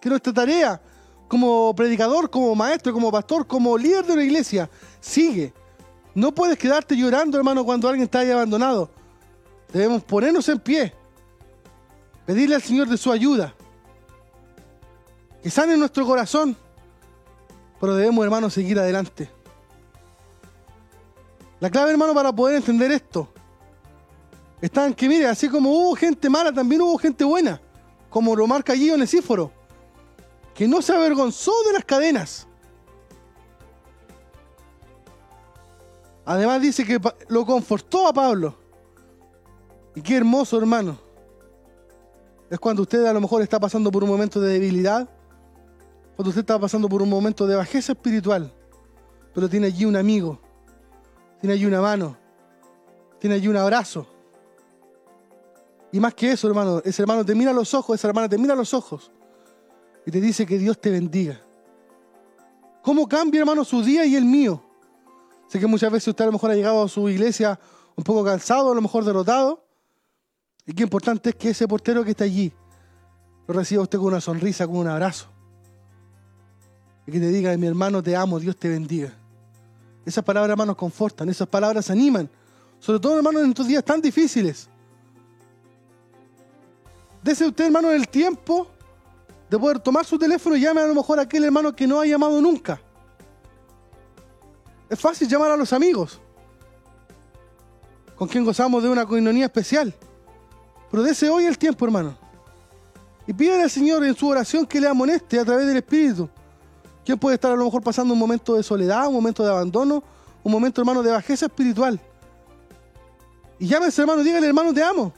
que 0.00 0.08
nuestra 0.08 0.32
tarea 0.32 0.80
como 1.26 1.74
predicador, 1.74 2.30
como 2.30 2.54
maestro, 2.54 2.92
como 2.92 3.10
pastor, 3.10 3.44
como 3.44 3.76
líder 3.76 4.06
de 4.06 4.12
una 4.12 4.22
iglesia, 4.22 4.70
sigue. 5.00 5.52
No 6.14 6.32
puedes 6.32 6.56
quedarte 6.56 6.96
llorando, 6.96 7.36
hermano, 7.36 7.64
cuando 7.64 7.88
alguien 7.88 8.04
está 8.04 8.20
ahí 8.20 8.30
abandonado. 8.30 8.88
Debemos 9.72 10.04
ponernos 10.04 10.48
en 10.48 10.60
pie, 10.60 10.94
pedirle 12.24 12.54
al 12.54 12.62
Señor 12.62 12.88
de 12.88 12.96
su 12.96 13.10
ayuda, 13.10 13.52
que 15.42 15.50
sane 15.50 15.76
nuestro 15.76 16.06
corazón, 16.06 16.56
pero 17.80 17.94
debemos, 17.94 18.24
hermano, 18.24 18.50
seguir 18.50 18.78
adelante. 18.78 19.30
La 21.60 21.70
clave, 21.70 21.92
hermano, 21.92 22.14
para 22.14 22.32
poder 22.32 22.56
entender 22.56 22.90
esto 22.92 23.28
está 24.60 24.86
en 24.86 24.94
que, 24.94 25.08
mire, 25.08 25.26
así 25.26 25.48
como 25.48 25.70
hubo 25.70 25.94
gente 25.94 26.30
mala, 26.30 26.52
también 26.52 26.80
hubo 26.80 26.96
gente 26.96 27.22
buena, 27.24 27.60
como 28.08 28.34
lo 28.34 28.46
marca 28.46 28.72
allí 28.72 28.90
Onesíforo, 28.90 29.50
que 30.54 30.66
no 30.66 30.80
se 30.80 30.94
avergonzó 30.94 31.52
de 31.66 31.72
las 31.74 31.84
cadenas. 31.84 32.46
Además 36.24 36.62
dice 36.62 36.84
que 36.84 36.98
lo 37.28 37.44
confortó 37.44 38.08
a 38.08 38.12
Pablo. 38.12 38.54
Y 39.94 40.00
qué 40.00 40.16
hermoso, 40.16 40.56
hermano. 40.58 40.98
Es 42.48 42.58
cuando 42.58 42.82
usted 42.82 43.04
a 43.04 43.12
lo 43.12 43.20
mejor 43.20 43.42
está 43.42 43.60
pasando 43.60 43.90
por 43.90 44.02
un 44.02 44.10
momento 44.10 44.40
de 44.40 44.54
debilidad 44.54 45.08
cuando 46.16 46.28
usted 46.28 46.42
está 46.42 46.58
pasando 46.58 46.88
por 46.88 47.02
un 47.02 47.08
momento 47.08 47.46
de 47.46 47.56
bajeza 47.56 47.92
espiritual, 47.92 48.52
pero 49.34 49.48
tiene 49.48 49.66
allí 49.66 49.84
un 49.84 49.96
amigo, 49.96 50.40
tiene 51.40 51.54
allí 51.54 51.66
una 51.66 51.80
mano, 51.80 52.16
tiene 53.18 53.34
allí 53.34 53.48
un 53.48 53.56
abrazo. 53.56 54.06
Y 55.90 55.98
más 55.98 56.14
que 56.14 56.30
eso, 56.30 56.46
hermano, 56.48 56.80
ese 56.84 57.02
hermano 57.02 57.24
te 57.24 57.34
mira 57.34 57.52
los 57.52 57.74
ojos, 57.74 57.98
esa 57.98 58.08
hermana 58.08 58.28
te 58.28 58.38
mira 58.38 58.54
los 58.54 58.72
ojos 58.74 59.10
y 60.06 60.10
te 60.10 60.20
dice 60.20 60.46
que 60.46 60.56
Dios 60.56 60.80
te 60.80 60.90
bendiga. 60.90 61.40
¿Cómo 62.82 63.08
cambia, 63.08 63.40
hermano, 63.40 63.64
su 63.64 63.82
día 63.82 64.04
y 64.04 64.14
el 64.14 64.24
mío? 64.24 64.62
Sé 65.48 65.58
que 65.58 65.66
muchas 65.66 65.90
veces 65.90 66.08
usted 66.08 66.24
a 66.24 66.26
lo 66.26 66.32
mejor 66.32 66.50
ha 66.50 66.54
llegado 66.54 66.82
a 66.82 66.88
su 66.88 67.08
iglesia 67.08 67.58
un 67.96 68.04
poco 68.04 68.24
cansado, 68.24 68.70
a 68.70 68.74
lo 68.74 68.80
mejor 68.80 69.04
derrotado. 69.04 69.64
Y 70.66 70.74
qué 70.74 70.84
importante 70.84 71.30
es 71.30 71.36
que 71.36 71.50
ese 71.50 71.66
portero 71.66 72.04
que 72.04 72.10
está 72.10 72.24
allí 72.24 72.52
lo 73.46 73.54
reciba 73.54 73.82
usted 73.82 73.98
con 73.98 74.08
una 74.08 74.20
sonrisa, 74.20 74.66
con 74.66 74.76
un 74.76 74.88
abrazo 74.88 75.33
y 77.06 77.12
que 77.12 77.20
te 77.20 77.28
diga, 77.28 77.56
mi 77.56 77.66
hermano, 77.66 78.02
te 78.02 78.16
amo, 78.16 78.40
Dios 78.40 78.56
te 78.56 78.68
bendiga. 78.68 79.12
Esas 80.06 80.24
palabras, 80.24 80.50
hermanos, 80.50 80.76
confortan, 80.76 81.28
esas 81.28 81.48
palabras 81.48 81.90
animan. 81.90 82.28
Sobre 82.78 83.00
todo, 83.00 83.16
hermanos, 83.16 83.42
en 83.42 83.50
estos 83.50 83.66
días 83.66 83.84
tan 83.84 84.00
difíciles. 84.00 84.68
Dese 87.22 87.46
usted, 87.46 87.66
hermano, 87.66 87.90
el 87.90 88.08
tiempo 88.08 88.68
de 89.48 89.58
poder 89.58 89.78
tomar 89.78 90.04
su 90.04 90.18
teléfono 90.18 90.56
y 90.56 90.60
llame 90.60 90.80
a 90.80 90.86
lo 90.86 90.94
mejor 90.94 91.18
a 91.18 91.22
aquel 91.22 91.44
hermano 91.44 91.74
que 91.74 91.86
no 91.86 92.00
ha 92.00 92.06
llamado 92.06 92.40
nunca. 92.40 92.80
Es 94.88 95.00
fácil 95.00 95.28
llamar 95.28 95.50
a 95.50 95.56
los 95.56 95.72
amigos, 95.72 96.20
con 98.14 98.28
quien 98.28 98.44
gozamos 98.44 98.82
de 98.82 98.88
una 98.88 99.06
coinonía 99.06 99.46
especial. 99.46 99.94
Pero 100.90 101.02
dese 101.02 101.28
hoy 101.28 101.44
el 101.44 101.58
tiempo, 101.58 101.84
hermano. 101.84 102.16
Y 103.26 103.32
pídele 103.32 103.62
al 103.62 103.70
Señor 103.70 104.04
en 104.04 104.14
su 104.14 104.28
oración 104.28 104.66
que 104.66 104.80
le 104.80 104.86
amoneste 104.86 105.38
a 105.38 105.44
través 105.44 105.66
del 105.66 105.78
Espíritu 105.78 106.28
¿Quién 107.04 107.18
puede 107.18 107.34
estar 107.34 107.52
a 107.52 107.56
lo 107.56 107.64
mejor 107.64 107.82
pasando 107.82 108.14
un 108.14 108.18
momento 108.18 108.54
de 108.54 108.62
soledad, 108.62 109.06
un 109.08 109.14
momento 109.14 109.42
de 109.42 109.50
abandono, 109.50 110.02
un 110.42 110.52
momento, 110.52 110.80
hermano, 110.80 111.02
de 111.02 111.10
bajeza 111.10 111.46
espiritual? 111.46 112.00
Y 113.58 113.66
llámese, 113.66 114.02
hermano, 114.02 114.22
dígale, 114.22 114.46
hermano, 114.46 114.72
te 114.72 114.82
amo. 114.82 115.12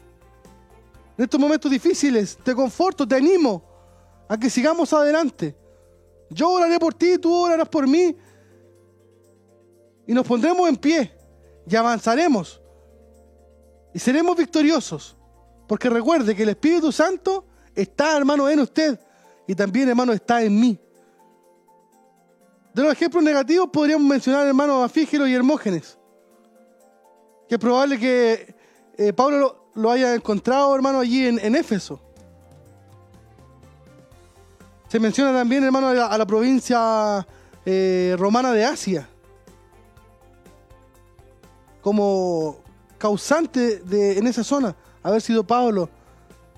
En 1.17 1.25
estos 1.25 1.41
momentos 1.41 1.71
difíciles, 1.71 2.39
te 2.43 2.55
conforto, 2.55 3.07
te 3.07 3.15
animo 3.15 3.63
a 4.29 4.37
que 4.37 4.51
sigamos 4.51 4.93
adelante. 4.93 5.57
Yo 6.29 6.51
oraré 6.51 6.79
por 6.79 6.93
ti, 6.93 7.19
tú 7.19 7.33
orarás 7.33 7.69
por 7.69 7.87
mí. 7.87 8.17
Y 10.07 10.13
nos 10.13 10.27
pondremos 10.27 10.69
en 10.69 10.77
pie 10.77 11.13
y 11.69 11.77
avanzaremos. 11.77 12.61
Y 13.95 13.99
seremos 13.99 14.37
victoriosos. 14.37 15.17
Porque 15.67 15.89
recuerde 15.89 16.35
que 16.35 16.43
el 16.43 16.51
Espíritu 16.51 16.93
Santo 16.93 17.47
está, 17.75 18.17
hermano, 18.17 18.49
en 18.49 18.61
usted. 18.61 19.01
Y 19.47 19.55
también, 19.55 19.89
hermano, 19.89 20.13
está 20.13 20.43
en 20.43 20.59
mí. 20.59 20.79
De 22.77 22.83
los 22.83 22.93
ejemplos 22.93 23.25
negativos 23.25 23.71
podríamos 23.73 24.07
mencionar, 24.07 24.47
hermano, 24.47 24.85
a 24.85 24.91
y 24.95 25.35
Hermógenes. 25.35 25.97
Que 27.49 27.55
es 27.55 27.59
probable 27.59 27.99
que 27.99 28.55
eh, 28.99 29.15
Pablo 29.15 29.71
lo, 29.73 29.91
haya 29.91 30.15
encontrado, 30.15 30.75
hermano, 30.75 31.01
allí 31.01 31.27
en, 31.27 31.39
en 31.39 31.57
Éfeso. 31.57 31.99
Se 34.89 35.01
menciona 35.01 35.33
también, 35.33 35.65
hermano, 35.65 35.89
a 35.89 36.19
la, 36.19 36.27
provincia 36.27 37.27
eh, 37.65 38.15
romana 38.19 38.53
de 38.53 38.67
Asia 38.67 39.09
como 41.81 42.59
causante 42.99 43.79
de, 43.79 44.19
en 44.19 44.27
esa 44.27 44.45
zona, 44.45 44.77
haber 45.03 45.23
sido 45.23 45.47
Pablo 45.47 45.89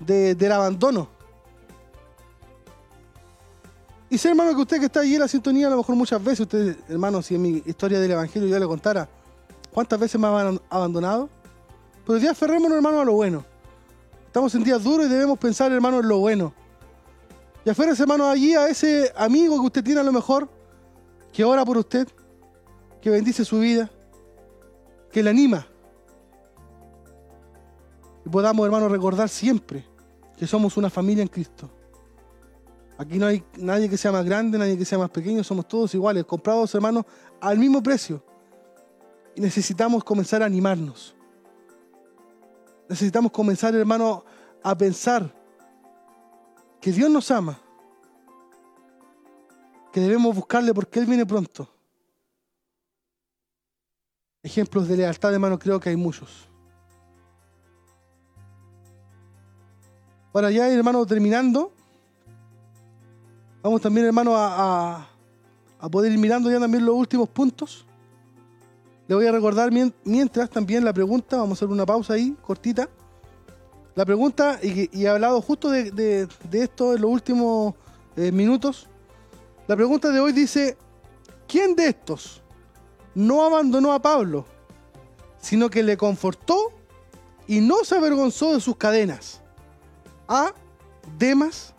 de, 0.01 0.35
del 0.35 0.51
abandono. 0.51 1.18
Y 4.09 4.17
sé, 4.17 4.29
hermano, 4.29 4.55
que 4.55 4.61
usted 4.61 4.79
que 4.79 4.85
está 4.85 5.01
allí 5.01 5.13
en 5.15 5.21
la 5.21 5.27
sintonía, 5.27 5.67
a 5.67 5.69
lo 5.69 5.77
mejor 5.77 5.95
muchas 5.95 6.23
veces, 6.23 6.41
usted, 6.41 6.77
hermano, 6.87 7.21
si 7.21 7.35
en 7.35 7.41
mi 7.41 7.63
historia 7.65 7.99
del 7.99 8.11
Evangelio 8.11 8.47
yo 8.47 8.57
le 8.57 8.65
contara 8.65 9.07
cuántas 9.71 9.99
veces 9.99 10.19
me 10.19 10.27
han 10.27 10.59
abandonado, 10.69 11.29
pero 12.05 12.17
ya 12.17 12.31
aferrémonos, 12.31 12.75
hermano, 12.75 13.01
a 13.01 13.05
lo 13.05 13.13
bueno. 13.13 13.45
Estamos 14.25 14.53
en 14.55 14.63
días 14.63 14.83
duros 14.83 15.05
y 15.05 15.09
debemos 15.09 15.37
pensar, 15.37 15.71
hermano, 15.71 15.99
en 15.99 16.07
lo 16.07 16.17
bueno. 16.17 16.53
Y 17.63 17.69
aférrese, 17.69 18.01
hermano, 18.01 18.27
allí 18.27 18.55
a 18.55 18.67
ese 18.67 19.13
amigo 19.15 19.59
que 19.59 19.67
usted 19.67 19.83
tiene 19.83 19.99
a 19.99 20.03
lo 20.03 20.11
mejor, 20.11 20.49
que 21.31 21.43
ora 21.43 21.63
por 21.63 21.77
usted, 21.77 22.07
que 23.01 23.11
bendice 23.11 23.45
su 23.45 23.59
vida, 23.59 23.91
que 25.11 25.21
le 25.21 25.29
anima. 25.29 25.67
Y 28.25 28.29
podamos, 28.29 28.65
hermano, 28.65 28.89
recordar 28.89 29.29
siempre 29.29 29.85
que 30.35 30.47
somos 30.47 30.77
una 30.77 30.89
familia 30.89 31.21
en 31.21 31.27
Cristo. 31.27 31.69
Aquí 32.99 33.17
no 33.17 33.27
hay 33.27 33.41
nadie 33.57 33.89
que 33.89 33.95
sea 33.95 34.11
más 34.11 34.25
grande, 34.25 34.57
nadie 34.57 34.77
que 34.77 34.83
sea 34.83 34.97
más 34.97 35.09
pequeño, 35.09 35.41
somos 35.41 35.65
todos 35.69 35.95
iguales, 35.95 36.25
comprados, 36.25 36.75
hermanos, 36.75 37.05
al 37.39 37.57
mismo 37.57 37.81
precio. 37.81 38.21
Y 39.37 39.39
necesitamos 39.39 40.03
comenzar 40.03 40.43
a 40.43 40.45
animarnos. 40.45 41.15
Necesitamos 42.89 43.31
comenzar, 43.31 43.73
hermano, 43.73 44.25
a 44.61 44.77
pensar 44.77 45.33
que 46.81 46.91
Dios 46.91 47.09
nos 47.09 47.31
ama, 47.31 47.57
que 49.93 50.01
debemos 50.01 50.35
buscarle 50.35 50.73
porque 50.73 50.99
Él 50.99 51.05
viene 51.05 51.25
pronto. 51.25 51.73
Ejemplos 54.43 54.89
de 54.89 54.97
lealtad, 54.97 55.33
hermano, 55.33 55.57
creo 55.57 55.79
que 55.79 55.87
hay 55.87 55.95
muchos. 55.95 56.49
Para 60.33 60.51
ya, 60.51 60.69
hermano, 60.69 61.05
terminando, 61.05 61.78
vamos 63.61 63.81
también, 63.81 64.07
hermano, 64.07 64.35
a, 64.35 65.07
a, 65.79 65.89
poder 65.89 66.11
ir 66.11 66.17
mirando 66.17 66.49
ya 66.49 66.59
también 66.59 66.85
los 66.85 66.95
últimos 66.95 67.29
puntos. 67.29 67.85
Le 69.07 69.15
voy 69.15 69.25
a 69.25 69.31
recordar 69.31 69.71
mientras 70.03 70.49
también 70.49 70.85
la 70.85 70.93
pregunta, 70.93 71.37
vamos 71.37 71.57
a 71.57 71.65
hacer 71.65 71.73
una 71.73 71.85
pausa 71.85 72.13
ahí, 72.13 72.35
cortita. 72.41 72.89
La 73.95 74.05
pregunta, 74.05 74.59
y, 74.61 74.97
y 74.97 75.05
he 75.05 75.09
hablado 75.09 75.41
justo 75.41 75.69
de, 75.69 75.91
de, 75.91 76.27
de, 76.49 76.63
esto 76.63 76.93
en 76.93 77.01
los 77.01 77.11
últimos 77.11 77.73
eh, 78.15 78.31
minutos. 78.31 78.87
La 79.67 79.75
pregunta 79.75 80.09
de 80.09 80.19
hoy 80.19 80.31
dice, 80.31 80.77
¿quién 81.47 81.75
de 81.75 81.87
estos 81.87 82.41
no 83.15 83.43
abandonó 83.43 83.91
a 83.91 84.01
Pablo, 84.01 84.45
sino 85.39 85.69
que 85.69 85.83
le 85.83 85.97
confortó 85.97 86.71
y 87.47 87.61
no 87.61 87.83
se 87.83 87.95
avergonzó 87.95 88.53
de 88.53 88.61
sus 88.61 88.77
cadenas? 88.77 89.41
A. 90.27 90.53
Demas. 91.17 91.73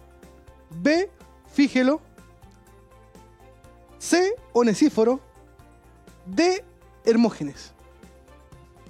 B. 0.83 1.09
Fígelo. 1.61 2.01
C. 3.99 4.35
Onesíforo. 4.55 5.21
D. 6.25 6.65
Hermógenes. 7.05 7.75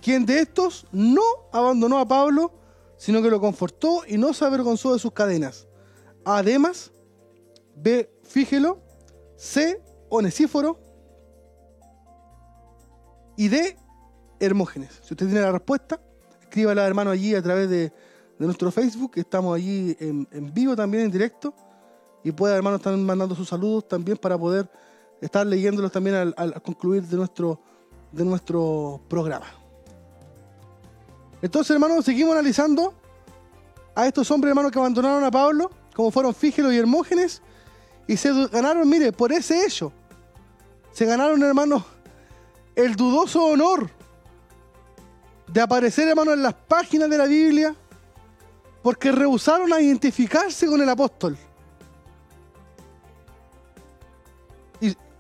Quien 0.00 0.24
de 0.24 0.38
estos 0.38 0.86
no 0.92 1.20
abandonó 1.52 1.98
a 1.98 2.06
Pablo, 2.06 2.52
sino 2.96 3.22
que 3.22 3.28
lo 3.28 3.40
confortó 3.40 4.02
y 4.06 4.18
no 4.18 4.32
se 4.32 4.44
avergonzó 4.44 4.92
de 4.92 5.00
sus 5.00 5.10
cadenas. 5.10 5.66
A. 6.24 6.44
Demas. 6.44 6.92
B. 7.74 8.08
Fígelo. 8.22 8.80
C. 9.34 9.82
Onesíforo. 10.08 10.78
Y 13.36 13.48
D. 13.48 13.76
Hermógenes. 14.38 15.00
Si 15.02 15.14
usted 15.14 15.26
tiene 15.26 15.40
la 15.40 15.50
respuesta, 15.50 16.00
escríbala, 16.40 16.86
hermano, 16.86 17.10
allí 17.10 17.34
a 17.34 17.42
través 17.42 17.68
de, 17.68 17.92
nuestro 18.38 18.70
Facebook. 18.70 19.14
Estamos 19.16 19.56
allí 19.56 19.96
en, 19.98 20.54
vivo 20.54 20.76
también, 20.76 21.06
en 21.06 21.10
directo. 21.10 21.52
Y 22.22 22.32
puede, 22.32 22.54
hermano, 22.54 22.76
estar 22.76 22.96
mandando 22.96 23.34
sus 23.34 23.48
saludos 23.48 23.88
también 23.88 24.18
para 24.18 24.36
poder 24.38 24.70
estar 25.20 25.46
leyéndolos 25.46 25.92
también 25.92 26.16
al, 26.16 26.34
al 26.36 26.62
concluir 26.62 27.02
de 27.02 27.16
nuestro, 27.16 27.60
de 28.12 28.24
nuestro 28.24 29.00
programa. 29.08 29.46
Entonces, 31.42 31.70
hermanos, 31.70 32.04
seguimos 32.04 32.32
analizando 32.32 32.94
a 33.94 34.06
estos 34.06 34.30
hombres, 34.30 34.50
hermanos, 34.50 34.72
que 34.72 34.78
abandonaron 34.78 35.24
a 35.24 35.30
Pablo, 35.30 35.70
como 35.94 36.10
fueron 36.10 36.34
Fígelo 36.34 36.72
y 36.72 36.78
Hermógenes, 36.78 37.42
y 38.06 38.16
se 38.16 38.32
ganaron, 38.48 38.88
mire, 38.88 39.12
por 39.12 39.32
ese 39.32 39.64
hecho, 39.64 39.92
se 40.92 41.06
ganaron, 41.06 41.42
hermanos, 41.42 41.84
el 42.74 42.96
dudoso 42.96 43.44
honor 43.44 43.88
de 45.46 45.60
aparecer, 45.60 46.08
hermanos, 46.08 46.34
en 46.34 46.42
las 46.42 46.54
páginas 46.54 47.08
de 47.08 47.18
la 47.18 47.26
Biblia, 47.26 47.74
porque 48.82 49.12
rehusaron 49.12 49.72
a 49.72 49.80
identificarse 49.80 50.66
con 50.66 50.80
el 50.80 50.88
apóstol. 50.88 51.36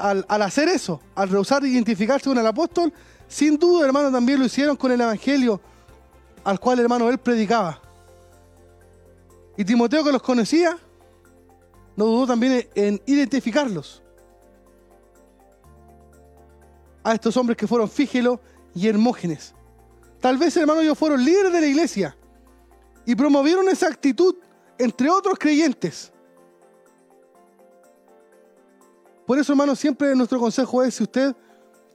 Al, 0.00 0.42
hacer 0.42 0.68
eso, 0.68 1.00
al 1.14 1.28
rehusar 1.28 1.64
identificarse 1.64 2.28
con 2.28 2.38
el 2.38 2.46
apóstol, 2.46 2.92
sin 3.28 3.58
duda, 3.58 3.86
hermano, 3.86 4.10
también 4.10 4.38
lo 4.38 4.46
hicieron 4.46 4.76
con 4.76 4.90
el 4.90 5.00
evangelio 5.00 5.60
al 6.42 6.58
cual, 6.58 6.80
hermano, 6.80 7.08
él 7.10 7.18
predicaba. 7.18 7.80
Y 9.56 9.64
Timoteo, 9.64 10.02
que 10.02 10.10
los 10.10 10.22
conocía, 10.22 10.78
no 11.96 12.06
dudó 12.06 12.26
también 12.26 12.66
en 12.74 13.00
identificarlos. 13.04 14.02
A 17.04 17.12
estos 17.12 17.36
hombres 17.36 17.58
que 17.58 17.66
fueron 17.66 17.88
Fígelo 17.88 18.40
y 18.74 18.88
Hermógenes. 18.88 19.54
Tal 20.20 20.38
vez, 20.38 20.56
hermano, 20.56 20.80
ellos 20.80 20.98
fueron 20.98 21.22
líderes 21.22 21.52
de 21.52 21.60
la 21.60 21.66
iglesia 21.66 22.16
y 23.04 23.14
promovieron 23.14 23.68
esa 23.68 23.88
actitud 23.88 24.34
entre 24.78 25.10
otros 25.10 25.38
creyentes. 25.38 26.12
Por 29.30 29.38
eso, 29.38 29.52
hermano, 29.52 29.76
siempre 29.76 30.12
nuestro 30.16 30.40
consejo 30.40 30.82
es, 30.82 30.96
si 30.96 31.04
usted 31.04 31.36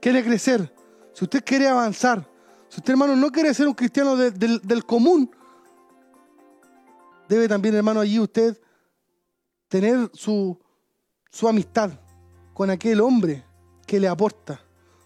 quiere 0.00 0.24
crecer, 0.24 0.74
si 1.12 1.22
usted 1.22 1.44
quiere 1.44 1.68
avanzar, 1.68 2.26
si 2.66 2.78
usted, 2.78 2.92
hermano, 2.92 3.14
no 3.14 3.30
quiere 3.30 3.52
ser 3.52 3.68
un 3.68 3.74
cristiano 3.74 4.16
de, 4.16 4.30
de, 4.30 4.58
del 4.60 4.86
común, 4.86 5.30
debe 7.28 7.46
también, 7.46 7.74
hermano, 7.74 8.00
allí 8.00 8.18
usted 8.18 8.58
tener 9.68 10.10
su, 10.14 10.58
su 11.30 11.46
amistad 11.46 11.90
con 12.54 12.70
aquel 12.70 13.02
hombre 13.02 13.44
que 13.86 14.00
le 14.00 14.08
aporta, 14.08 14.58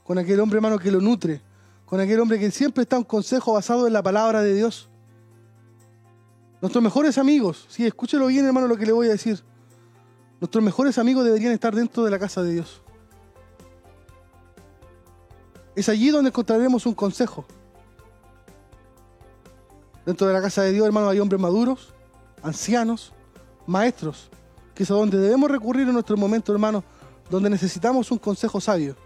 con 0.05 0.17
aquel 0.17 0.39
hombre, 0.39 0.59
hermano, 0.59 0.79
que 0.79 0.93
lo 0.93 1.01
nutre, 1.01 1.43
con 1.85 1.99
aquel 1.99 2.21
hombre 2.21 2.39
que 2.39 2.53
siempre 2.53 2.83
está 2.83 2.97
un 2.97 3.03
consejo 3.03 3.55
basado 3.55 3.89
en 3.89 3.93
la 3.93 4.05
palabra 4.05 4.41
de 4.41 4.55
Dios. 4.55 4.89
Nuestros 6.61 6.85
mejores 6.85 7.19
amigos, 7.19 7.67
sí, 7.69 7.85
escúchelo 7.85 8.29
bien, 8.29 8.47
hermano, 8.47 8.69
lo 8.69 8.77
que 8.77 8.87
le 8.87 8.93
voy 8.93 9.09
a 9.09 9.11
decir. 9.11 9.50
Nuestros 10.41 10.65
mejores 10.65 10.97
amigos 10.97 11.25
deberían 11.25 11.53
estar 11.53 11.75
dentro 11.75 12.03
de 12.03 12.11
la 12.11 12.19
casa 12.19 12.43
de 12.43 12.55
Dios. 12.55 12.81
Es 15.77 15.89
allí 15.89 16.09
donde 16.09 16.29
encontraremos 16.29 16.87
un 16.87 16.95
consejo. 16.95 17.45
Dentro 20.07 20.27
de 20.27 20.33
la 20.33 20.41
casa 20.41 20.63
de 20.63 20.73
Dios, 20.73 20.87
hermano, 20.87 21.11
hay 21.11 21.21
hombres 21.21 21.41
maduros, 21.41 21.93
ancianos, 22.43 23.13
maestros, 23.67 24.31
que 24.75 24.85
es 24.85 24.91
a 24.91 24.95
donde 24.95 25.19
debemos 25.19 25.51
recurrir 25.51 25.87
en 25.87 25.93
nuestro 25.93 26.17
momento, 26.17 26.53
hermano, 26.53 26.83
donde 27.29 27.51
necesitamos 27.51 28.11
un 28.11 28.19
consejo 28.19 28.61
sabio. 28.63 28.97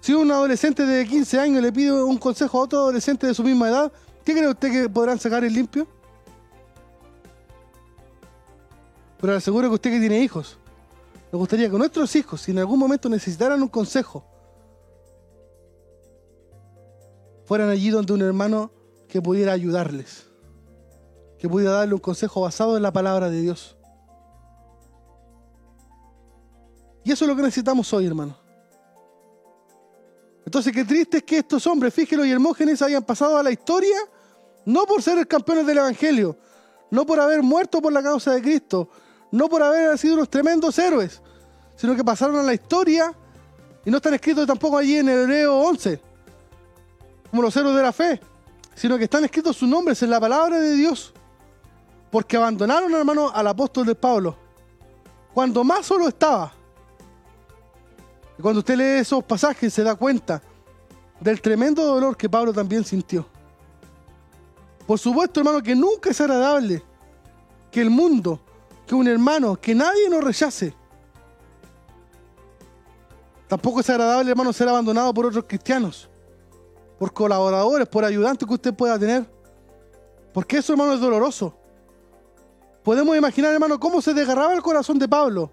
Si 0.00 0.14
un 0.14 0.30
adolescente 0.30 0.86
de 0.86 1.04
15 1.04 1.40
años 1.40 1.60
le 1.60 1.72
pide 1.72 1.90
un 1.90 2.18
consejo 2.18 2.58
a 2.58 2.62
otro 2.62 2.78
adolescente 2.78 3.26
de 3.26 3.34
su 3.34 3.42
misma 3.42 3.68
edad, 3.68 3.92
¿qué 4.24 4.32
cree 4.32 4.48
usted 4.48 4.70
que 4.70 4.88
podrán 4.88 5.18
sacar 5.18 5.42
el 5.42 5.52
limpio? 5.52 5.88
Pero 9.26 9.34
le 9.34 9.38
aseguro 9.38 9.68
que 9.68 9.74
usted 9.74 9.90
que 9.90 9.98
tiene 9.98 10.20
hijos, 10.20 10.56
nos 11.32 11.40
gustaría 11.40 11.68
que 11.68 11.76
nuestros 11.76 12.14
hijos, 12.14 12.42
si 12.42 12.52
en 12.52 12.60
algún 12.60 12.78
momento 12.78 13.08
necesitaran 13.08 13.60
un 13.60 13.66
consejo, 13.66 14.24
fueran 17.44 17.68
allí 17.68 17.90
donde 17.90 18.12
un 18.12 18.22
hermano 18.22 18.70
que 19.08 19.20
pudiera 19.20 19.50
ayudarles. 19.50 20.28
que 21.40 21.48
pudiera 21.48 21.72
darle 21.72 21.94
un 21.94 22.00
consejo 22.00 22.40
basado 22.40 22.76
en 22.76 22.84
la 22.84 22.92
palabra 22.92 23.28
de 23.28 23.40
Dios. 23.40 23.76
Y 27.02 27.10
eso 27.10 27.24
es 27.24 27.28
lo 27.28 27.34
que 27.34 27.42
necesitamos 27.42 27.92
hoy, 27.92 28.06
hermano. 28.06 28.36
Entonces, 30.44 30.72
qué 30.72 30.84
triste 30.84 31.16
es 31.16 31.22
que 31.24 31.38
estos 31.38 31.66
hombres, 31.66 31.92
Fígelo 31.92 32.24
y 32.24 32.30
Hermógenes, 32.30 32.80
hayan 32.80 33.02
pasado 33.02 33.36
a 33.36 33.42
la 33.42 33.50
historia, 33.50 33.98
no 34.66 34.84
por 34.84 35.02
ser 35.02 35.26
campeones 35.26 35.66
del 35.66 35.78
Evangelio, 35.78 36.38
no 36.92 37.04
por 37.04 37.18
haber 37.18 37.42
muerto 37.42 37.82
por 37.82 37.92
la 37.92 38.04
causa 38.04 38.32
de 38.32 38.40
Cristo, 38.40 38.88
no 39.30 39.48
por 39.48 39.62
haber 39.62 39.96
sido 39.98 40.14
unos 40.14 40.28
tremendos 40.28 40.78
héroes, 40.78 41.20
sino 41.76 41.94
que 41.94 42.04
pasaron 42.04 42.36
a 42.36 42.42
la 42.42 42.54
historia 42.54 43.12
y 43.84 43.90
no 43.90 43.98
están 43.98 44.14
escritos 44.14 44.46
tampoco 44.46 44.78
allí 44.78 44.96
en 44.96 45.08
Hebreo 45.08 45.58
11, 45.58 46.00
como 47.30 47.42
los 47.42 47.56
héroes 47.56 47.76
de 47.76 47.82
la 47.82 47.92
fe, 47.92 48.20
sino 48.74 48.98
que 48.98 49.04
están 49.04 49.24
escritos 49.24 49.56
sus 49.56 49.68
nombres 49.68 50.02
en 50.02 50.10
la 50.10 50.20
palabra 50.20 50.58
de 50.58 50.72
Dios, 50.74 51.12
porque 52.10 52.36
abandonaron, 52.36 52.92
hermano, 52.94 53.30
al 53.32 53.46
apóstol 53.46 53.86
de 53.86 53.94
Pablo, 53.94 54.36
cuando 55.32 55.62
más 55.62 55.86
solo 55.86 56.08
estaba. 56.08 56.52
Y 58.38 58.42
cuando 58.42 58.60
usted 58.60 58.76
lee 58.76 59.00
esos 59.00 59.24
pasajes 59.24 59.72
se 59.72 59.82
da 59.82 59.94
cuenta 59.94 60.42
del 61.20 61.40
tremendo 61.40 61.84
dolor 61.84 62.16
que 62.16 62.28
Pablo 62.28 62.52
también 62.52 62.84
sintió. 62.84 63.26
Por 64.86 64.98
supuesto, 64.98 65.40
hermano, 65.40 65.62
que 65.62 65.74
nunca 65.74 66.10
es 66.10 66.20
agradable 66.20 66.82
que 67.70 67.80
el 67.80 67.90
mundo, 67.90 68.40
que 68.86 68.94
un 68.94 69.08
hermano, 69.08 69.56
que 69.56 69.74
nadie 69.74 70.08
nos 70.08 70.22
rechace. 70.22 70.74
Tampoco 73.48 73.80
es 73.80 73.90
agradable, 73.90 74.30
hermano, 74.30 74.52
ser 74.52 74.68
abandonado 74.68 75.12
por 75.14 75.26
otros 75.26 75.44
cristianos, 75.46 76.08
por 76.98 77.12
colaboradores, 77.12 77.88
por 77.88 78.04
ayudantes 78.04 78.46
que 78.46 78.54
usted 78.54 78.74
pueda 78.74 78.98
tener. 78.98 79.26
Porque 80.32 80.58
eso, 80.58 80.72
hermano, 80.72 80.94
es 80.94 81.00
doloroso. 81.00 81.56
Podemos 82.82 83.16
imaginar, 83.16 83.52
hermano, 83.52 83.80
cómo 83.80 84.00
se 84.00 84.14
desgarraba 84.14 84.54
el 84.54 84.62
corazón 84.62 84.98
de 84.98 85.08
Pablo 85.08 85.50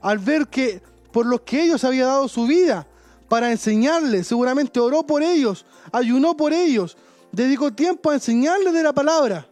al 0.00 0.18
ver 0.18 0.46
que 0.48 0.80
por 1.12 1.26
los 1.26 1.40
que 1.40 1.62
ellos 1.62 1.82
había 1.82 2.06
dado 2.06 2.28
su 2.28 2.46
vida 2.46 2.86
para 3.28 3.50
enseñarles, 3.50 4.26
seguramente 4.26 4.78
oró 4.78 5.04
por 5.04 5.22
ellos, 5.22 5.64
ayunó 5.90 6.36
por 6.36 6.52
ellos, 6.52 6.96
dedicó 7.32 7.72
tiempo 7.72 8.10
a 8.10 8.14
enseñarles 8.14 8.72
de 8.72 8.82
la 8.82 8.92
palabra. 8.92 9.48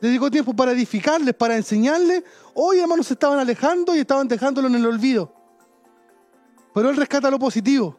Dedicó 0.00 0.30
tiempo 0.30 0.54
para 0.54 0.72
edificarles, 0.72 1.34
para 1.34 1.56
enseñarles. 1.56 2.24
Hoy, 2.54 2.78
hermanos, 2.78 3.06
se 3.06 3.14
estaban 3.14 3.38
alejando 3.38 3.94
y 3.94 4.00
estaban 4.00 4.26
dejándolo 4.26 4.68
en 4.68 4.76
el 4.76 4.86
olvido. 4.86 5.34
Pero 6.72 6.90
él 6.90 6.96
rescata 6.96 7.30
lo 7.30 7.38
positivo. 7.38 7.98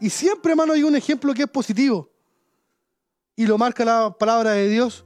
Y 0.00 0.10
siempre, 0.10 0.52
hermano, 0.52 0.74
hay 0.74 0.82
un 0.82 0.94
ejemplo 0.94 1.34
que 1.34 1.42
es 1.42 1.48
positivo. 1.48 2.08
Y 3.34 3.46
lo 3.46 3.58
marca 3.58 3.84
la 3.84 4.10
palabra 4.16 4.52
de 4.52 4.68
Dios. 4.68 5.04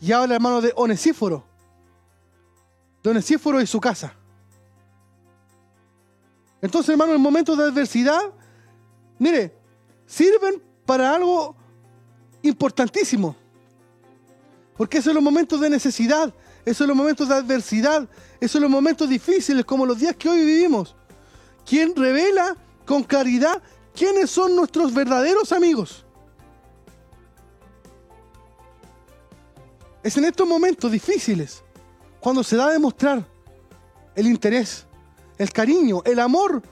Y 0.00 0.12
habla, 0.12 0.36
hermano, 0.36 0.60
de 0.60 0.72
Onesíforo. 0.76 1.44
De 3.02 3.10
Onesíforo 3.10 3.60
y 3.60 3.66
su 3.66 3.80
casa. 3.80 4.14
Entonces, 6.60 6.90
hermano, 6.90 7.14
en 7.14 7.20
momentos 7.20 7.58
de 7.58 7.64
adversidad, 7.64 8.20
mire, 9.18 9.56
sirven 10.06 10.62
para 10.84 11.14
algo 11.14 11.56
importantísimo. 12.42 13.34
Porque 14.76 14.98
esos 14.98 15.06
son 15.06 15.14
los 15.14 15.22
momentos 15.22 15.60
de 15.60 15.70
necesidad, 15.70 16.32
esos 16.64 16.78
son 16.78 16.88
los 16.88 16.96
momentos 16.96 17.28
de 17.28 17.34
adversidad, 17.34 18.08
esos 18.40 18.52
son 18.52 18.62
los 18.62 18.70
momentos 18.70 19.08
difíciles 19.08 19.64
como 19.64 19.86
los 19.86 19.98
días 19.98 20.16
que 20.16 20.28
hoy 20.28 20.44
vivimos. 20.44 20.94
Quien 21.64 21.94
revela 21.96 22.56
con 22.84 23.02
claridad 23.02 23.62
quiénes 23.94 24.30
son 24.30 24.54
nuestros 24.54 24.92
verdaderos 24.92 25.52
amigos. 25.52 26.04
Es 30.02 30.16
en 30.16 30.24
estos 30.24 30.46
momentos 30.46 30.92
difíciles 30.92 31.64
cuando 32.20 32.44
se 32.44 32.56
da 32.56 32.66
a 32.66 32.72
demostrar 32.72 33.26
el 34.14 34.26
interés, 34.26 34.86
el 35.38 35.52
cariño, 35.52 36.02
el 36.04 36.20
amor 36.20 36.62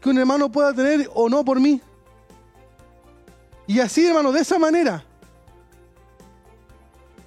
que 0.00 0.08
un 0.08 0.18
hermano 0.18 0.50
pueda 0.50 0.72
tener 0.72 1.10
o 1.14 1.28
no 1.28 1.44
por 1.44 1.60
mí. 1.60 1.80
Y 3.66 3.80
así, 3.80 4.06
hermano, 4.06 4.32
de 4.32 4.40
esa 4.40 4.58
manera, 4.58 5.04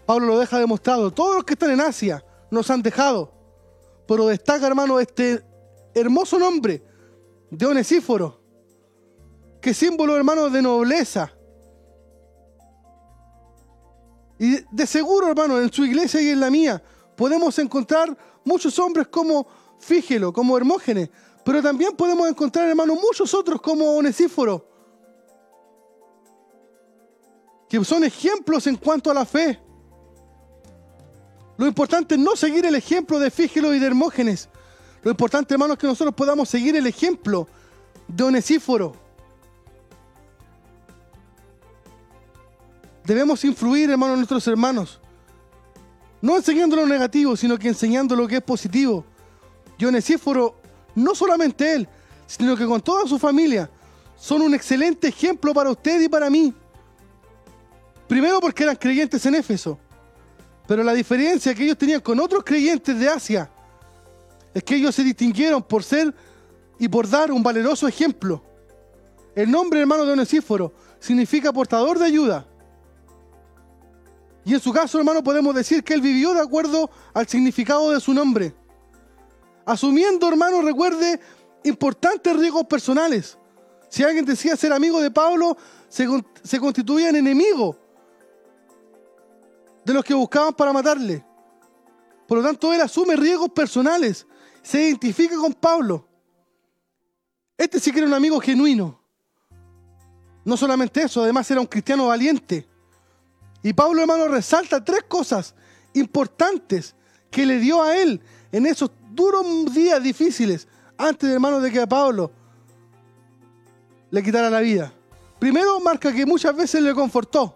Pablo 0.06 0.28
lo 0.28 0.40
deja 0.40 0.60
demostrado. 0.60 1.12
Todos 1.12 1.36
los 1.36 1.44
que 1.44 1.54
están 1.54 1.72
en 1.72 1.82
Asia 1.82 2.24
nos 2.52 2.70
han 2.70 2.82
dejado. 2.82 3.32
Pero 4.08 4.28
destaca, 4.28 4.68
hermano, 4.68 5.00
este 5.00 5.44
hermoso 5.94 6.38
nombre 6.38 6.84
de 7.50 7.66
Onesíforo, 7.66 8.42
que 9.62 9.74
símbolo, 9.74 10.16
hermano, 10.16 10.50
de 10.50 10.62
nobleza. 10.62 11.32
Y 14.40 14.58
de 14.72 14.88
seguro, 14.88 15.30
hermano, 15.30 15.62
en 15.62 15.72
su 15.72 15.86
iglesia 15.86 16.22
y 16.22 16.30
en 16.30 16.40
la 16.40 16.50
mía, 16.50 16.84
podemos 17.16 17.58
encontrar 17.60 18.18
muchos 18.44 18.78
hombres 18.80 19.08
como 19.08 19.48
Fígelo, 19.80 20.34
como 20.34 20.58
Hermógenes, 20.58 21.10
pero 21.44 21.62
también 21.62 21.96
podemos 21.96 22.28
encontrar, 22.28 22.68
hermano, 22.68 22.96
muchos 22.96 23.34
otros 23.34 23.62
como 23.62 23.96
Onesíforo, 23.98 24.66
que 27.70 27.84
son 27.84 28.04
ejemplos 28.04 28.68
en 28.68 28.78
cuanto 28.78 29.12
a 29.12 29.14
la 29.14 29.26
fe. 29.26 29.60
Lo 31.64 31.70
importante 31.70 32.16
es 32.16 32.20
no 32.20 32.36
seguir 32.36 32.66
el 32.66 32.76
ejemplo 32.76 33.20
de 33.20 33.32
Fígelo 33.32 33.74
y 33.74 33.80
de 33.80 33.88
Hermógenes. 33.88 34.50
Lo 35.02 35.12
importante, 35.12 35.54
hermano, 35.54 35.76
es 35.76 35.80
que 35.80 35.88
nosotros 35.88 36.14
podamos 36.14 36.50
seguir 36.50 36.76
el 36.76 36.86
ejemplo 36.86 37.48
de 38.06 38.22
Onesíforo. 38.22 38.98
Debemos 43.06 43.46
influir, 43.46 43.90
hermano, 43.90 44.12
en 44.12 44.20
nuestros 44.20 44.46
hermanos. 44.46 45.00
No 46.20 46.36
enseñando 46.36 46.76
lo 46.76 46.86
negativo, 46.86 47.38
sino 47.38 47.58
que 47.58 47.70
enseñando 47.70 48.14
lo 48.14 48.28
que 48.28 48.36
es 48.36 48.44
positivo. 48.44 49.06
Y 49.78 49.86
Onesíforo, 49.86 50.56
no 50.96 51.16
solamente 51.16 51.76
él, 51.76 51.88
sino 52.28 52.58
que 52.58 52.66
con 52.66 52.82
toda 52.82 53.08
su 53.08 53.18
familia, 53.18 53.72
son 54.18 54.42
un 54.42 54.54
excelente 54.54 55.08
ejemplo 55.08 55.54
para 55.54 55.70
usted 55.70 56.02
y 56.02 56.10
para 56.10 56.30
mí. 56.30 56.54
Primero 58.06 58.42
porque 58.42 58.64
eran 58.64 58.76
creyentes 58.76 59.26
en 59.26 59.36
Éfeso. 59.36 59.80
Pero 60.68 60.84
la 60.84 60.94
diferencia 60.94 61.54
que 61.54 61.64
ellos 61.64 61.78
tenían 61.78 62.02
con 62.02 62.20
otros 62.20 62.44
creyentes 62.44 62.98
de 62.98 63.10
Asia 63.10 63.50
es 64.54 64.64
que 64.64 64.76
ellos 64.76 64.96
se 64.96 65.04
distinguieron 65.04 65.64
por 65.64 65.84
ser 65.84 66.14
y 66.80 66.88
por 66.88 67.10
dar 67.10 67.32
un 67.32 67.44
valeroso 67.44 67.88
ejemplo. 67.88 68.42
El 69.36 69.50
nombre 69.50 69.82
hermano 69.82 70.06
de 70.06 70.14
Onesíforo 70.14 70.74
significa 71.00 71.52
portador 71.52 72.00
de 72.00 72.06
ayuda. 72.06 72.46
Y 74.46 74.54
en 74.54 74.60
su 74.60 74.72
caso, 74.72 74.98
hermano, 75.00 75.24
podemos 75.24 75.56
decir 75.56 75.84
que 75.84 75.94
él 75.94 76.02
vivió 76.02 76.34
de 76.34 76.42
acuerdo 76.42 76.90
al 77.14 77.28
significado 77.28 77.92
de 77.92 78.00
su 78.00 78.14
nombre. 78.14 78.54
Asumiendo, 79.66 80.28
hermano, 80.28 80.62
recuerde 80.62 81.20
importantes 81.64 82.36
riesgos 82.36 82.66
personales. 82.66 83.38
Si 83.90 84.04
alguien 84.04 84.26
decía 84.26 84.56
ser 84.56 84.74
amigo 84.74 85.02
de 85.02 85.12
Pablo, 85.12 85.58
se, 85.88 86.08
se 86.44 86.60
constituía 86.60 87.10
en 87.10 87.16
enemigo 87.16 87.83
de 89.86 89.94
los 89.94 90.04
que 90.04 90.14
buscaban 90.14 90.54
para 90.54 90.74
matarle. 90.74 91.26
Por 92.28 92.38
lo 92.38 92.44
tanto, 92.44 92.74
él 92.74 92.82
asume 92.82 93.16
riesgos 93.16 93.50
personales, 93.50 94.26
se 94.62 94.82
identifica 94.82 95.36
con 95.36 95.54
Pablo. 95.54 96.08
Este 97.58 97.80
sí 97.80 97.92
que 97.92 98.00
era 98.00 98.08
un 98.08 98.14
amigo 98.14 98.40
genuino. 98.40 99.00
No 100.46 100.58
solamente 100.58 101.04
eso, 101.04 101.24
además 101.24 101.50
era 101.52 101.62
un 101.62 101.68
cristiano 101.68 102.08
valiente. 102.08 102.68
Y 103.62 103.74
Pablo, 103.74 104.02
hermano, 104.02 104.28
resalta 104.28 104.84
tres 104.84 105.04
cosas 105.04 105.56
importantes 105.94 106.96
que 107.30 107.46
le 107.46 107.60
dio 107.60 107.82
a 107.82 107.96
él 107.98 108.22
en 108.52 108.66
esos 108.66 108.92
duros 109.12 109.46
días 109.74 110.02
difíciles 110.02 110.68
antes, 110.98 111.30
hermano, 111.30 111.60
de 111.60 111.72
que 111.72 111.80
a 111.80 111.88
Pablo 111.88 112.32
le 114.12 114.22
quitara 114.22 114.50
la 114.50 114.60
vida. 114.60 114.94
Primero 115.40 115.80
marca 115.80 116.14
que 116.14 116.26
muchas 116.26 116.56
veces 116.56 116.82
le 116.82 116.94
confortó. 116.94 117.54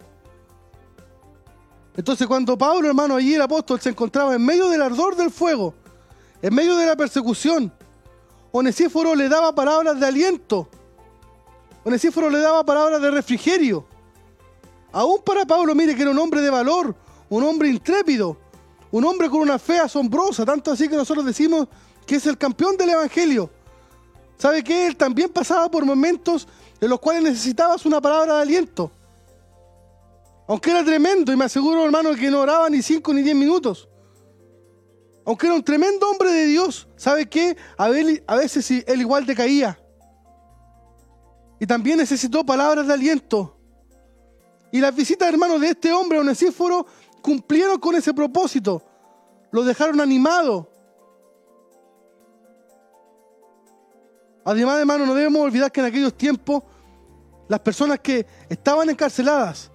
Entonces 1.98 2.28
cuando 2.28 2.56
Pablo, 2.56 2.86
hermano, 2.86 3.16
allí 3.16 3.34
el 3.34 3.42
apóstol 3.42 3.80
se 3.80 3.88
encontraba 3.88 4.32
en 4.32 4.44
medio 4.44 4.68
del 4.68 4.80
ardor 4.80 5.16
del 5.16 5.32
fuego, 5.32 5.74
en 6.40 6.54
medio 6.54 6.76
de 6.76 6.86
la 6.86 6.94
persecución, 6.94 7.72
Onesíforo 8.52 9.16
le 9.16 9.28
daba 9.28 9.52
palabras 9.52 9.98
de 9.98 10.06
aliento. 10.06 10.68
Onesíforo 11.82 12.30
le 12.30 12.38
daba 12.38 12.64
palabras 12.64 13.02
de 13.02 13.10
refrigerio. 13.10 13.84
Aún 14.92 15.22
para 15.26 15.44
Pablo, 15.44 15.74
mire 15.74 15.96
que 15.96 16.02
era 16.02 16.12
un 16.12 16.18
hombre 16.20 16.40
de 16.40 16.50
valor, 16.50 16.94
un 17.30 17.42
hombre 17.42 17.68
intrépido, 17.68 18.36
un 18.92 19.04
hombre 19.04 19.28
con 19.28 19.40
una 19.40 19.58
fe 19.58 19.80
asombrosa, 19.80 20.46
tanto 20.46 20.70
así 20.70 20.88
que 20.88 20.94
nosotros 20.94 21.26
decimos 21.26 21.66
que 22.06 22.14
es 22.14 22.26
el 22.26 22.38
campeón 22.38 22.76
del 22.76 22.90
Evangelio. 22.90 23.50
¿Sabe 24.38 24.62
que 24.62 24.86
Él 24.86 24.96
también 24.96 25.30
pasaba 25.30 25.68
por 25.68 25.84
momentos 25.84 26.46
en 26.80 26.90
los 26.90 27.00
cuales 27.00 27.24
necesitabas 27.24 27.84
una 27.86 28.00
palabra 28.00 28.36
de 28.36 28.42
aliento. 28.42 28.92
Aunque 30.48 30.70
era 30.70 30.82
tremendo, 30.82 31.30
y 31.30 31.36
me 31.36 31.44
aseguro, 31.44 31.84
hermano, 31.84 32.14
que 32.14 32.30
no 32.30 32.40
oraba 32.40 32.70
ni 32.70 32.80
cinco 32.80 33.12
ni 33.12 33.20
diez 33.20 33.36
minutos. 33.36 33.86
Aunque 35.26 35.46
era 35.46 35.54
un 35.54 35.62
tremendo 35.62 36.08
hombre 36.08 36.32
de 36.32 36.46
Dios, 36.46 36.88
¿sabe 36.96 37.28
qué? 37.28 37.54
A 37.76 37.88
veces 37.90 38.70
él 38.70 39.00
igual 39.00 39.26
decaía. 39.26 39.78
Y 41.60 41.66
también 41.66 41.98
necesitó 41.98 42.46
palabras 42.46 42.86
de 42.86 42.94
aliento. 42.94 43.58
Y 44.72 44.80
las 44.80 44.94
visitas, 44.94 45.28
hermanos, 45.28 45.60
de 45.60 45.68
este 45.68 45.92
hombre, 45.92 46.18
Onesíforo, 46.18 46.86
cumplieron 47.20 47.78
con 47.78 47.94
ese 47.94 48.14
propósito, 48.14 48.82
lo 49.50 49.64
dejaron 49.64 50.00
animado. 50.00 50.70
Además, 54.46 54.78
hermano, 54.78 55.04
no 55.04 55.14
debemos 55.14 55.42
olvidar 55.42 55.70
que 55.70 55.80
en 55.80 55.86
aquellos 55.86 56.14
tiempos 56.16 56.62
las 57.48 57.60
personas 57.60 58.00
que 58.00 58.24
estaban 58.48 58.88
encarceladas 58.88 59.70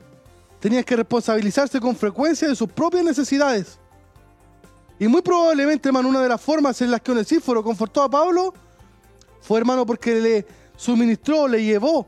tenían 0.63 0.85
que 0.85 0.95
responsabilizarse 0.95 1.77
con 1.81 1.93
frecuencia 1.93 2.47
de 2.47 2.55
sus 2.55 2.71
propias 2.71 3.03
necesidades. 3.03 3.77
Y 4.97 5.09
muy 5.09 5.21
probablemente, 5.21 5.89
hermano, 5.89 6.07
una 6.07 6.21
de 6.21 6.29
las 6.29 6.39
formas 6.39 6.81
en 6.81 6.89
las 6.89 7.01
que 7.01 7.11
Onesíforo 7.11 7.61
confortó 7.61 8.01
a 8.01 8.09
Pablo 8.09 8.53
fue, 9.41 9.59
hermano, 9.59 9.85
porque 9.85 10.21
le 10.21 10.45
suministró, 10.77 11.49
le 11.49 11.61
llevó, 11.61 12.07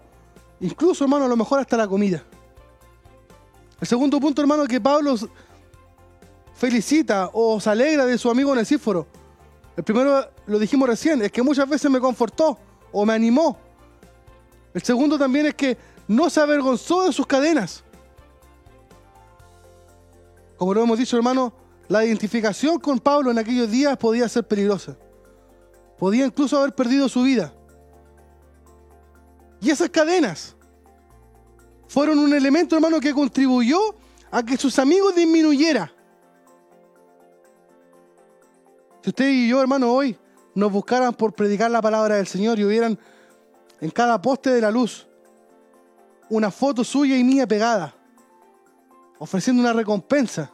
incluso, 0.61 1.03
hermano, 1.03 1.25
a 1.25 1.27
lo 1.27 1.35
mejor 1.35 1.59
hasta 1.59 1.75
la 1.75 1.85
comida. 1.85 2.23
El 3.81 3.87
segundo 3.89 4.21
punto, 4.21 4.41
hermano, 4.41 4.65
que 4.67 4.79
Pablo 4.79 5.15
felicita 6.53 7.31
o 7.33 7.59
se 7.59 7.69
alegra 7.69 8.05
de 8.05 8.17
su 8.17 8.29
amigo 8.29 8.51
Onesíforo. 8.51 9.05
El 9.75 9.83
primero 9.83 10.29
lo 10.47 10.59
dijimos 10.59 10.87
recién, 10.87 11.21
es 11.21 11.29
que 11.29 11.43
muchas 11.43 11.67
veces 11.67 11.91
me 11.91 11.99
confortó 11.99 12.57
o 12.93 13.05
me 13.05 13.11
animó. 13.11 13.57
El 14.73 14.81
segundo 14.81 15.19
también 15.19 15.47
es 15.47 15.55
que 15.55 15.77
no 16.07 16.29
se 16.29 16.39
avergonzó 16.39 17.03
de 17.03 17.11
sus 17.11 17.27
cadenas. 17.27 17.83
Como 20.57 20.73
lo 20.73 20.83
hemos 20.83 20.97
dicho, 20.97 21.17
hermano, 21.17 21.53
la 21.87 22.05
identificación 22.05 22.79
con 22.79 22.99
Pablo 22.99 23.31
en 23.31 23.37
aquellos 23.37 23.69
días 23.69 23.97
podía 23.97 24.27
ser 24.29 24.47
peligrosa. 24.47 24.97
Podía 25.97 26.25
incluso 26.25 26.57
haber 26.57 26.73
perdido 26.73 27.07
su 27.09 27.23
vida. 27.23 27.53
Y 29.61 29.69
esas 29.69 29.89
cadenas 29.89 30.55
fueron 31.87 32.19
un 32.19 32.33
elemento, 32.33 32.75
hermano, 32.75 32.99
que 32.99 33.13
contribuyó 33.13 33.79
a 34.31 34.43
que 34.43 34.57
sus 34.57 34.77
amigos 34.79 35.15
disminuyera. 35.15 35.91
Si 39.01 39.09
usted 39.09 39.29
y 39.29 39.47
yo, 39.47 39.61
hermano, 39.61 39.91
hoy 39.91 40.17
nos 40.53 40.71
buscaran 40.71 41.13
por 41.13 41.33
predicar 41.33 41.71
la 41.71 41.81
palabra 41.81 42.15
del 42.15 42.27
Señor 42.27 42.59
y 42.59 42.65
hubieran 42.65 42.99
en 43.79 43.91
cada 43.91 44.21
poste 44.21 44.49
de 44.49 44.61
la 44.61 44.71
luz 44.71 45.07
una 46.29 46.51
foto 46.51 46.83
suya 46.83 47.17
y 47.17 47.23
mía 47.23 47.47
pegada, 47.47 47.94
ofreciendo 49.19 49.61
una 49.61 49.73
recompensa 49.73 50.51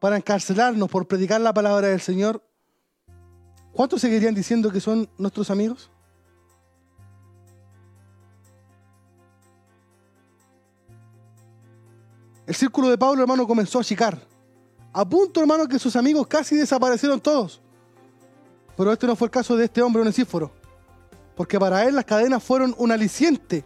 para 0.00 0.16
encarcelarnos 0.16 0.88
por 0.90 1.06
predicar 1.06 1.40
la 1.40 1.54
palabra 1.54 1.88
del 1.88 2.00
Señor, 2.00 2.42
¿cuántos 3.72 4.00
seguirían 4.00 4.34
diciendo 4.34 4.70
que 4.70 4.80
son 4.80 5.08
nuestros 5.16 5.50
amigos? 5.50 5.90
El 12.46 12.54
círculo 12.54 12.90
de 12.90 12.98
Pablo, 12.98 13.22
hermano, 13.22 13.46
comenzó 13.46 13.78
a 13.78 13.80
achicar. 13.80 14.20
A 14.92 15.08
punto, 15.08 15.40
hermano, 15.40 15.66
que 15.66 15.78
sus 15.78 15.96
amigos 15.96 16.26
casi 16.26 16.54
desaparecieron 16.56 17.18
todos. 17.18 17.62
Pero 18.76 18.92
este 18.92 19.06
no 19.06 19.16
fue 19.16 19.28
el 19.28 19.30
caso 19.30 19.56
de 19.56 19.64
este 19.64 19.80
hombre 19.80 20.02
Onesíforo. 20.02 20.52
Porque 21.34 21.58
para 21.58 21.84
él 21.84 21.94
las 21.94 22.04
cadenas 22.04 22.42
fueron 22.42 22.74
un 22.76 22.92
aliciente 22.92 23.64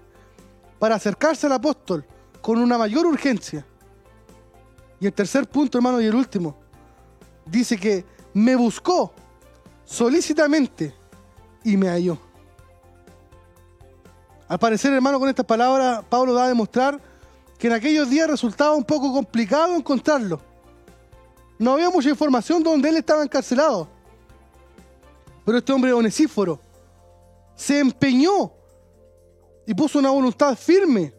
para 0.79 0.95
acercarse 0.95 1.47
al 1.47 1.55
apóstol 1.55 2.07
con 2.41 2.59
una 2.59 2.79
mayor 2.79 3.07
urgencia. 3.07 3.65
Y 5.01 5.07
el 5.07 5.13
tercer 5.13 5.49
punto, 5.49 5.79
hermano, 5.79 6.01
y 6.01 6.07
el 6.07 6.15
último, 6.15 6.57
dice 7.47 7.77
que 7.79 8.05
me 8.35 8.57
buscó 8.57 9.13
solícitamente 9.85 10.95
y 11.65 11.77
me 11.77 11.89
halló. 11.89 12.19
Al 14.49 14.59
parecer, 14.59 14.93
hermano, 14.93 15.21
con 15.21 15.29
estas 15.29 15.45
palabras, 15.45 16.05
Pablo 16.09 16.33
da 16.33 16.45
a 16.45 16.49
demostrar 16.49 17.01
que 17.59 17.67
en 17.67 17.75
aquellos 17.75 18.09
días 18.09 18.31
resultaba 18.31 18.75
un 18.75 18.85
poco 18.85 19.13
complicado 19.13 19.75
encontrarlo. 19.75 20.41
No 21.59 21.73
había 21.73 21.91
mucha 21.91 22.09
información 22.09 22.63
donde 22.63 22.89
él 22.89 22.97
estaba 22.97 23.23
encarcelado. 23.23 23.89
Pero 25.45 25.59
este 25.59 25.73
hombre 25.73 25.93
onesíforo 25.93 26.61
se 27.55 27.81
empeñó 27.81 28.53
y 29.67 29.75
puso 29.75 29.99
una 29.99 30.11
voluntad 30.11 30.57
firme. 30.57 31.13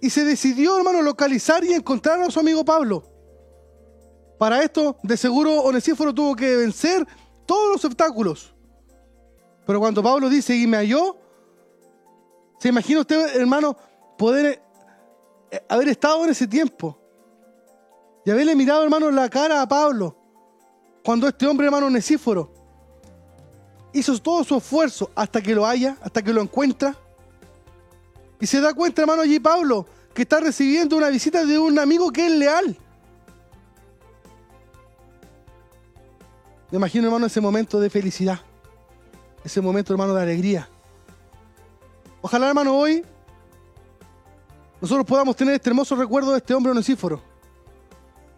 Y 0.00 0.10
se 0.10 0.24
decidió, 0.24 0.76
hermano, 0.76 1.02
localizar 1.02 1.64
y 1.64 1.72
encontrar 1.72 2.20
a 2.22 2.30
su 2.30 2.40
amigo 2.40 2.64
Pablo. 2.64 3.04
Para 4.38 4.62
esto, 4.62 4.96
de 5.02 5.16
seguro, 5.16 5.60
Onesíforo 5.60 6.14
tuvo 6.14 6.34
que 6.34 6.56
vencer 6.56 7.06
todos 7.44 7.72
los 7.72 7.84
obstáculos. 7.84 8.54
Pero 9.66 9.78
cuando 9.78 10.02
Pablo 10.02 10.28
dice, 10.30 10.56
y 10.56 10.66
me 10.66 10.78
halló, 10.78 11.18
¿se 12.58 12.68
imagina 12.68 13.00
usted, 13.00 13.36
hermano, 13.36 13.76
poder 14.16 14.62
eh, 15.50 15.60
haber 15.68 15.88
estado 15.88 16.24
en 16.24 16.30
ese 16.30 16.46
tiempo? 16.46 16.98
Y 18.24 18.30
haberle 18.30 18.54
mirado, 18.54 18.82
hermano, 18.82 19.10
la 19.10 19.28
cara 19.28 19.60
a 19.60 19.68
Pablo. 19.68 20.16
Cuando 21.04 21.28
este 21.28 21.46
hombre, 21.46 21.66
hermano, 21.66 21.86
Onesíforo, 21.86 22.52
hizo 23.92 24.18
todo 24.18 24.44
su 24.44 24.56
esfuerzo 24.56 25.10
hasta 25.14 25.40
que 25.40 25.54
lo 25.54 25.66
haya, 25.66 25.96
hasta 26.02 26.22
que 26.22 26.32
lo 26.32 26.40
encuentra. 26.40 26.96
Y 28.40 28.46
se 28.46 28.60
da 28.60 28.72
cuenta, 28.72 29.02
hermano, 29.02 29.22
allí 29.22 29.38
Pablo, 29.38 29.86
que 30.14 30.22
está 30.22 30.40
recibiendo 30.40 30.96
una 30.96 31.08
visita 31.08 31.44
de 31.44 31.58
un 31.58 31.78
amigo 31.78 32.10
que 32.10 32.26
es 32.26 32.32
leal. 32.32 32.76
Me 36.70 36.78
imagino, 36.78 37.06
hermano, 37.06 37.26
ese 37.26 37.40
momento 37.40 37.78
de 37.78 37.90
felicidad. 37.90 38.40
Ese 39.44 39.60
momento, 39.60 39.92
hermano, 39.92 40.14
de 40.14 40.22
alegría. 40.22 40.68
Ojalá, 42.22 42.48
hermano, 42.48 42.76
hoy 42.76 43.04
nosotros 44.80 45.04
podamos 45.04 45.36
tener 45.36 45.54
este 45.54 45.68
hermoso 45.68 45.94
recuerdo 45.96 46.32
de 46.32 46.38
este 46.38 46.54
hombre 46.54 46.72
onesíforo. 46.72 47.20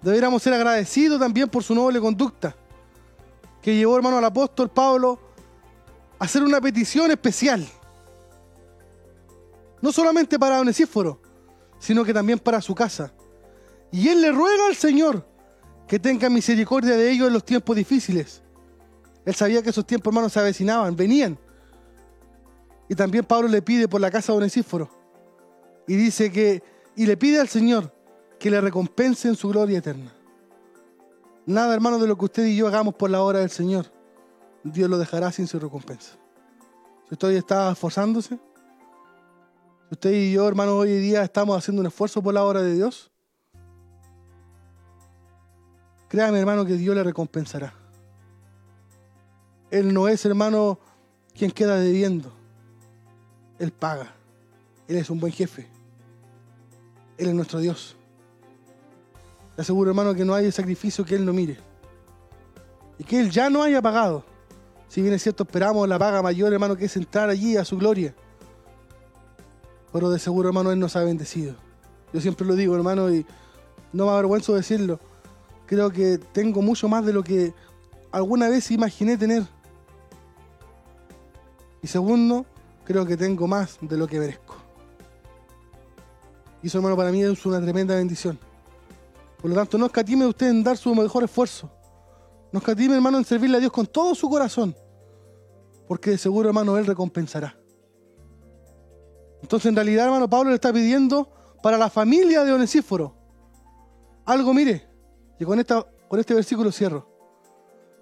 Deberíamos 0.01 0.43
ser 0.43 0.55
agradecidos 0.55 1.21
también 1.21 1.49
por 1.49 1.63
su 1.63 1.75
noble 1.75 2.01
conducta, 2.01 2.57
que 3.61 3.77
llevó, 3.77 3.97
hermano, 3.97 4.19
al 4.19 4.25
apóstol 4.25 4.69
Pablo 4.69 5.21
a 6.19 6.25
hacer 6.25 6.43
una 6.43 6.61
petición 6.61 7.11
especial. 7.13 7.69
No 9.83 9.93
solamente 9.93 10.39
para 10.39 10.61
Onesíforo, 10.61 11.21
sino 11.79 12.05
que 12.05 12.15
también 12.15 12.39
para 12.39 12.63
su 12.63 12.75
casa. 12.75 13.13
Y 13.91 14.09
él 14.09 14.23
le 14.23 14.33
ruega 14.33 14.67
al 14.69 14.77
Señor 14.77 15.27
que 15.87 15.99
tenga 15.99 16.31
misericordia 16.31 16.97
de 16.97 17.11
ellos 17.11 17.27
en 17.27 17.35
los 17.35 17.45
tiempos 17.45 17.77
difíciles. 17.77 18.43
Él 19.25 19.35
sabía 19.35 19.63
que 19.63 19.71
esos 19.71 19.87
tiempos, 19.87 20.11
hermanos, 20.11 20.33
se 20.33 20.41
avecinaban, 20.41 20.97
venían. 20.97 21.39
Y 22.89 22.95
también 22.95 23.25
Pablo 23.25 23.49
le 23.49 23.61
pide 23.61 23.89
por 23.89 24.01
la 24.01 24.11
casa 24.11 24.33
de 24.33 24.39
Onesíforo. 24.39 24.89
Y 25.87 25.97
dice 25.97 26.33
que, 26.33 26.63
y 26.97 27.05
le 27.05 27.17
pide 27.17 27.41
al 27.41 27.49
Señor 27.49 27.95
que 28.39 28.51
le 28.51 28.61
recompense 28.61 29.29
en 29.29 29.35
su 29.35 29.49
gloria 29.49 29.79
eterna. 29.79 30.13
Nada, 31.45 31.75
hermano, 31.75 31.99
de 31.99 32.07
lo 32.07 32.17
que 32.17 32.25
usted 32.25 32.47
y 32.47 32.57
yo 32.57 32.69
hagamos 32.69 32.95
por 32.95 33.11
la 33.11 33.21
obra 33.21 33.41
del 33.41 33.51
Señor, 33.51 33.93
Dios 34.63 34.89
lo 34.89 34.99
dejará 34.99 35.33
sin 35.33 35.47
su 35.49 35.59
recompensa. 35.59 36.13
Si 37.09 37.15
usted 37.15 37.33
está 37.33 37.73
esforzándose, 37.73 38.39
usted 39.93 40.11
y 40.11 40.33
yo, 40.33 40.49
hermano, 40.49 40.77
hoy 40.77 40.99
día 40.99 41.23
estamos 41.23 41.57
haciendo 41.57 41.81
un 41.81 41.87
esfuerzo 41.87 42.23
por 42.23 42.33
la 42.33 42.43
obra 42.43 42.63
de 42.63 42.75
Dios, 42.75 43.11
créame, 46.09 46.41
hermano, 46.41 46.65
que 46.65 46.75
Dios 46.75 46.97
le 46.97 47.03
recompensará. 47.03 47.75
Él 49.71 49.93
no 49.93 50.09
es, 50.09 50.25
hermano, 50.25 50.79
quien 51.37 51.51
queda 51.51 51.77
debiendo. 51.77 52.33
Él 53.59 53.71
paga. 53.71 54.15
Él 54.89 54.97
es 54.97 55.11
un 55.11 55.21
buen 55.21 55.33
jefe. 55.33 55.69
Él 57.19 57.29
es 57.29 57.35
nuestro 57.35 57.61
Dios. 57.61 57.95
Le 59.57 59.63
aseguro, 59.63 59.91
hermano, 59.91 60.15
que 60.15 60.25
no 60.25 60.35
hay 60.35 60.51
sacrificio 60.53 61.05
que 61.05 61.15
Él 61.15 61.25
no 61.25 61.35
mire. 61.35 61.59
Y 62.99 63.05
que 63.05 63.21
Él 63.21 63.31
ya 63.31 63.51
no 63.51 63.63
haya 63.63 63.81
pagado. 63.83 64.25
Si 64.89 65.03
bien 65.03 65.13
es 65.13 65.23
cierto, 65.23 65.45
esperamos 65.45 65.87
la 65.87 65.99
paga 65.99 66.23
mayor, 66.23 66.53
hermano, 66.53 66.77
que 66.77 66.87
es 66.87 66.97
entrar 66.97 67.29
allí 67.29 67.59
a 67.59 67.65
su 67.65 67.77
gloria. 67.77 68.15
Pero 69.93 70.11
de 70.11 70.19
seguro, 70.19 70.49
hermano, 70.49 70.73
Él 70.73 70.79
nos 70.79 70.97
ha 70.97 71.05
bendecido. 71.05 71.55
Yo 72.13 72.21
siempre 72.21 72.47
lo 72.47 72.55
digo, 72.55 72.75
hermano, 72.75 73.13
y 73.13 73.27
no 73.93 74.07
me 74.07 74.13
avergüenzo 74.13 74.55
decirlo. 74.55 74.99
Creo 75.67 75.91
que 75.91 76.19
tengo 76.19 76.63
mucho 76.63 76.89
más 76.89 77.05
de 77.05 77.13
lo 77.13 77.23
que 77.23 77.55
alguna 78.11 78.49
vez 78.49 78.71
imaginé 78.71 79.17
tener. 79.17 79.45
Y 81.83 81.87
segundo, 81.87 82.47
creo 82.85 83.05
que 83.05 83.17
tengo 83.17 83.47
más 83.47 83.79
de 83.81 83.97
lo 83.97 84.07
que 84.07 84.19
merezco. 84.19 84.57
Y 86.63 86.69
eso, 86.69 86.79
hermano, 86.79 86.97
para 86.97 87.11
mí 87.11 87.23
es 87.23 87.45
una 87.45 87.61
tremenda 87.61 87.95
bendición. 87.97 88.39
Por 89.41 89.51
lo 89.51 89.57
tanto, 89.57 89.77
no 89.77 89.87
escatime 89.87 90.27
usted 90.27 90.49
en 90.49 90.63
dar 90.63 90.77
su 90.77 90.95
mejor 90.95 91.25
esfuerzo. 91.25 91.71
No 92.53 92.61
escatime, 92.61 92.95
hermano, 92.95 93.19
en 93.19 93.25
servirle 93.25 93.57
a 93.57 93.61
Dios 93.61 93.73
con 93.73 93.87
todo 93.87 94.15
su 94.15 94.29
corazón. 94.31 94.77
Porque 95.89 96.11
de 96.11 96.19
seguro, 96.19 96.49
hermano, 96.49 96.79
Él 96.79 96.87
recompensará. 96.87 97.57
Entonces, 99.43 99.69
en 99.69 99.77
realidad, 99.77 100.07
hermano, 100.07 100.31
Pablo 100.31 100.51
le 100.51 100.55
está 100.55 100.73
pidiendo 100.73 101.29
para 101.63 101.77
la 101.77 101.91
familia 101.91 102.45
de 102.45 102.53
Onesíforo. 102.53 103.15
Algo, 104.25 104.55
mire, 104.55 104.89
y 105.39 105.45
con, 105.45 105.59
esta, 105.59 105.85
con 106.09 106.21
este 106.21 106.35
versículo 106.35 106.71
cierro. 106.71 107.09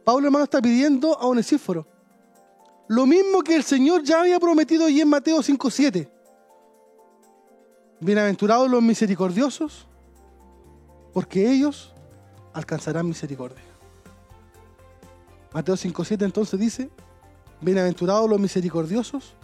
Pablo, 0.04 0.26
hermano, 0.26 0.44
está 0.44 0.60
pidiendo 0.60 1.18
a 1.18 1.26
Onesíforo. 1.26 1.86
Lo 2.88 3.06
mismo 3.06 3.42
que 3.42 3.56
el 3.56 3.62
Señor 3.62 4.02
ya 4.02 4.20
había 4.20 4.38
prometido 4.38 4.84
allí 4.84 5.00
en 5.00 5.08
Mateo 5.08 5.38
5.7. 5.38 6.10
Bienaventurados 8.00 8.70
los 8.70 8.82
misericordiosos, 8.82 9.86
porque 11.12 11.50
ellos 11.50 11.94
alcanzarán 12.52 13.06
misericordia. 13.06 13.62
Mateo 15.52 15.74
5.7 15.74 16.24
entonces 16.24 16.58
dice, 16.58 16.90
bienaventurados 17.60 18.28
los 18.28 18.40
misericordiosos, 18.40 19.36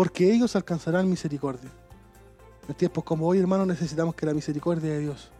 porque 0.00 0.32
ellos 0.32 0.56
alcanzarán 0.56 1.10
misericordia. 1.10 1.70
En 2.66 2.74
tiempos 2.74 3.04
como 3.04 3.26
hoy, 3.28 3.38
hermanos, 3.38 3.66
necesitamos 3.66 4.14
que 4.14 4.24
la 4.24 4.32
misericordia 4.32 4.92
de 4.92 5.00
Dios 5.00 5.30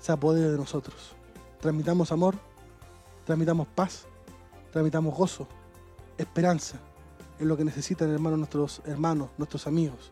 se 0.00 0.10
apodere 0.10 0.50
de 0.50 0.56
nosotros. 0.56 1.14
Transmitamos 1.60 2.10
amor, 2.10 2.34
transmitamos 3.26 3.68
paz, 3.74 4.06
transmitamos 4.72 5.14
gozo, 5.14 5.46
esperanza, 6.16 6.78
en 7.38 7.46
lo 7.46 7.58
que 7.58 7.64
necesitan, 7.66 8.10
hermanos, 8.10 8.38
nuestros 8.38 8.80
hermanos, 8.86 9.28
nuestros 9.36 9.66
amigos. 9.66 10.10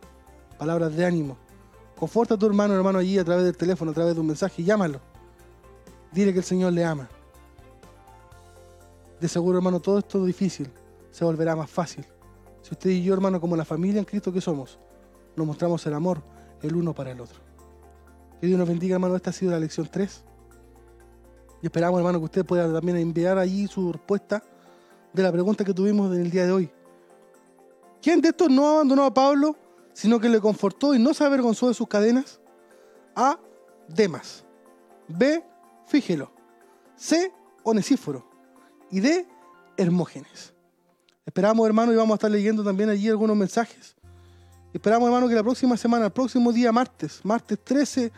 Palabras 0.59 0.95
de 0.95 1.07
ánimo. 1.07 1.35
Conforta 1.97 2.35
a 2.35 2.37
tu 2.37 2.45
hermano, 2.45 2.75
hermano, 2.75 2.99
allí 2.99 3.17
a 3.17 3.25
través 3.25 3.43
del 3.43 3.57
teléfono, 3.57 3.89
a 3.89 3.95
través 3.95 4.13
de 4.13 4.21
un 4.21 4.27
mensaje, 4.27 4.63
llámalo. 4.63 4.99
Dile 6.11 6.31
que 6.31 6.37
el 6.37 6.45
Señor 6.45 6.73
le 6.73 6.85
ama. 6.85 7.09
De 9.19 9.27
seguro, 9.27 9.57
hermano, 9.57 9.79
todo 9.79 9.97
esto 9.97 10.23
difícil 10.23 10.69
se 11.09 11.25
volverá 11.25 11.55
más 11.55 11.71
fácil. 11.71 12.05
Si 12.63 12.71
usted 12.71 12.89
y 12.89 13.03
yo, 13.03 13.13
hermano, 13.13 13.39
como 13.39 13.55
la 13.55 13.65
familia 13.65 13.99
en 13.99 14.05
Cristo 14.05 14.33
que 14.33 14.41
somos, 14.41 14.79
nos 15.35 15.45
mostramos 15.45 15.85
el 15.85 15.93
amor 15.93 16.23
el 16.63 16.75
uno 16.75 16.93
para 16.95 17.11
el 17.11 17.19
otro. 17.19 17.39
Que 18.39 18.47
Dios 18.47 18.57
nos 18.57 18.67
bendiga, 18.67 18.95
hermano. 18.95 19.15
Esta 19.15 19.29
ha 19.29 19.33
sido 19.33 19.51
la 19.51 19.59
lección 19.59 19.87
3. 19.91 20.23
Y 21.61 21.67
esperamos, 21.67 21.99
hermano, 21.99 22.19
que 22.19 22.25
usted 22.25 22.45
pueda 22.45 22.71
también 22.73 22.97
enviar 22.97 23.37
allí 23.37 23.67
su 23.67 23.91
respuesta 23.91 24.43
de 25.13 25.23
la 25.23 25.31
pregunta 25.31 25.63
que 25.63 25.73
tuvimos 25.73 26.13
en 26.15 26.21
el 26.21 26.31
día 26.31 26.45
de 26.45 26.51
hoy. 26.51 26.71
¿Quién 28.01 28.19
de 28.21 28.29
estos 28.29 28.49
no 28.49 28.67
abandonó 28.67 29.05
a 29.05 29.13
Pablo, 29.13 29.55
sino 29.93 30.19
que 30.19 30.27
le 30.27 30.41
confortó 30.41 30.93
y 30.95 30.99
no 30.99 31.13
se 31.13 31.23
avergonzó 31.23 31.67
de 31.67 31.73
sus 31.73 31.87
cadenas? 31.87 32.39
A. 33.15 33.39
Demas. 33.87 34.43
B. 35.07 35.43
Fígelo. 35.85 36.31
C. 36.95 37.31
Onesíforo. 37.63 38.27
Y 38.89 38.99
D. 38.99 39.27
Hermógenes. 39.77 40.52
Esperamos, 41.25 41.65
hermano, 41.65 41.93
y 41.93 41.95
vamos 41.95 42.13
a 42.13 42.15
estar 42.15 42.31
leyendo 42.31 42.63
también 42.63 42.89
allí 42.89 43.07
algunos 43.09 43.35
mensajes. 43.37 43.95
Esperamos, 44.73 45.07
hermano, 45.07 45.27
que 45.29 45.35
la 45.35 45.43
próxima 45.43 45.77
semana, 45.77 46.05
el 46.05 46.11
próximo 46.11 46.51
día 46.51 46.71
martes, 46.71 47.21
martes 47.23 47.57
13, 47.63 48.11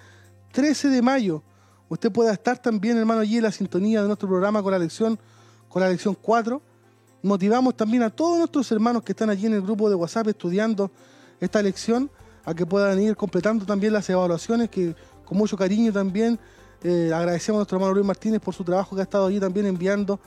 13 0.51 0.89
de 0.89 1.01
mayo, 1.01 1.43
usted 1.88 2.12
pueda 2.12 2.32
estar 2.34 2.58
también, 2.58 2.97
hermano, 2.97 3.22
allí 3.22 3.38
en 3.38 3.43
la 3.43 3.51
sintonía 3.51 4.01
de 4.01 4.08
nuestro 4.08 4.28
programa 4.28 4.64
con 4.64 4.72
la 4.72 4.80
lección, 4.80 5.20
con 5.70 5.82
la 5.82 5.89
lección 5.89 6.18
4. 6.20 6.62
Motivamos 7.22 7.76
también 7.76 8.03
a 8.03 8.10
todos 8.10 8.38
nuestros 8.38 8.72
hermanos 8.72 9.03
que 9.03 9.12
están 9.12 9.30
allí 9.30 9.45
en 9.45 9.53
el 9.53 9.62
grupo 9.62 9.89
de 9.89 9.95
WhatsApp 9.95 10.28
estudiando 10.30 10.91
esta 11.39 11.62
lección 11.62 12.10
a 12.43 12.53
que 12.53 12.66
puedan 12.66 12.99
ir 12.99 13.16
completando 13.16 13.66
también 13.66 13.93
las 13.93 14.10
evaluaciones 14.10 14.70
que 14.70 14.95
con 15.26 15.38
mucho 15.38 15.58
cariño 15.58 15.91
también 15.91 16.39
eh, 16.84 17.12
agradecemos 17.14 17.58
a 17.58 17.62
nuestro 17.62 17.78
hermano 17.78 17.93
Luis 17.93 18.06
Martínez 18.06 18.39
por 18.39 18.53
su 18.53 18.64
trabajo 18.64 18.95
que 18.95 19.01
ha 19.01 19.03
estado 19.03 19.26
allí 19.26 19.39
también 19.39 19.66
enviando 19.66 20.20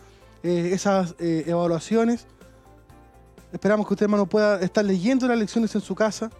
eh, 0.43 0.71
esas 0.73 1.15
eh, 1.19 1.45
evaluaciones. 1.47 2.27
Esperamos 3.53 3.87
que 3.87 3.95
usted, 3.95 4.05
hermano, 4.05 4.27
pueda 4.27 4.61
estar 4.61 4.85
leyendo 4.85 5.27
las 5.27 5.39
lecciones 5.39 5.75
en 5.75 5.81
su 5.81 5.95
casa. 5.95 6.31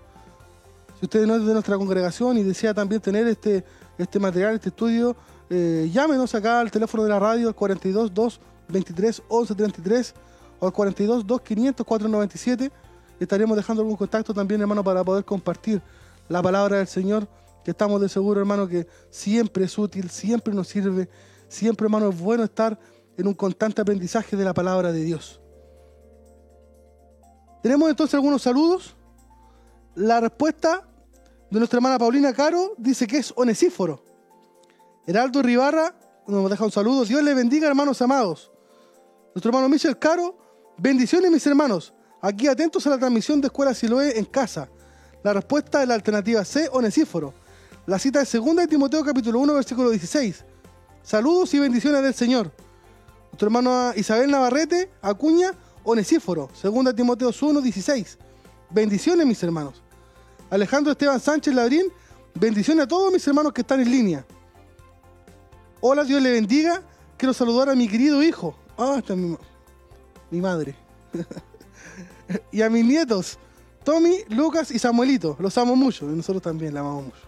Si 0.99 1.07
usted 1.07 1.27
no 1.27 1.37
es 1.37 1.47
de 1.47 1.53
nuestra 1.53 1.77
congregación 1.77 2.37
y 2.37 2.43
desea 2.43 2.75
también 2.75 3.01
tener 3.01 3.27
este, 3.27 3.65
este 3.97 4.19
material, 4.19 4.55
este 4.55 4.69
estudio, 4.69 5.17
eh, 5.49 5.89
llámenos 5.93 6.35
acá 6.35 6.61
al 6.61 6.71
teléfono 6.71 7.05
de 7.05 7.09
la 7.09 7.19
radio, 7.19 7.49
al 7.49 7.55
42 7.55 8.13
2 8.13 8.41
23 8.69 9.23
11 9.29 9.55
33 9.55 10.15
o 10.61 10.67
al 10.67 10.73
42 10.73 11.27
2 11.27 11.41
500 11.41 11.87
497. 11.87 12.73
Estaremos 13.19 13.57
dejando 13.57 13.83
algún 13.83 13.97
contacto 13.97 14.35
también, 14.35 14.61
hermano, 14.61 14.85
para 14.85 15.03
poder 15.03 15.25
compartir 15.25 15.81
la 16.29 16.43
palabra 16.43 16.77
del 16.77 16.87
Señor, 16.87 17.27
que 17.65 17.71
estamos 17.71 18.01
de 18.03 18.09
seguro, 18.09 18.41
hermano, 18.41 18.69
que 18.69 18.87
siempre 19.11 19.65
es 19.65 19.79
útil, 19.79 20.11
siempre 20.11 20.53
nos 20.53 20.69
sirve, 20.69 21.09
siempre, 21.49 21.87
hermano, 21.87 22.11
es 22.11 22.21
bueno 22.21 22.45
estar 22.45 22.79
en 23.17 23.27
un 23.27 23.35
constante 23.35 23.81
aprendizaje 23.81 24.37
de 24.37 24.45
la 24.45 24.53
palabra 24.53 24.93
de 24.93 25.03
Dios. 25.03 25.41
Tenemos 27.63 27.91
entonces 27.91 28.15
algunos 28.15 28.43
saludos. 28.43 28.97
La 29.95 30.21
respuesta 30.21 30.87
de 31.51 31.59
nuestra 31.59 31.79
hermana 31.79 31.99
Paulina 31.99 32.33
Caro 32.33 32.75
dice 32.79 33.07
que 33.07 33.19
es 33.19 33.33
onesíforo. 33.35 34.05
Heraldo 35.07 35.43
Ribarra 35.43 35.95
nos 36.27 36.51
deja 36.51 36.65
un 36.65 36.71
saludo. 36.71 37.05
Dios 37.05 37.23
le 37.23 37.35
bendiga, 37.35 37.67
hermanos 37.67 38.01
amados. 38.03 38.51
Nuestro 39.35 39.51
hermano 39.51 39.69
Michel 39.69 39.99
Caro, 39.99 40.37
bendiciones, 40.77 41.31
mis 41.31 41.47
hermanos. 41.47 41.95
Aquí 42.21 42.47
atentos 42.47 42.87
a 42.87 42.91
la 42.91 42.99
transmisión 42.99 43.41
de 43.41 43.47
Escuela 43.47 43.75
Siloé 43.75 44.19
en 44.19 44.25
casa. 44.25 44.69
La 45.23 45.33
respuesta 45.33 45.83
es 45.83 45.89
la 45.89 45.95
alternativa 45.95 46.45
C, 46.45 46.69
onesíforo. 46.73 47.35
La 47.87 47.99
cita 47.99 48.21
es 48.21 48.33
2 48.33 48.57
de 48.57 48.67
Timoteo 48.67 49.03
capítulo 49.03 49.41
1, 49.41 49.55
versículo 49.55 49.91
16. 49.91 50.45
Saludos 51.03 51.55
y 51.55 51.59
bendiciones 51.59 52.03
del 52.03 52.15
Señor. 52.15 52.53
Nuestro 53.31 53.47
hermano 53.47 53.93
Isabel 53.97 54.31
Navarrete, 54.31 54.91
Acuña, 55.01 55.55
Onesíforo, 55.91 56.51
2 56.63 56.95
Timoteo 56.95 57.31
1, 57.41 57.61
16. 57.63 58.19
Bendiciones, 58.69 59.27
mis 59.27 59.43
hermanos. 59.43 59.83
Alejandro 60.51 60.93
Esteban 60.93 61.19
Sánchez 61.19 61.55
Labrín, 61.55 61.87
bendiciones 62.35 62.85
a 62.85 62.89
todos 62.89 63.11
mis 63.11 63.27
hermanos 63.27 63.55
que 63.55 63.63
están 63.63 63.81
en 63.81 63.91
línea. 63.91 64.27
Hola, 65.81 66.05
Dios 66.05 66.21
le 66.21 66.31
bendiga. 66.31 66.83
Quiero 67.17 67.33
saludar 67.33 67.71
a 67.71 67.75
mi 67.75 67.89
querido 67.89 68.23
hijo. 68.23 68.55
Ah, 68.77 68.97
está 68.99 69.17
mi, 69.17 69.35
mi 70.31 70.43
madre. 70.43 70.77
y 72.53 72.61
a 72.61 72.69
mis 72.69 72.85
nietos, 72.85 73.39
Tommy, 73.83 74.19
Lucas 74.29 74.71
y 74.71 74.79
Samuelito. 74.79 75.39
Los 75.41 75.57
amo 75.57 75.75
mucho 75.75 76.05
y 76.05 76.15
nosotros 76.15 76.43
también 76.43 76.75
la 76.75 76.81
amamos 76.81 77.07
mucho. 77.07 77.23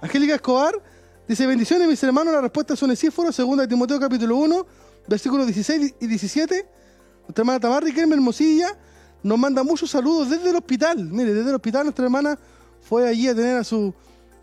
Angélica 0.00 0.34
Escobar 0.36 0.82
dice: 1.28 1.46
Bendiciones, 1.46 1.86
mis 1.86 2.02
hermanos. 2.02 2.32
La 2.32 2.40
respuesta 2.40 2.72
es 2.72 2.82
Onesíforo, 2.82 3.30
2 3.30 3.68
Timoteo 3.68 4.00
capítulo 4.00 4.36
1, 4.36 4.66
versículos 5.06 5.46
16 5.46 5.96
y 6.00 6.06
17. 6.06 6.79
Nuestra 7.30 7.42
hermana 7.42 7.60
Tamar 7.60 7.84
Riquelme 7.84 8.16
Hermosilla 8.16 8.76
nos 9.22 9.38
manda 9.38 9.62
muchos 9.62 9.88
saludos 9.88 10.30
desde 10.30 10.50
el 10.50 10.56
hospital. 10.56 10.98
Mire, 10.98 11.32
desde 11.32 11.50
el 11.50 11.54
hospital 11.54 11.84
nuestra 11.84 12.04
hermana 12.04 12.36
fue 12.80 13.08
allí 13.08 13.28
a 13.28 13.34
tener 13.36 13.56
a 13.56 13.62
su, 13.62 13.94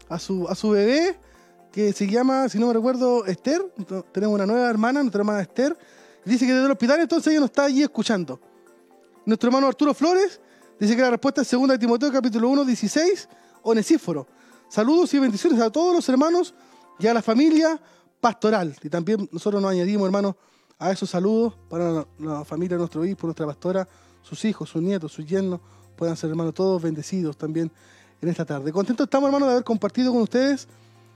a 0.07 0.17
su, 0.17 0.47
a 0.47 0.55
su 0.55 0.69
bebé, 0.69 1.19
que 1.69 1.91
se 1.91 2.07
llama, 2.07 2.47
si 2.47 2.57
no 2.57 2.67
me 2.67 2.73
recuerdo, 2.73 3.25
Esther. 3.25 3.61
Tenemos 4.13 4.35
una 4.35 4.45
nueva 4.45 4.69
hermana, 4.69 5.01
nuestra 5.01 5.19
hermana 5.19 5.41
Esther. 5.41 5.77
Dice 6.23 6.45
que 6.45 6.53
desde 6.53 6.65
el 6.65 6.71
hospital 6.71 7.01
entonces 7.01 7.29
ella 7.29 7.41
nos 7.41 7.49
está 7.49 7.65
allí 7.65 7.83
escuchando. 7.83 8.39
Nuestro 9.25 9.49
hermano 9.49 9.67
Arturo 9.67 9.93
Flores 9.93 10.39
dice 10.79 10.95
que 10.95 11.01
la 11.01 11.09
respuesta 11.09 11.41
es 11.41 11.51
2 11.51 11.67
de 11.67 11.77
Timoteo 11.77 12.09
capítulo 12.09 12.47
1, 12.47 12.63
16, 12.63 13.27
Onesíforo. 13.63 14.27
Saludos 14.69 15.13
y 15.13 15.19
bendiciones 15.19 15.59
a 15.59 15.69
todos 15.69 15.93
los 15.93 16.07
hermanos 16.07 16.53
y 16.99 17.07
a 17.07 17.13
la 17.13 17.21
familia 17.21 17.81
pastoral. 18.21 18.73
Y 18.81 18.87
también 18.87 19.27
nosotros 19.29 19.61
nos 19.61 19.71
añadimos, 19.71 20.05
hermanos, 20.05 20.35
a 20.79 20.91
esos 20.91 21.09
saludos 21.09 21.53
para 21.69 22.05
la, 22.19 22.45
familia 22.45 22.75
de 22.75 22.79
nuestro 22.79 23.01
obispo, 23.01 23.27
nuestra 23.27 23.45
pastora, 23.45 23.87
sus 24.21 24.43
hijos, 24.45 24.69
sus 24.69 24.81
nietos, 24.81 25.11
sus 25.11 25.25
yernos, 25.25 25.59
puedan 25.95 26.15
ser, 26.15 26.29
hermanos, 26.29 26.53
todos 26.53 26.81
bendecidos 26.81 27.35
también 27.35 27.71
en 28.21 28.29
esta 28.29 28.45
tarde. 28.45 28.71
Contentos 28.71 29.05
estamos, 29.05 29.27
hermanos, 29.27 29.47
de 29.47 29.53
haber 29.53 29.63
compartido 29.63 30.11
con 30.11 30.21
ustedes 30.21 30.67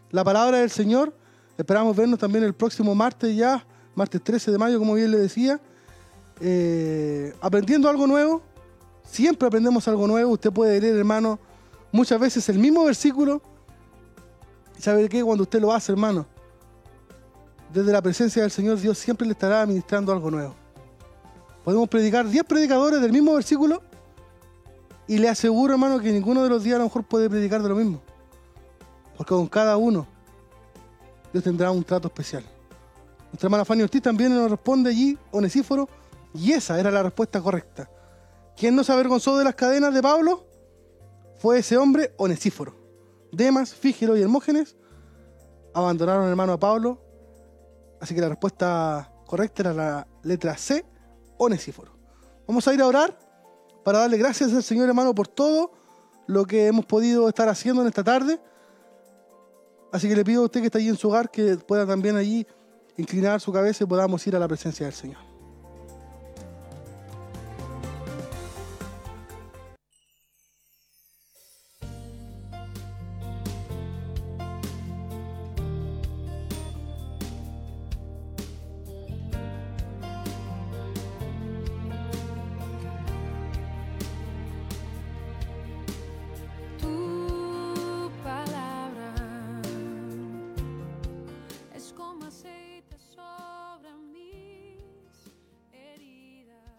la 0.10 0.24
palabra 0.24 0.60
del 0.60 0.72
Señor. 0.72 1.14
Esperamos 1.58 1.96
vernos 1.96 2.18
también 2.18 2.44
el 2.44 2.54
próximo 2.54 2.96
martes 2.96 3.36
ya, 3.36 3.64
martes 3.94 4.24
13 4.24 4.52
de 4.52 4.58
mayo, 4.58 4.80
como 4.80 4.96
bien 4.96 5.12
le 5.12 5.20
decía, 5.20 5.60
eh, 6.40 7.34
aprendiendo 7.42 7.88
algo 7.88 8.08
nuevo. 8.08 8.42
Siempre 9.04 9.48
aprendemos 9.48 9.88
algo 9.88 10.08
nuevo. 10.08 10.32
Usted 10.32 10.52
puede 10.52 10.80
leer, 10.82 10.96
hermano, 10.96 11.38
muchas 11.92 12.20
veces 12.20 12.48
el 12.50 12.58
mismo 12.58 12.84
versículo. 12.86 13.42
¿Y 14.80 14.82
sabe 14.82 15.08
qué? 15.08 15.24
Cuando 15.24 15.44
usted 15.44 15.62
lo 15.62 15.72
hace, 15.72 15.92
hermano, 15.92 16.26
desde 17.74 17.92
la 17.92 18.02
presencia 18.02 18.42
del 18.42 18.52
Señor, 18.52 18.80
Dios 18.80 18.98
siempre 18.98 19.26
le 19.26 19.34
estará 19.34 19.62
administrando 19.62 20.12
algo 20.12 20.30
nuevo. 20.30 20.56
Podemos 21.64 21.88
predicar 21.88 22.28
10 22.28 22.44
predicadores 22.44 23.02
del 23.02 23.12
mismo 23.12 23.34
versículo 23.34 23.82
y 25.08 25.18
le 25.18 25.30
aseguro, 25.30 25.74
hermano, 25.74 26.00
que 26.00 26.12
ninguno 26.12 26.44
de 26.44 26.50
los 26.50 26.64
días 26.64 26.76
a 26.76 26.80
lo 26.80 26.86
mejor 26.86 27.04
puede 27.04 27.30
predicar 27.30 27.62
de 27.62 27.70
lo 27.70 27.76
mismo. 27.76 28.02
Porque 29.16 29.34
con 29.34 29.48
cada 29.48 29.78
uno 29.78 30.08
Dios 31.32 31.44
tendrá 31.44 31.72
un 31.72 31.84
trato 31.84 32.08
especial. 32.08 32.44
Nuestra 33.32 33.48
hermana 33.48 33.64
Fanny 33.64 33.84
Ortiz 33.84 34.02
también 34.02 34.34
nos 34.34 34.52
responde 34.52 34.90
allí, 34.90 35.18
Onesíforo, 35.32 35.88
y 36.34 36.52
esa 36.52 36.80
era 36.80 36.92
la 36.92 37.04
respuesta 37.04 37.42
correcta. 37.42 37.90
¿Quién 38.58 38.76
no 38.76 38.84
se 38.84 38.92
avergonzó 38.92 39.38
de 39.38 39.46
las 39.46 39.56
cadenas 39.56 39.94
de 39.94 40.02
Pablo? 40.02 40.46
Fue 41.38 41.60
ese 41.60 41.78
hombre, 41.78 42.14
Onesíforo. 42.18 42.76
Demas, 43.32 43.74
Fígero 43.74 44.18
y 44.18 44.22
Hermógenes 44.22 44.76
abandonaron 45.74 46.28
hermano 46.28 46.54
a 46.54 46.60
Pablo. 46.60 47.11
Así 48.02 48.16
que 48.16 48.22
la 48.22 48.30
respuesta 48.30 49.14
correcta 49.28 49.62
era 49.62 49.74
la 49.74 50.08
letra 50.24 50.58
C, 50.58 50.84
Onesíforo. 51.38 51.94
Vamos 52.48 52.68
a 52.68 52.74
ir 52.74 52.82
a 52.82 52.88
orar 52.88 53.18
para 53.86 54.00
darle 54.00 54.18
gracias 54.18 54.52
al 54.54 54.64
Señor 54.64 54.90
hermano 54.90 55.16
por 55.16 55.28
todo 55.28 55.72
lo 56.28 56.46
que 56.46 56.68
hemos 56.68 56.86
podido 56.86 57.30
estar 57.30 57.48
haciendo 57.48 57.82
en 57.84 57.88
esta 57.88 58.04
tarde. 58.04 58.42
Así 59.92 60.10
que 60.10 60.16
le 60.16 60.26
pido 60.26 60.42
a 60.42 60.46
usted 60.46 60.62
que 60.62 60.66
está 60.66 60.80
allí 60.80 60.90
en 60.90 60.98
su 60.98 61.10
hogar 61.10 61.30
que 61.30 61.56
pueda 61.58 61.86
también 61.86 62.16
allí 62.16 62.46
inclinar 62.98 63.40
su 63.40 63.54
cabeza 63.54 63.84
y 63.84 63.88
podamos 63.88 64.26
ir 64.26 64.36
a 64.36 64.40
la 64.40 64.48
presencia 64.48 64.86
del 64.86 64.96
Señor. 64.96 65.31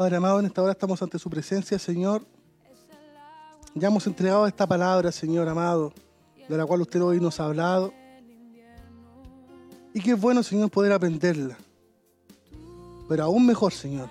Padre 0.02 0.16
amado, 0.16 0.40
en 0.40 0.46
esta 0.46 0.60
hora 0.60 0.72
estamos 0.72 1.00
ante 1.00 1.16
su 1.16 1.30
presencia, 1.30 1.78
Señor. 1.78 2.26
Ya 3.72 3.86
hemos 3.86 4.04
entregado 4.08 4.48
esta 4.48 4.66
palabra, 4.66 5.12
Señor 5.12 5.48
amado, 5.48 5.92
de 6.48 6.56
la 6.56 6.66
cual 6.66 6.80
usted 6.80 7.00
hoy 7.00 7.20
nos 7.20 7.38
ha 7.38 7.44
hablado. 7.44 7.94
Y 9.94 10.00
qué 10.00 10.14
bueno, 10.14 10.42
Señor, 10.42 10.72
poder 10.72 10.90
aprenderla. 10.90 11.56
Pero 13.08 13.22
aún 13.22 13.46
mejor, 13.46 13.72
Señor, 13.72 14.08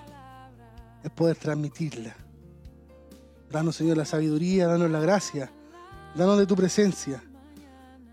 es 1.04 1.10
poder 1.10 1.36
transmitirla. 1.36 2.16
Danos, 3.50 3.76
Señor, 3.76 3.98
la 3.98 4.06
sabiduría, 4.06 4.68
danos 4.68 4.90
la 4.90 5.00
gracia, 5.00 5.52
danos 6.16 6.38
de 6.38 6.46
tu 6.46 6.56
presencia, 6.56 7.22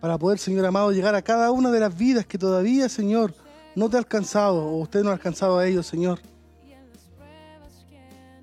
para 0.01 0.17
poder, 0.17 0.37
Señor 0.37 0.65
amado, 0.65 0.91
llegar 0.91 1.15
a 1.15 1.21
cada 1.21 1.49
una 1.51 1.71
de 1.71 1.79
las 1.79 1.97
vidas 1.97 2.25
que 2.25 2.37
todavía, 2.37 2.89
Señor, 2.89 3.33
no 3.73 3.89
te 3.89 3.95
ha 3.95 3.99
alcanzado, 3.99 4.65
o 4.65 4.79
usted 4.79 5.01
no 5.01 5.11
ha 5.11 5.13
alcanzado 5.13 5.57
a 5.57 5.65
ellos, 5.65 5.87
Señor. 5.87 6.19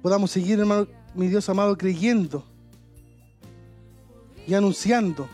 Podamos 0.02 0.30
seguir, 0.30 0.58
hermano, 0.58 0.86
mi 1.14 1.28
Dios 1.28 1.48
amado, 1.48 1.76
creyendo 1.76 2.44
y 4.46 4.54
anunciando 4.54 5.28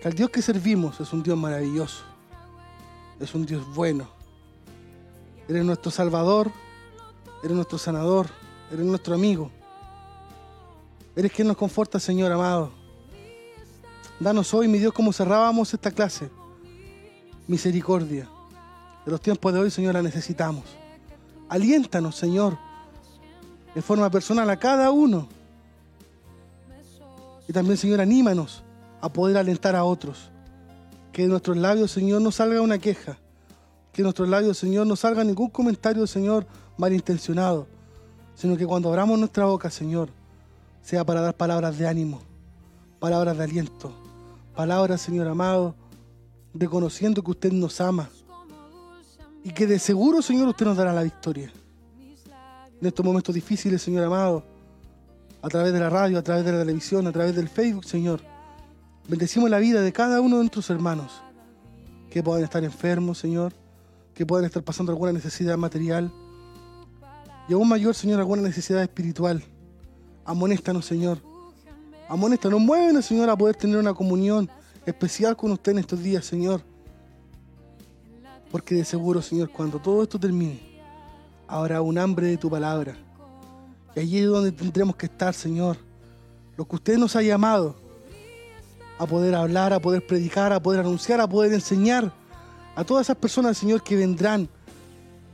que 0.00 0.08
al 0.08 0.14
Dios 0.14 0.30
que 0.30 0.42
servimos 0.42 1.00
es 1.00 1.12
un 1.12 1.22
Dios 1.22 1.38
maravilloso, 1.38 2.04
es 3.18 3.34
un 3.34 3.46
Dios 3.46 3.64
bueno. 3.74 4.08
Eres 5.48 5.64
nuestro 5.64 5.90
Salvador, 5.90 6.50
eres 7.42 7.56
nuestro 7.56 7.78
sanador, 7.78 8.28
eres 8.70 8.84
nuestro 8.84 9.14
amigo. 9.14 9.50
Eres 11.16 11.32
quien 11.32 11.48
nos 11.48 11.56
conforta, 11.56 11.98
Señor 11.98 12.30
amado. 12.30 12.70
Danos 14.20 14.52
hoy, 14.54 14.68
mi 14.68 14.78
Dios, 14.78 14.92
como 14.92 15.12
cerrábamos 15.12 15.72
esta 15.74 15.90
clase. 15.90 16.30
Misericordia. 17.48 18.28
De 19.04 19.10
los 19.10 19.20
tiempos 19.20 19.52
de 19.52 19.60
hoy, 19.60 19.70
Señor, 19.70 19.94
la 19.94 20.02
necesitamos. 20.02 20.64
Aliéntanos, 21.48 22.16
Señor, 22.16 22.56
de 23.74 23.82
forma 23.82 24.10
personal 24.10 24.48
a 24.50 24.58
cada 24.58 24.90
uno. 24.90 25.28
Y 27.48 27.52
también, 27.52 27.76
Señor, 27.76 28.00
anímanos 28.00 28.62
a 29.00 29.12
poder 29.12 29.36
alentar 29.36 29.74
a 29.74 29.84
otros. 29.84 30.30
Que 31.12 31.22
de 31.22 31.28
nuestros 31.28 31.56
labios, 31.56 31.90
Señor, 31.90 32.22
no 32.22 32.30
salga 32.30 32.60
una 32.60 32.78
queja. 32.78 33.18
Que 33.92 34.02
de 34.02 34.04
nuestros 34.04 34.28
labios, 34.28 34.58
Señor, 34.58 34.86
no 34.86 34.96
salga 34.96 35.24
ningún 35.24 35.50
comentario, 35.50 36.06
Señor, 36.06 36.46
malintencionado. 36.76 37.66
Sino 38.34 38.56
que 38.56 38.66
cuando 38.66 38.88
abramos 38.88 39.18
nuestra 39.18 39.46
boca, 39.46 39.70
Señor, 39.70 40.10
sea 40.82 41.04
para 41.04 41.20
dar 41.20 41.34
palabras 41.34 41.76
de 41.76 41.86
ánimo, 41.86 42.20
palabras 42.98 43.36
de 43.36 43.44
aliento, 43.44 43.92
palabras, 44.54 45.00
Señor 45.00 45.28
amado, 45.28 45.74
reconociendo 46.54 47.22
que 47.22 47.30
usted 47.30 47.52
nos 47.52 47.80
ama 47.80 48.08
y 49.42 49.50
que 49.50 49.66
de 49.66 49.78
seguro, 49.78 50.22
Señor, 50.22 50.48
usted 50.48 50.66
nos 50.66 50.76
dará 50.76 50.92
la 50.92 51.02
victoria. 51.02 51.52
En 52.80 52.86
estos 52.86 53.04
momentos 53.04 53.34
difíciles, 53.34 53.82
Señor 53.82 54.04
amado, 54.04 54.42
a 55.42 55.48
través 55.48 55.72
de 55.72 55.80
la 55.80 55.90
radio, 55.90 56.18
a 56.18 56.22
través 56.22 56.44
de 56.44 56.52
la 56.52 56.60
televisión, 56.60 57.06
a 57.06 57.12
través 57.12 57.36
del 57.36 57.48
Facebook, 57.48 57.84
Señor, 57.84 58.22
bendecimos 59.06 59.50
la 59.50 59.58
vida 59.58 59.82
de 59.82 59.92
cada 59.92 60.20
uno 60.20 60.36
de 60.36 60.44
nuestros 60.44 60.70
hermanos 60.70 61.22
que 62.10 62.22
puedan 62.22 62.42
estar 62.42 62.64
enfermos, 62.64 63.18
Señor, 63.18 63.52
que 64.14 64.24
puedan 64.24 64.46
estar 64.46 64.62
pasando 64.62 64.92
alguna 64.92 65.12
necesidad 65.12 65.58
material 65.58 66.10
y 67.48 67.52
aún 67.52 67.68
mayor, 67.68 67.94
Señor, 67.94 68.20
alguna 68.20 68.42
necesidad 68.42 68.82
espiritual. 68.82 69.42
Amonéstanos, 70.24 70.86
Señor. 70.86 71.18
Amonéstanos, 72.08 72.60
muévenos, 72.60 73.04
Señor, 73.04 73.28
a 73.28 73.36
poder 73.36 73.56
tener 73.56 73.76
una 73.76 73.92
comunión 73.92 74.48
especial 74.86 75.36
con 75.36 75.50
usted 75.52 75.72
en 75.72 75.78
estos 75.80 76.02
días, 76.02 76.24
Señor. 76.24 76.62
Porque 78.50 78.74
de 78.74 78.84
seguro, 78.84 79.20
Señor, 79.20 79.50
cuando 79.50 79.78
todo 79.78 80.02
esto 80.02 80.18
termine, 80.18 80.69
habrá 81.50 81.82
un 81.82 81.98
hambre 81.98 82.28
de 82.28 82.36
tu 82.36 82.48
palabra. 82.48 82.96
Y 83.96 84.00
allí 84.00 84.18
es 84.18 84.26
donde 84.26 84.52
tendremos 84.52 84.94
que 84.94 85.06
estar, 85.06 85.34
Señor. 85.34 85.76
Lo 86.56 86.64
que 86.66 86.76
usted 86.76 86.96
nos 86.96 87.16
ha 87.16 87.22
llamado 87.22 87.74
a 88.98 89.06
poder 89.06 89.34
hablar, 89.34 89.72
a 89.72 89.80
poder 89.80 90.06
predicar, 90.06 90.52
a 90.52 90.62
poder 90.62 90.80
anunciar, 90.80 91.20
a 91.20 91.28
poder 91.28 91.52
enseñar 91.52 92.12
a 92.76 92.84
todas 92.84 93.06
esas 93.06 93.16
personas, 93.16 93.58
Señor, 93.58 93.82
que 93.82 93.96
vendrán 93.96 94.48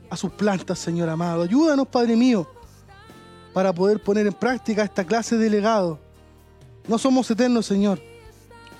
a 0.09 0.17
sus 0.17 0.31
plantas, 0.31 0.79
Señor 0.79 1.07
amado. 1.07 1.43
Ayúdanos, 1.43 1.87
Padre 1.87 2.15
mío, 2.15 2.49
para 3.53 3.71
poder 3.71 4.01
poner 4.01 4.25
en 4.25 4.33
práctica 4.33 4.83
esta 4.83 5.03
clase 5.03 5.37
de 5.37 5.49
legado. 5.49 5.99
No 6.87 6.97
somos 6.97 7.29
eternos, 7.29 7.65
Señor, 7.65 7.99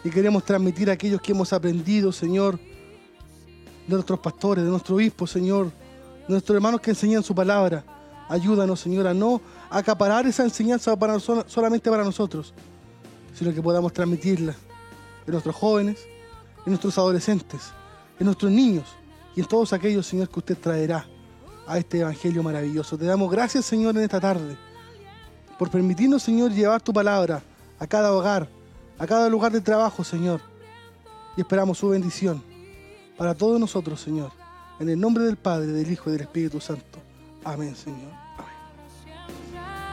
y 0.03 0.09
queremos 0.09 0.43
transmitir 0.43 0.89
a 0.89 0.93
aquellos 0.93 1.21
que 1.21 1.33
hemos 1.33 1.53
aprendido, 1.53 2.11
Señor, 2.11 2.57
de 3.87 3.93
nuestros 3.93 4.19
pastores, 4.19 4.63
de 4.63 4.69
nuestro 4.69 4.95
obispo, 4.95 5.27
Señor, 5.27 5.71
nuestros 6.27 6.55
hermanos 6.55 6.81
que 6.81 6.91
enseñan 6.91 7.23
su 7.23 7.33
palabra. 7.33 7.83
Ayúdanos, 8.29 8.79
Señor, 8.79 9.07
a 9.07 9.13
no 9.13 9.41
acaparar 9.69 10.25
esa 10.27 10.43
enseñanza 10.43 10.95
para, 10.97 11.19
solamente 11.19 11.89
para 11.89 12.03
nosotros, 12.03 12.53
sino 13.33 13.53
que 13.53 13.61
podamos 13.61 13.93
transmitirla 13.93 14.53
en 15.25 15.31
nuestros 15.31 15.55
jóvenes, 15.55 16.05
en 16.65 16.71
nuestros 16.71 16.97
adolescentes, 16.97 17.71
en 18.19 18.25
nuestros 18.25 18.51
niños 18.51 18.85
y 19.35 19.39
en 19.39 19.45
todos 19.45 19.71
aquellos, 19.71 20.05
Señor, 20.05 20.29
que 20.29 20.39
usted 20.39 20.57
traerá 20.57 21.05
a 21.65 21.77
este 21.77 21.99
Evangelio 21.99 22.43
maravilloso. 22.43 22.97
Te 22.97 23.05
damos 23.05 23.31
gracias, 23.31 23.65
Señor, 23.65 23.95
en 23.95 24.03
esta 24.03 24.19
tarde, 24.19 24.57
por 25.57 25.69
permitirnos, 25.69 26.23
Señor, 26.23 26.51
llevar 26.51 26.81
tu 26.81 26.91
palabra 26.91 27.41
a 27.79 27.87
cada 27.87 28.11
hogar, 28.11 28.49
a 28.97 29.07
cada 29.07 29.29
lugar 29.29 29.51
de 29.51 29.61
trabajo, 29.61 30.03
Señor. 30.03 30.41
Y 31.35 31.41
esperamos 31.41 31.77
su 31.77 31.89
bendición 31.89 32.43
para 33.17 33.35
todos 33.35 33.59
nosotros, 33.59 34.01
Señor. 34.01 34.31
En 34.79 34.89
el 34.89 34.99
nombre 34.99 35.23
del 35.23 35.37
Padre, 35.37 35.67
del 35.67 35.91
Hijo 35.91 36.09
y 36.09 36.13
del 36.13 36.21
Espíritu 36.21 36.59
Santo. 36.59 36.99
Amén, 37.43 37.75
Señor. 37.75 38.11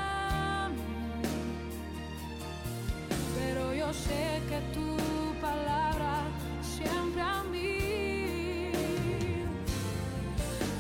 Amén. 0.05 0.79
Pero 3.39 3.75
yo 3.75 3.91
sé 3.95 4.43
que 4.49 4.61
tu 4.75 4.97
palabra 5.41 6.25
siempre 6.77 7.23
a 7.23 7.43
mí. 7.45 8.73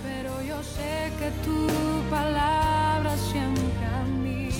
Pero 0.02 0.42
yo 0.42 0.62
sé 0.62 1.10
que 1.18 1.30
tu 1.42 1.66
palabra 2.10 3.16
siempre 3.16 3.86
a 3.86 4.04
mí 4.04 4.50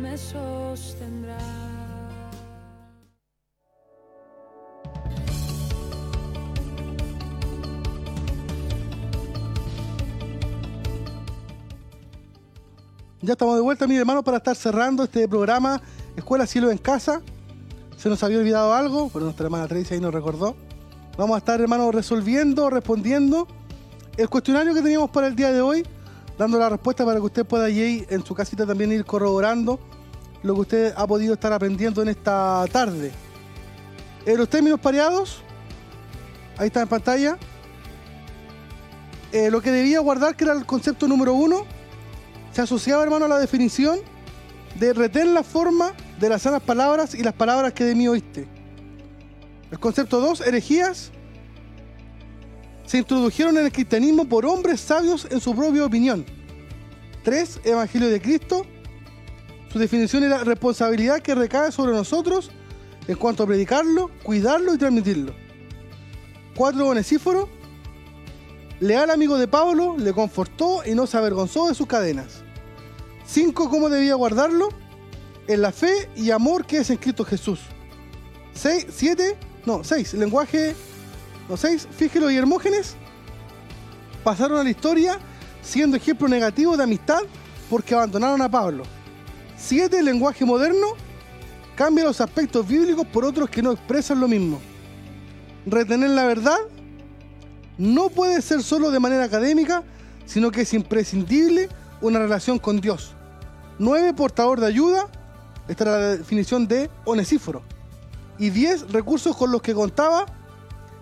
me 0.00 0.16
sostendrá. 0.16 1.67
Ya 13.28 13.32
estamos 13.32 13.56
de 13.56 13.60
vuelta, 13.60 13.86
mis 13.86 13.98
hermanos, 13.98 14.24
para 14.24 14.38
estar 14.38 14.56
cerrando 14.56 15.04
este 15.04 15.28
programa 15.28 15.82
Escuela 16.16 16.46
Cielo 16.46 16.70
en 16.70 16.78
Casa. 16.78 17.20
Se 17.98 18.08
nos 18.08 18.22
había 18.22 18.38
olvidado 18.38 18.72
algo, 18.72 19.10
pero 19.12 19.26
nuestra 19.26 19.44
hermana 19.44 19.68
Tracy 19.68 19.92
ahí 19.92 20.00
nos 20.00 20.14
recordó. 20.14 20.56
Vamos 21.18 21.34
a 21.34 21.38
estar, 21.40 21.60
hermanos, 21.60 21.94
resolviendo, 21.94 22.70
respondiendo 22.70 23.46
el 24.16 24.30
cuestionario 24.30 24.72
que 24.72 24.80
teníamos 24.80 25.10
para 25.10 25.26
el 25.26 25.36
día 25.36 25.52
de 25.52 25.60
hoy, 25.60 25.86
dando 26.38 26.58
la 26.58 26.70
respuesta 26.70 27.04
para 27.04 27.20
que 27.20 27.26
usted 27.26 27.44
pueda 27.44 27.66
allí 27.66 28.06
en 28.08 28.24
su 28.24 28.34
casita 28.34 28.64
también 28.64 28.92
ir 28.92 29.04
corroborando 29.04 29.78
lo 30.42 30.54
que 30.54 30.60
usted 30.62 30.94
ha 30.96 31.06
podido 31.06 31.34
estar 31.34 31.52
aprendiendo 31.52 32.00
en 32.00 32.08
esta 32.08 32.64
tarde. 32.72 33.12
Eh, 34.24 34.38
los 34.38 34.48
términos 34.48 34.80
pareados, 34.80 35.42
ahí 36.56 36.68
está 36.68 36.80
en 36.80 36.88
pantalla. 36.88 37.36
Eh, 39.32 39.50
lo 39.50 39.60
que 39.60 39.70
debía 39.70 40.00
guardar, 40.00 40.34
que 40.34 40.44
era 40.44 40.54
el 40.54 40.64
concepto 40.64 41.06
número 41.06 41.34
uno, 41.34 41.66
se 42.52 42.62
asociaba, 42.62 43.02
hermano, 43.02 43.26
a 43.26 43.28
la 43.28 43.38
definición 43.38 44.00
de 44.78 44.92
retén 44.92 45.34
la 45.34 45.42
forma 45.42 45.92
de 46.18 46.28
las 46.28 46.42
sanas 46.42 46.62
palabras 46.62 47.14
y 47.14 47.22
las 47.22 47.34
palabras 47.34 47.72
que 47.72 47.84
de 47.84 47.94
mí 47.94 48.08
oíste. 48.08 48.48
El 49.70 49.78
concepto 49.78 50.20
2, 50.20 50.42
herejías, 50.42 51.10
se 52.86 52.98
introdujeron 52.98 53.56
en 53.58 53.66
el 53.66 53.72
cristianismo 53.72 54.26
por 54.26 54.46
hombres 54.46 54.80
sabios 54.80 55.26
en 55.30 55.40
su 55.40 55.54
propia 55.54 55.84
opinión. 55.84 56.24
3, 57.22 57.60
Evangelio 57.64 58.08
de 58.08 58.20
Cristo. 58.20 58.64
Su 59.70 59.78
definición 59.78 60.24
era 60.24 60.42
responsabilidad 60.44 61.20
que 61.20 61.34
recae 61.34 61.70
sobre 61.70 61.92
nosotros 61.92 62.50
en 63.06 63.16
cuanto 63.16 63.42
a 63.42 63.46
predicarlo, 63.46 64.10
cuidarlo 64.22 64.74
y 64.74 64.78
transmitirlo. 64.78 65.34
4, 66.56 66.88
Onesíforo. 66.88 67.57
Leal 68.80 69.10
amigo 69.10 69.38
de 69.38 69.48
Pablo, 69.48 69.96
le 69.98 70.12
confortó 70.12 70.82
y 70.86 70.94
no 70.94 71.06
se 71.06 71.16
avergonzó 71.16 71.68
de 71.68 71.74
sus 71.74 71.86
cadenas. 71.86 72.42
5. 73.26 73.68
¿Cómo 73.68 73.88
debía 73.88 74.14
guardarlo? 74.14 74.68
En 75.48 75.62
la 75.62 75.72
fe 75.72 76.08
y 76.14 76.30
amor 76.30 76.64
que 76.64 76.78
es 76.78 76.90
en 76.90 76.96
Cristo 76.96 77.24
Jesús. 77.24 77.60
6. 78.54 78.86
7. 78.90 79.36
No, 79.66 79.82
6. 79.82 80.14
Lenguaje. 80.14 80.76
No, 81.48 81.56
6. 81.56 81.88
Fígelo 81.90 82.30
y 82.30 82.36
Hermógenes 82.36 82.94
pasaron 84.22 84.58
a 84.58 84.64
la 84.64 84.70
historia 84.70 85.18
siendo 85.62 85.96
ejemplo 85.96 86.28
negativo 86.28 86.76
de 86.76 86.82
amistad 86.82 87.22
porque 87.68 87.94
abandonaron 87.94 88.40
a 88.42 88.50
Pablo. 88.50 88.84
7. 89.56 90.02
Lenguaje 90.02 90.44
moderno 90.44 90.86
cambia 91.74 92.04
los 92.04 92.20
aspectos 92.20 92.66
bíblicos 92.66 93.06
por 93.06 93.24
otros 93.24 93.50
que 93.50 93.62
no 93.62 93.72
expresan 93.72 94.20
lo 94.20 94.28
mismo. 94.28 94.60
Retener 95.66 96.10
la 96.10 96.26
verdad 96.26 96.58
no 97.78 98.10
puede 98.10 98.42
ser 98.42 98.62
solo 98.62 98.90
de 98.90 99.00
manera 99.00 99.24
académica, 99.24 99.84
sino 100.26 100.50
que 100.50 100.62
es 100.62 100.74
imprescindible 100.74 101.68
una 102.00 102.18
relación 102.18 102.58
con 102.58 102.80
Dios. 102.80 103.12
9. 103.78 104.12
Portador 104.14 104.60
de 104.60 104.66
ayuda. 104.66 105.06
Esta 105.68 105.84
era 105.84 105.92
la 105.92 106.06
definición 106.16 106.66
de 106.66 106.90
Onesíforo. 107.04 107.62
Y 108.38 108.50
10. 108.50 108.92
Recursos 108.92 109.36
con 109.36 109.52
los 109.52 109.62
que 109.62 109.74
contaba 109.74 110.26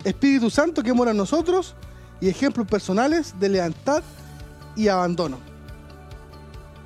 Espíritu 0.04 0.50
Santo 0.50 0.82
que 0.82 0.92
mora 0.92 1.10
en 1.10 1.16
nosotros 1.16 1.74
y 2.20 2.28
ejemplos 2.28 2.66
personales 2.66 3.34
de 3.38 3.48
lealtad 3.48 4.02
y 4.76 4.88
abandono. 4.88 5.38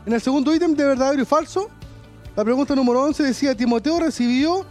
En 0.06 0.12
el 0.12 0.20
segundo 0.20 0.54
ítem 0.54 0.74
de 0.74 0.84
verdadero 0.84 1.22
y 1.22 1.26
falso, 1.26 1.68
la 2.36 2.44
pregunta 2.44 2.74
número 2.74 3.02
11 3.02 3.22
decía, 3.22 3.54
Timoteo 3.54 4.00
recibió 4.00 4.64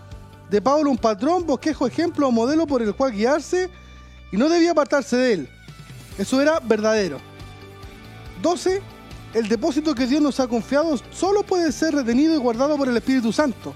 de 0.49 0.61
Pablo 0.61 0.89
un 0.89 0.97
patrón, 0.97 1.45
bosquejo, 1.45 1.85
ejemplo 1.85 2.27
o 2.27 2.31
modelo 2.31 2.65
por 2.65 2.81
el 2.81 2.95
cual 2.95 3.11
guiarse 3.11 3.69
y 4.31 4.37
no 4.37 4.49
debía 4.49 4.71
apartarse 4.71 5.17
de 5.17 5.33
él. 5.33 5.49
Eso 6.17 6.41
era 6.41 6.59
verdadero. 6.59 7.19
12. 8.41 8.81
El 9.33 9.47
depósito 9.47 9.93
que 9.93 10.07
Dios 10.07 10.21
nos 10.21 10.39
ha 10.39 10.47
confiado 10.47 10.97
solo 11.11 11.43
puede 11.43 11.71
ser 11.71 11.93
retenido 11.93 12.33
y 12.33 12.37
guardado 12.37 12.77
por 12.77 12.87
el 12.87 12.97
Espíritu 12.97 13.31
Santo. 13.31 13.73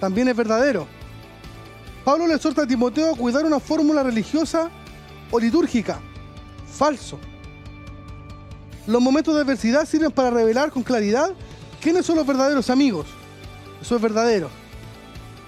También 0.00 0.28
es 0.28 0.36
verdadero. 0.36 0.86
Pablo 2.04 2.26
le 2.26 2.34
exhorta 2.34 2.62
a 2.62 2.66
Timoteo 2.66 3.14
a 3.14 3.16
cuidar 3.16 3.44
una 3.44 3.58
fórmula 3.58 4.02
religiosa 4.02 4.70
o 5.30 5.40
litúrgica. 5.40 5.98
Falso. 6.70 7.18
Los 8.86 9.02
momentos 9.02 9.34
de 9.34 9.40
adversidad 9.40 9.86
sirven 9.86 10.12
para 10.12 10.30
revelar 10.30 10.70
con 10.70 10.82
claridad 10.82 11.32
quiénes 11.80 12.06
son 12.06 12.16
los 12.16 12.26
verdaderos 12.26 12.70
amigos. 12.70 13.06
Eso 13.80 13.96
es 13.96 14.02
verdadero. 14.02 14.50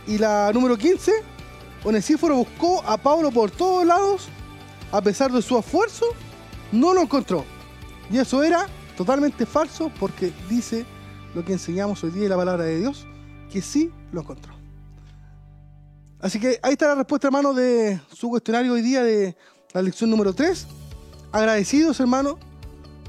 Y 0.07 0.18
la 0.18 0.51
número 0.53 0.76
15, 0.76 1.12
Onesíforo 1.85 2.37
buscó 2.37 2.83
a 2.85 2.97
Pablo 2.97 3.31
por 3.31 3.51
todos 3.51 3.87
lados, 3.87 4.29
a 4.91 5.01
pesar 5.01 5.31
de 5.33 5.43
su 5.43 5.59
esfuerzo, 5.59 6.07
no 6.72 6.93
lo 6.93 7.03
encontró. 7.03 7.45
Y 8.11 8.18
eso 8.18 8.43
era 8.43 8.66
totalmente 8.97 9.47
falso 9.47 9.91
porque 10.01 10.33
dice 10.49 10.85
lo 11.35 11.45
que 11.45 11.53
enseñamos 11.53 12.03
hoy 12.03 12.11
día 12.11 12.24
en 12.24 12.31
la 12.31 12.37
palabra 12.37 12.64
de 12.64 12.81
Dios, 12.81 13.07
que 13.53 13.62
sí 13.62 13.93
lo 14.12 14.22
encontró. 14.22 14.55
Así 16.20 16.41
que 16.41 16.59
ahí 16.62 16.72
está 16.72 16.89
la 16.89 16.97
respuesta, 16.97 17.29
hermano, 17.29 17.55
de 17.55 18.01
su 18.12 18.29
cuestionario 18.29 18.72
hoy 18.72 18.83
día 18.83 19.05
de 19.05 19.37
la 19.72 19.83
lección 19.83 20.11
número 20.11 20.33
3. 20.33 20.66
Agradecidos, 21.31 22.01
hermano, 22.01 22.39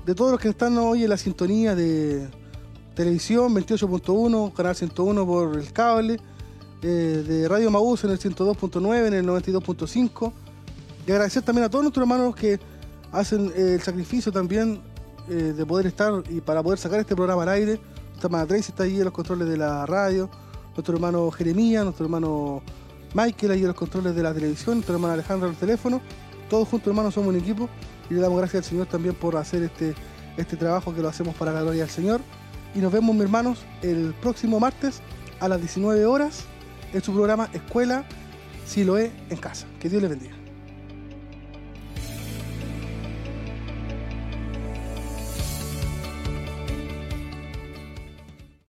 de 0.06 0.14
todos 0.14 0.32
los 0.32 0.40
que 0.40 0.50
están 0.50 0.78
hoy 0.78 1.04
en 1.04 1.10
la 1.10 1.18
sintonía 1.18 1.74
de 1.74 2.30
televisión 2.94 3.56
28.1, 3.56 4.54
canal 4.54 4.76
101 4.76 5.26
por 5.26 5.58
el 5.58 5.74
cable, 5.74 6.20
eh, 6.82 7.24
de 7.28 7.48
Radio 7.48 7.70
Maús 7.70 8.04
en 8.06 8.12
el 8.12 8.20
102.9, 8.20 9.08
en 9.08 9.14
el 9.14 9.26
92.5. 9.26 10.32
Y 11.08 11.12
agradecer 11.12 11.44
también 11.44 11.66
a 11.66 11.70
todos 11.70 11.84
nuestros 11.84 12.04
hermanos 12.04 12.36
que 12.36 12.60
hacen 13.12 13.52
eh, 13.56 13.74
el 13.76 13.82
sacrificio 13.82 14.32
también 14.32 14.80
eh, 15.30 15.54
de 15.56 15.66
poder 15.66 15.88
estar 15.88 16.24
y 16.30 16.42
para 16.42 16.64
poder 16.64 16.80
sacar 16.80 17.00
este 17.00 17.16
programa 17.16 17.44
al 17.44 17.50
aire. 17.50 17.80
Nuestra 18.10 18.28
hermana 18.28 18.46
Tracy 18.46 18.72
está 18.72 18.84
ahí 18.84 18.98
en 18.98 19.06
los 19.06 19.14
controles 19.14 19.48
de 19.48 19.58
la 19.58 19.86
radio, 19.86 20.30
nuestro 20.76 20.96
hermano 20.96 21.30
Jeremías, 21.32 21.84
nuestro 21.84 22.06
hermano 22.06 22.62
Michael 23.14 23.52
ahí 23.52 23.62
en 23.62 23.68
los 23.68 23.76
controles 23.76 24.16
de 24.16 24.24
la 24.24 24.34
televisión, 24.34 24.76
nuestra 24.76 24.96
hermana 24.96 25.16
Alejandra 25.16 25.48
en 25.48 25.54
el 25.54 25.60
teléfono. 25.60 26.02
Todos 26.50 26.68
juntos, 26.68 26.88
hermanos, 26.88 27.14
somos 27.14 27.30
un 27.30 27.40
equipo 27.40 27.70
y 28.10 28.14
le 28.14 28.22
damos 28.22 28.38
gracias 28.38 28.64
al 28.64 28.70
Señor 28.70 28.88
también 28.88 29.16
por 29.16 29.36
hacer 29.36 29.64
este, 29.64 29.96
este 30.38 30.58
trabajo 30.58 30.94
que 30.94 31.02
lo 31.02 31.10
hacemos 31.10 31.36
para 31.36 31.52
la 31.52 31.62
gloria 31.62 31.82
del 31.82 31.92
Señor. 31.92 32.22
Y 32.74 32.80
nos 32.80 32.92
vemos, 32.92 33.14
mis 33.14 33.24
hermanos, 33.24 33.60
el 33.82 34.14
próximo 34.22 34.60
martes 34.60 35.02
a 35.40 35.48
las 35.48 35.60
19 35.60 36.06
horas 36.06 36.46
en 36.94 37.02
su 37.02 37.14
programa 37.14 37.50
Escuela 37.54 38.06
Siloé 38.66 39.12
en 39.30 39.38
Casa. 39.38 39.68
Que 39.80 39.90
Dios 39.90 40.02
les 40.02 40.12
bendiga. 40.12 40.39